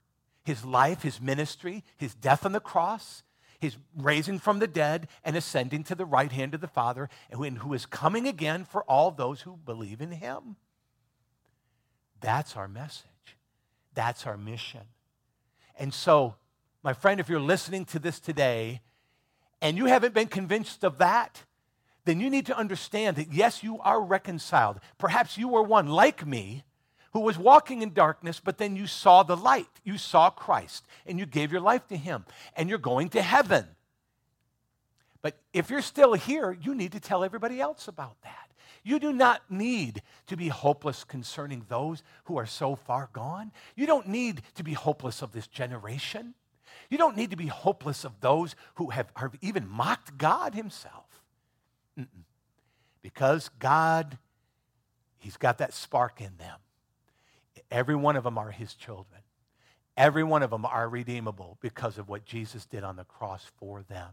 his 0.45 0.65
life, 0.65 1.03
his 1.03 1.21
ministry, 1.21 1.85
his 1.99 2.15
death 2.15 2.47
on 2.47 2.53
the 2.53 2.61
cross, 2.61 3.23
his 3.61 3.77
raising 3.95 4.39
from 4.39 4.61
the 4.61 4.67
dead, 4.67 5.09
and 5.23 5.37
ascending 5.37 5.85
to 5.85 5.95
the 5.95 6.07
right 6.07 6.33
hand 6.33 6.55
of 6.55 6.63
the 6.63 6.69
Father, 6.69 7.11
and 7.31 7.59
who 7.59 7.75
is 7.75 7.85
coming 7.85 8.27
again 8.27 8.65
for 8.65 8.83
all 8.85 9.11
those 9.11 9.43
who 9.43 9.59
believe 9.59 10.01
in 10.01 10.13
him. 10.13 10.57
That's 12.21 12.57
our 12.57 12.69
message. 12.69 13.05
That's 13.93 14.27
our 14.27 14.39
mission. 14.39 14.83
And 15.79 15.95
so, 15.95 16.35
my 16.83 16.93
friend, 16.93 17.21
if 17.21 17.29
you're 17.29 17.41
listening 17.41 17.85
to 17.87 17.99
this 17.99 18.21
today 18.21 18.83
and 19.63 19.77
you 19.77 19.87
haven't 19.87 20.13
been 20.13 20.27
convinced 20.27 20.85
of 20.85 20.99
that, 20.99 21.45
then 22.05 22.21
you 22.21 22.29
need 22.31 22.47
to 22.47 22.57
understand 22.57 23.17
that 23.17 23.33
yes, 23.33 23.63
you 23.63 23.79
are 23.81 24.03
reconciled. 24.03 24.81
Perhaps 24.99 25.39
you 25.39 25.49
were 25.49 25.63
one 25.63 25.89
like 25.89 26.27
me 26.27 26.65
who 27.13 27.21
was 27.21 27.39
walking 27.39 27.83
in 27.83 27.93
darkness, 27.93 28.41
but 28.43 28.59
then 28.59 28.77
you 28.77 28.87
saw 28.87 29.23
the 29.23 29.37
light. 29.37 29.69
You 29.85 29.99
saw 29.99 30.31
Christ 30.31 30.87
and 31.07 31.19
you 31.19 31.27
gave 31.27 31.53
your 31.53 31.61
life 31.61 31.87
to 31.89 31.97
him, 31.97 32.25
and 32.57 32.69
you're 32.69 32.79
going 32.79 33.09
to 33.11 33.23
heaven. 33.23 33.67
But 35.23 35.39
if 35.53 35.71
you're 35.71 35.83
still 35.83 36.15
here, 36.15 36.57
you 36.61 36.75
need 36.75 36.93
to 36.93 37.01
tell 37.01 37.25
everybody 37.25 37.61
else 37.61 37.89
about 37.89 38.21
that. 38.23 38.48
You 38.89 38.99
do 38.99 39.13
not 39.13 39.43
need 39.51 40.01
to 40.29 40.37
be 40.39 40.49
hopeless 40.49 41.05
concerning 41.05 41.67
those 41.69 42.03
who 42.25 42.39
are 42.39 42.47
so 42.47 42.75
far 42.75 43.11
gone. 43.13 43.53
You 43.77 43.87
don't 43.87 44.09
need 44.09 44.41
to 44.55 44.65
be 44.65 44.73
hopeless 44.73 45.21
of 45.21 45.33
this 45.33 45.47
generation. 45.47 46.33
You 46.89 46.97
don't 46.97 47.15
need 47.15 47.29
to 47.29 47.37
be 47.37 47.49
hopeless 47.49 48.07
of 48.07 48.19
those 48.23 48.57
who 48.77 48.89
have, 48.89 49.13
have 49.17 49.35
even 49.43 49.69
mocked 49.69 50.17
God 50.17 50.55
Himself. 50.55 51.05
Mm-mm. 52.01 52.25
Because 53.03 53.51
God, 53.59 54.17
He's 55.19 55.37
got 55.37 55.59
that 55.59 55.75
spark 55.75 56.23
in 56.23 56.39
them. 56.39 56.59
Every 57.71 57.95
one 57.95 58.17
of 58.17 58.25
them 58.25 58.39
are 58.39 58.53
his 58.53 58.73
children. 58.73 59.21
Every 59.99 60.25
one 60.25 60.43
of 60.43 60.49
them 60.49 60.65
are 60.65 60.89
redeemable 60.89 61.59
because 61.61 61.99
of 61.99 62.09
what 62.09 62.25
Jesus 62.25 62.65
did 62.65 62.85
on 62.85 62.97
the 62.97 63.05
cross 63.05 63.45
for 63.59 63.83
them. 63.83 64.13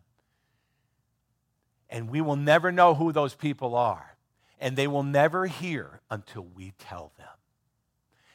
And 1.89 2.09
we 2.09 2.19
will 2.19 2.36
never 2.36 2.73
know 2.73 2.93
who 2.93 3.13
those 3.13 3.36
people 3.36 3.73
are. 3.73 4.14
And 4.60 4.76
they 4.76 4.88
will 4.88 5.03
never 5.03 5.45
hear 5.47 6.01
until 6.10 6.43
we 6.43 6.74
tell 6.80 7.12
them. 7.18 7.28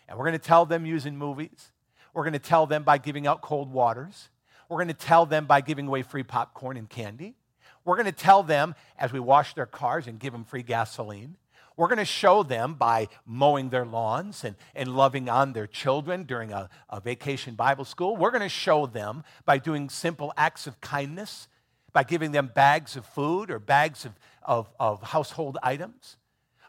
And 0.08 0.18
we're 0.18 0.26
going 0.26 0.38
to 0.38 0.44
tell 0.44 0.66
them 0.66 0.84
using 0.84 1.16
movies. 1.16 1.72
We're 2.12 2.24
going 2.24 2.32
to 2.32 2.38
tell 2.38 2.66
them 2.66 2.82
by 2.82 2.98
giving 2.98 3.26
out 3.26 3.42
cold 3.42 3.72
waters. 3.72 4.28
We're 4.68 4.78
going 4.78 4.88
to 4.88 4.94
tell 4.94 5.26
them 5.26 5.46
by 5.46 5.60
giving 5.60 5.86
away 5.86 6.02
free 6.02 6.22
popcorn 6.22 6.76
and 6.76 6.88
candy. 6.88 7.36
We're 7.84 7.96
going 7.96 8.06
to 8.06 8.12
tell 8.12 8.42
them 8.42 8.74
as 8.98 9.12
we 9.12 9.20
wash 9.20 9.54
their 9.54 9.66
cars 9.66 10.06
and 10.06 10.18
give 10.18 10.32
them 10.32 10.44
free 10.44 10.62
gasoline. 10.62 11.36
We're 11.76 11.88
going 11.88 11.98
to 11.98 12.04
show 12.04 12.42
them 12.42 12.74
by 12.74 13.08
mowing 13.24 13.70
their 13.70 13.86
lawns 13.86 14.44
and, 14.44 14.56
and 14.74 14.94
loving 14.94 15.30
on 15.30 15.54
their 15.54 15.66
children 15.66 16.24
during 16.24 16.52
a, 16.52 16.68
a 16.90 17.00
vacation 17.00 17.54
Bible 17.54 17.86
school. 17.86 18.16
We're 18.16 18.32
going 18.32 18.42
to 18.42 18.50
show 18.50 18.86
them 18.86 19.24
by 19.46 19.58
doing 19.58 19.88
simple 19.88 20.32
acts 20.36 20.66
of 20.66 20.80
kindness, 20.82 21.48
by 21.92 22.02
giving 22.02 22.32
them 22.32 22.50
bags 22.54 22.96
of 22.96 23.06
food 23.06 23.50
or 23.50 23.58
bags 23.58 24.04
of, 24.04 24.12
of, 24.42 24.70
of 24.78 25.02
household 25.02 25.58
items. 25.62 26.16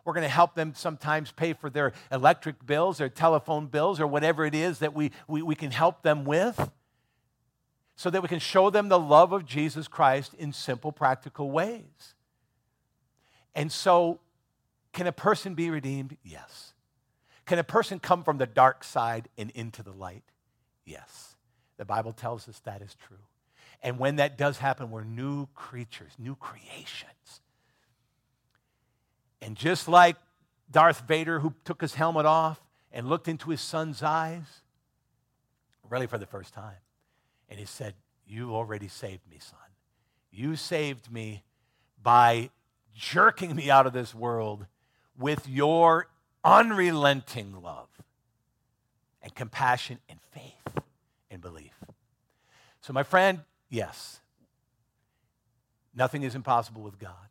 We're 0.04 0.14
going 0.14 0.24
to 0.24 0.30
help 0.30 0.56
them 0.56 0.74
sometimes 0.76 1.32
pay 1.32 1.54
for 1.54 1.70
their 1.70 1.94
electric 2.12 2.66
bills, 2.66 2.98
their 2.98 3.10
telephone 3.10 3.68
bills, 3.68 4.00
or 4.00 4.08
whatever 4.08 4.46
it 4.46 4.56
is 4.56 4.80
that 4.80 4.94
we, 4.94 5.12
we, 5.28 5.42
we 5.42 5.56
can 5.56 5.72
help 5.72 6.02
them 6.02 6.26
with 6.26 6.72
so 7.96 8.10
that 8.10 8.22
we 8.22 8.28
can 8.28 8.40
show 8.40 8.72
them 8.72 8.90
the 8.90 9.00
love 9.00 9.32
of 9.32 9.46
Jesus 9.46 9.88
Christ 9.88 10.34
in 10.34 10.54
simple, 10.54 10.92
practical 10.92 11.52
ways. 11.52 12.16
And 13.54 13.72
so 13.72 14.20
can 14.92 15.08
a 15.08 15.12
person 15.12 15.54
be 15.54 15.70
redeemed? 15.70 16.18
Yes. 16.24 16.74
Can 17.46 17.60
a 17.60 17.64
person 17.64 18.00
come 18.00 18.24
from 18.24 18.38
the 18.38 18.48
dark 18.48 18.84
side 18.84 19.28
and 19.38 19.52
into 19.52 19.84
the 19.84 19.92
light? 19.92 20.24
Yes. 20.86 21.36
The 21.78 21.86
Bible 21.86 22.14
tells 22.14 22.48
us 22.50 22.60
that 22.60 22.82
is 22.82 22.96
true. 22.96 23.18
And 23.84 24.00
when 24.00 24.18
that 24.18 24.38
does 24.38 24.58
happen, 24.58 24.92
we're 24.92 25.04
new 25.04 25.48
creatures, 25.54 26.12
new 26.18 26.36
creations. 26.36 27.42
And 29.42 29.56
just 29.56 29.88
like 29.88 30.18
Darth 30.70 31.08
Vader, 31.08 31.40
who 31.40 31.54
took 31.66 31.82
his 31.82 31.96
helmet 31.96 32.26
off 32.26 32.62
and 32.92 33.08
looked 33.08 33.28
into 33.28 33.50
his 33.50 33.62
son's 33.62 34.04
eyes, 34.04 34.62
really 35.90 36.08
for 36.08 36.18
the 36.18 36.26
first 36.26 36.54
time, 36.54 36.78
and 37.50 37.60
he 37.60 37.66
said, 37.66 37.96
"You've 38.26 38.52
already 38.52 38.88
saved 38.88 39.28
me, 39.28 39.40
son. 39.40 39.60
You 40.30 40.56
saved 40.56 41.12
me 41.12 41.44
by 42.02 42.52
jerking 42.94 43.56
me 43.56 43.70
out 43.70 43.88
of 43.88 43.94
this 43.94 44.16
world 44.16 44.68
with 45.18 45.48
your 45.48 46.08
unrelenting 46.44 47.62
love 47.62 47.90
and 49.22 49.34
compassion 49.36 50.00
and 50.10 50.20
faith 50.32 50.84
and 51.30 51.42
belief. 51.42 51.74
So, 52.82 52.94
my 52.94 53.04
friend, 53.04 53.42
yes, 53.70 54.22
nothing 55.94 56.24
is 56.24 56.36
impossible 56.36 56.82
with 56.82 56.98
God. 56.98 57.31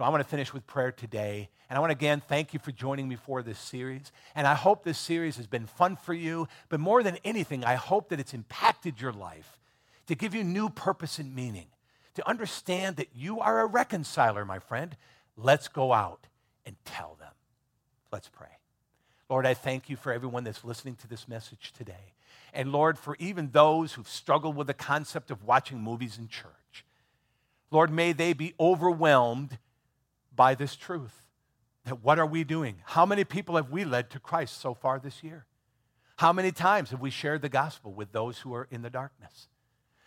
So, 0.00 0.04
I 0.04 0.08
want 0.08 0.22
to 0.22 0.28
finish 0.30 0.54
with 0.54 0.66
prayer 0.66 0.92
today. 0.92 1.50
And 1.68 1.76
I 1.76 1.80
want 1.80 1.90
to 1.90 1.94
again 1.94 2.22
thank 2.26 2.54
you 2.54 2.58
for 2.58 2.72
joining 2.72 3.06
me 3.06 3.16
for 3.16 3.42
this 3.42 3.58
series. 3.58 4.12
And 4.34 4.46
I 4.46 4.54
hope 4.54 4.82
this 4.82 4.96
series 4.96 5.36
has 5.36 5.46
been 5.46 5.66
fun 5.66 5.96
for 5.96 6.14
you. 6.14 6.48
But 6.70 6.80
more 6.80 7.02
than 7.02 7.18
anything, 7.22 7.66
I 7.66 7.74
hope 7.74 8.08
that 8.08 8.18
it's 8.18 8.32
impacted 8.32 8.98
your 8.98 9.12
life 9.12 9.58
to 10.06 10.14
give 10.14 10.34
you 10.34 10.42
new 10.42 10.70
purpose 10.70 11.18
and 11.18 11.34
meaning, 11.34 11.66
to 12.14 12.26
understand 12.26 12.96
that 12.96 13.08
you 13.14 13.40
are 13.40 13.60
a 13.60 13.66
reconciler, 13.66 14.46
my 14.46 14.58
friend. 14.58 14.96
Let's 15.36 15.68
go 15.68 15.92
out 15.92 16.28
and 16.64 16.76
tell 16.86 17.18
them. 17.20 17.34
Let's 18.10 18.30
pray. 18.30 18.56
Lord, 19.28 19.44
I 19.44 19.52
thank 19.52 19.90
you 19.90 19.96
for 19.96 20.14
everyone 20.14 20.44
that's 20.44 20.64
listening 20.64 20.94
to 21.02 21.08
this 21.08 21.28
message 21.28 21.74
today. 21.76 22.14
And 22.54 22.72
Lord, 22.72 22.98
for 22.98 23.16
even 23.18 23.50
those 23.50 23.92
who've 23.92 24.08
struggled 24.08 24.56
with 24.56 24.68
the 24.68 24.72
concept 24.72 25.30
of 25.30 25.44
watching 25.44 25.82
movies 25.82 26.16
in 26.16 26.28
church. 26.28 26.86
Lord, 27.70 27.90
may 27.90 28.14
they 28.14 28.32
be 28.32 28.54
overwhelmed 28.58 29.58
by 30.34 30.54
this 30.54 30.76
truth 30.76 31.22
that 31.84 32.02
what 32.02 32.18
are 32.18 32.26
we 32.26 32.44
doing? 32.44 32.76
How 32.84 33.06
many 33.06 33.24
people 33.24 33.56
have 33.56 33.70
we 33.70 33.84
led 33.84 34.10
to 34.10 34.20
Christ 34.20 34.60
so 34.60 34.74
far 34.74 34.98
this 34.98 35.22
year? 35.22 35.46
How 36.16 36.32
many 36.32 36.52
times 36.52 36.90
have 36.90 37.00
we 37.00 37.10
shared 37.10 37.42
the 37.42 37.48
gospel 37.48 37.92
with 37.92 38.12
those 38.12 38.38
who 38.38 38.54
are 38.54 38.68
in 38.70 38.82
the 38.82 38.90
darkness? 38.90 39.48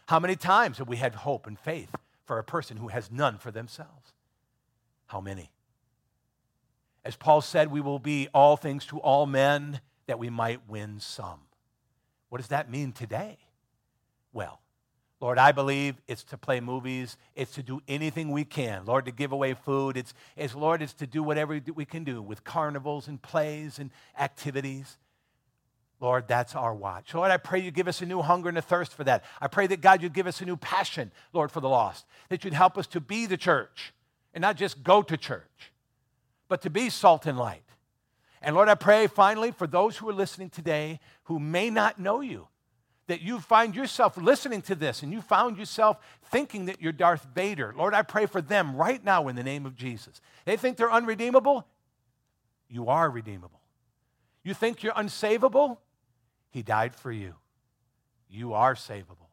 How 0.08 0.20
many 0.20 0.36
times 0.36 0.78
have 0.78 0.88
we 0.88 0.98
had 0.98 1.16
hope 1.16 1.48
and 1.48 1.58
faith 1.58 1.90
for 2.26 2.38
a 2.38 2.44
person 2.44 2.78
who 2.78 2.90
has 2.90 3.12
none 3.12 3.38
for 3.38 3.52
themselves? 3.52 4.14
How 5.08 5.20
many? 5.20 5.52
As 7.04 7.16
Paul 7.16 7.42
said, 7.42 7.72
we 7.72 7.82
will 7.82 8.00
be 8.00 8.28
all 8.34 8.56
things 8.56 8.86
to 8.88 9.00
all 9.00 9.26
men 9.26 9.82
that 10.06 10.20
we 10.20 10.30
might 10.30 10.70
win 10.70 11.00
some. 11.00 11.42
What 12.30 12.40
does 12.40 12.48
that 12.48 12.70
mean 12.70 12.92
today? 12.92 13.38
Well, 14.32 14.62
Lord, 15.24 15.38
I 15.38 15.54
believe 15.54 15.96
it's 16.06 16.26
to 16.26 16.38
play 16.38 16.60
movies. 16.60 17.16
It's 17.34 17.54
to 17.54 17.64
do 17.64 17.82
anything 17.88 18.30
we 18.30 18.44
can. 18.44 18.84
Lord, 18.84 19.06
to 19.06 19.12
give 19.14 19.32
away 19.32 19.54
food. 19.54 19.96
It's, 19.96 20.14
it's 20.36 20.54
Lord, 20.54 20.82
it's 20.82 20.92
to 20.96 21.08
do 21.08 21.24
whatever 21.24 21.62
we 21.74 21.86
can 21.86 22.04
do 22.04 22.22
with 22.22 22.44
carnivals 22.44 23.08
and 23.08 23.22
plays 23.22 23.80
and 23.80 23.90
activities. 24.20 24.98
Lord, 26.02 26.28
that's 26.28 26.58
our 26.58 26.76
watch. 26.76 27.14
Lord, 27.14 27.32
I 27.32 27.38
pray 27.38 27.60
you 27.62 27.72
give 27.72 27.88
us 27.88 28.02
a 28.02 28.06
new 28.06 28.22
hunger 28.22 28.50
and 28.50 28.58
a 28.58 28.62
thirst 28.62 28.94
for 28.94 29.06
that. 29.06 29.24
I 29.40 29.48
pray 29.48 29.66
that 29.68 29.80
God, 29.80 30.02
you'd 30.02 30.12
give 30.12 30.28
us 30.28 30.42
a 30.42 30.46
new 30.46 30.58
passion, 30.58 31.10
Lord, 31.32 31.54
for 31.54 31.62
the 31.62 31.70
lost. 31.70 32.06
That 32.28 32.44
you'd 32.44 32.54
help 32.54 32.78
us 32.78 32.88
to 32.88 33.00
be 33.00 33.26
the 33.26 33.38
church 33.38 33.94
and 34.34 34.42
not 34.42 34.58
just 34.58 34.84
go 34.84 35.02
to 35.04 35.16
church, 35.16 35.72
but 36.50 36.62
to 36.64 36.70
be 36.70 36.90
salt 36.90 37.26
and 37.28 37.38
light. 37.38 37.64
And 38.42 38.58
Lord, 38.58 38.68
I 38.68 38.76
pray 38.76 39.08
finally 39.08 39.52
for 39.52 39.68
those 39.68 39.96
who 39.96 40.10
are 40.10 40.14
listening 40.14 40.50
today 40.50 41.00
who 41.24 41.40
may 41.40 41.70
not 41.70 41.98
know 41.98 42.20
you 42.20 42.50
that 43.08 43.22
you 43.22 43.40
find 43.40 43.76
yourself 43.76 44.18
listening 44.18 44.62
to 44.64 44.76
this 44.76 45.04
and 45.04 45.12
you 45.12 45.22
found 45.22 45.58
yourself 45.58 45.98
thinking 46.32 46.66
that 46.66 46.82
you're 46.82 46.94
Darth 46.94 47.28
Vader. 47.36 47.74
Lord, 47.76 47.94
I 47.94 48.02
pray 48.02 48.26
for 48.26 48.42
them 48.42 48.76
right 48.76 49.04
now 49.04 49.28
in 49.28 49.36
the 49.36 49.44
name 49.44 49.66
of 49.66 49.76
Jesus. 49.76 50.22
They 50.46 50.56
think 50.58 50.78
they're 50.78 50.92
unredeemable. 50.92 51.68
You 52.70 52.88
are 52.88 53.10
redeemable. 53.10 53.60
You 54.44 54.54
think 54.54 54.84
you're 54.84 54.94
unsavable? 54.94 55.78
He 56.50 56.64
died 56.64 56.96
for 56.96 57.12
you. 57.12 57.36
You 58.30 58.54
are 58.54 58.76
savable. 58.76 59.30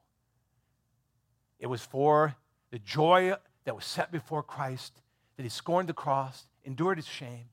It 1.59 1.67
was 1.67 1.83
for 1.83 2.37
the 2.71 2.79
joy 2.79 3.35
that 3.65 3.75
was 3.75 3.85
set 3.85 4.11
before 4.11 4.43
Christ 4.43 5.01
that 5.37 5.43
he 5.43 5.49
scorned 5.49 5.89
the 5.89 5.95
cross, 5.95 6.45
endured 6.65 6.99
his 6.99 7.07
shame. 7.07 7.47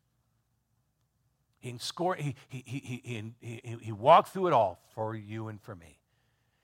He, 1.60 1.78
he, 1.80 2.36
he, 2.48 3.02
he, 3.04 3.34
he, 3.42 3.78
he 3.82 3.92
walked 3.92 4.30
through 4.30 4.48
it 4.48 4.54
all 4.54 4.82
for 4.94 5.16
you 5.16 5.48
and 5.48 5.62
for 5.62 5.76
me. 5.76 5.97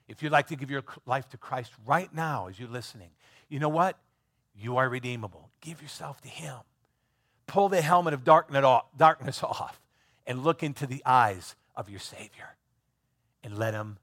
If 0.08 0.22
you'd 0.22 0.32
like 0.32 0.47
to 0.47 0.56
give 0.56 0.70
your 0.70 0.84
life 1.06 1.30
to 1.30 1.38
Christ 1.38 1.72
right 1.86 2.14
now 2.14 2.47
as 2.47 2.60
you're 2.60 2.70
listening, 2.70 3.10
you 3.49 3.60
know 3.60 3.70
what? 3.70 3.97
You 4.56 4.78
are 4.78 4.89
redeemable. 4.89 5.49
Give 5.62 5.82
yourself 5.82 6.22
to 6.22 6.28
Him. 6.28 6.58
Pull 7.47 7.70
the 7.70 7.82
helmet 7.82 8.14
of 8.14 8.24
darkness 8.24 9.43
off 9.43 9.82
and 10.28 10.43
look 10.43 10.64
into 10.64 10.86
the 10.86 11.01
eyes 11.06 11.56
of 11.76 11.89
your 11.89 11.99
Savior 11.99 12.56
and 13.43 13.58
let 13.58 13.74
Him 13.74 13.97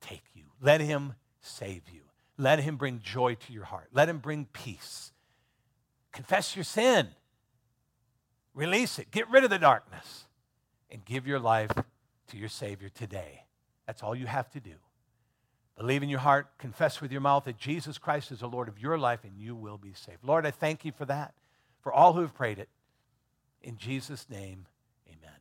take 0.00 0.22
you. 0.34 0.44
Let 0.60 0.80
Him 0.80 1.14
save 1.40 1.82
you. 1.92 2.00
Let 2.36 2.60
Him 2.60 2.76
bring 2.76 3.00
joy 3.00 3.34
to 3.34 3.52
your 3.52 3.64
heart. 3.64 3.88
Let 3.92 4.08
Him 4.08 4.18
bring 4.18 4.46
peace. 4.52 5.12
Confess 6.12 6.54
your 6.54 6.64
sin. 6.64 7.08
Release 8.54 8.98
it. 8.98 9.10
Get 9.10 9.30
rid 9.30 9.44
of 9.44 9.50
the 9.50 9.58
darkness 9.58 10.24
and 10.90 11.04
give 11.04 11.26
your 11.26 11.38
life 11.38 11.72
to 12.28 12.36
your 12.36 12.48
Savior 12.48 12.88
today. 12.88 13.44
That's 13.86 14.02
all 14.02 14.14
you 14.14 14.26
have 14.26 14.50
to 14.50 14.60
do. 14.60 14.74
Believe 15.78 16.02
in 16.02 16.08
your 16.08 16.18
heart, 16.18 16.48
confess 16.58 17.00
with 17.00 17.12
your 17.12 17.20
mouth 17.20 17.44
that 17.44 17.56
Jesus 17.56 17.98
Christ 17.98 18.32
is 18.32 18.40
the 18.40 18.48
Lord 18.48 18.66
of 18.66 18.80
your 18.80 18.98
life, 18.98 19.20
and 19.22 19.38
you 19.38 19.54
will 19.54 19.78
be 19.78 19.92
saved. 19.94 20.24
Lord, 20.24 20.44
I 20.44 20.50
thank 20.50 20.84
you 20.84 20.90
for 20.90 21.04
that, 21.04 21.34
for 21.82 21.92
all 21.92 22.14
who 22.14 22.20
have 22.22 22.34
prayed 22.34 22.58
it. 22.58 22.68
In 23.62 23.78
Jesus' 23.78 24.26
name, 24.28 24.66
amen. 25.08 25.36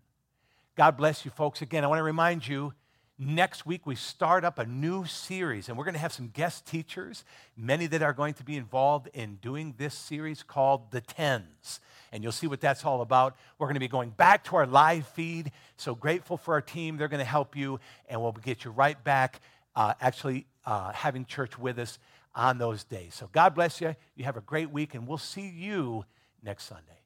God 0.75 0.95
bless 0.95 1.25
you, 1.25 1.31
folks. 1.31 1.63
Again, 1.63 1.83
I 1.83 1.87
want 1.87 1.97
to 1.97 2.03
remind 2.03 2.47
you 2.47 2.73
next 3.17 3.65
week 3.65 3.87
we 3.87 3.95
start 3.95 4.45
up 4.45 4.59
a 4.59 4.65
new 4.65 5.05
series, 5.05 5.69
and 5.69 5.77
we're 5.77 5.85
going 5.85 5.95
to 5.95 5.99
have 5.99 6.13
some 6.13 6.27
guest 6.27 6.67
teachers, 6.67 7.23
many 7.57 7.87
that 7.87 8.03
are 8.03 8.13
going 8.13 8.35
to 8.35 8.43
be 8.43 8.57
involved 8.57 9.09
in 9.15 9.37
doing 9.37 9.73
this 9.79 9.95
series 9.95 10.43
called 10.43 10.91
The 10.91 11.01
Tens. 11.01 11.79
And 12.11 12.21
you'll 12.21 12.31
see 12.31 12.45
what 12.45 12.61
that's 12.61 12.85
all 12.85 13.01
about. 13.01 13.35
We're 13.57 13.67
going 13.67 13.73
to 13.73 13.79
be 13.79 13.87
going 13.87 14.11
back 14.11 14.43
to 14.45 14.55
our 14.55 14.67
live 14.67 15.07
feed. 15.07 15.51
So 15.77 15.95
grateful 15.95 16.37
for 16.37 16.53
our 16.53 16.61
team. 16.61 16.95
They're 16.95 17.07
going 17.07 17.19
to 17.19 17.25
help 17.25 17.55
you, 17.55 17.79
and 18.07 18.21
we'll 18.21 18.33
get 18.33 18.63
you 18.63 18.71
right 18.71 19.03
back 19.03 19.41
uh, 19.77 19.93
actually 20.01 20.47
uh, 20.65 20.91
having 20.91 21.23
church 21.23 21.57
with 21.57 21.77
us 21.77 21.99
on 22.35 22.57
those 22.57 22.83
days. 22.83 23.13
So 23.13 23.29
God 23.31 23.53
bless 23.53 23.79
you. 23.79 23.95
You 24.15 24.25
have 24.25 24.35
a 24.35 24.41
great 24.41 24.71
week, 24.71 24.95
and 24.95 25.07
we'll 25.07 25.19
see 25.19 25.47
you 25.47 26.03
next 26.43 26.65
Sunday. 26.65 26.96